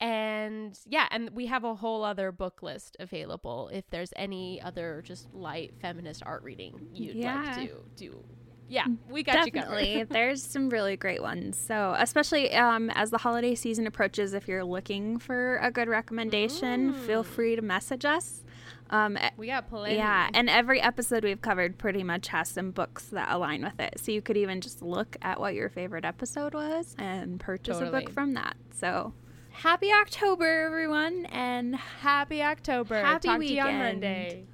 And 0.00 0.78
yeah, 0.86 1.06
and 1.10 1.30
we 1.30 1.46
have 1.46 1.64
a 1.64 1.74
whole 1.74 2.04
other 2.04 2.32
book 2.32 2.62
list 2.62 2.96
available 3.00 3.70
if 3.72 3.88
there's 3.90 4.12
any 4.16 4.60
other 4.60 5.02
just 5.06 5.32
light 5.32 5.74
feminist 5.80 6.22
art 6.26 6.42
reading 6.42 6.88
you'd 6.92 7.16
Yeah. 7.16 7.42
like 7.56 7.68
to 7.68 7.78
do. 7.96 8.24
Yeah, 8.66 8.86
we 9.10 9.22
got 9.22 9.44
you 9.44 9.52
Definitely. 9.52 10.04
There's 10.08 10.42
some 10.42 10.70
really 10.70 10.96
great 10.96 11.20
ones. 11.20 11.58
So, 11.58 11.94
especially 11.98 12.50
um, 12.54 12.88
as 12.94 13.10
the 13.10 13.18
holiday 13.18 13.54
season 13.54 13.86
approaches, 13.86 14.32
if 14.32 14.48
you're 14.48 14.64
looking 14.64 15.18
for 15.18 15.58
a 15.58 15.70
good 15.70 15.86
recommendation, 15.86 16.94
feel 16.94 17.22
Mm. 17.22 17.26
free 17.26 17.56
to 17.56 17.62
message 17.62 18.06
us. 18.06 18.42
Um, 18.88 19.18
we 19.36 19.48
got 19.48 19.68
plenty. 19.68 19.96
yeah, 19.96 20.30
and 20.32 20.48
every 20.48 20.80
episode 20.80 21.24
we've 21.24 21.42
covered 21.42 21.76
pretty 21.78 22.02
much 22.02 22.28
has 22.28 22.48
some 22.48 22.70
books 22.70 23.04
that 23.08 23.28
align 23.30 23.62
with 23.62 23.78
it. 23.78 24.00
So, 24.00 24.12
you 24.12 24.22
could 24.22 24.38
even 24.38 24.62
just 24.62 24.80
look 24.80 25.18
at 25.20 25.38
what 25.38 25.52
your 25.54 25.68
favorite 25.68 26.06
episode 26.06 26.54
was 26.54 26.94
and 26.98 27.38
purchase 27.38 27.78
a 27.80 27.90
book 27.90 28.10
from 28.10 28.32
that. 28.32 28.56
So, 28.72 29.12
happy 29.54 29.90
October, 29.92 30.64
everyone, 30.66 31.26
and 31.26 31.74
Happy 31.76 32.42
October. 32.42 33.00
Happy 33.02 33.28
Talk 33.28 33.40
to 33.40 33.46
you 33.46 33.60
on 33.60 33.66
weekend. 33.66 33.78
Monday. 33.78 34.44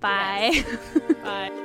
bye. 0.00 0.64
Bye. 1.22 1.64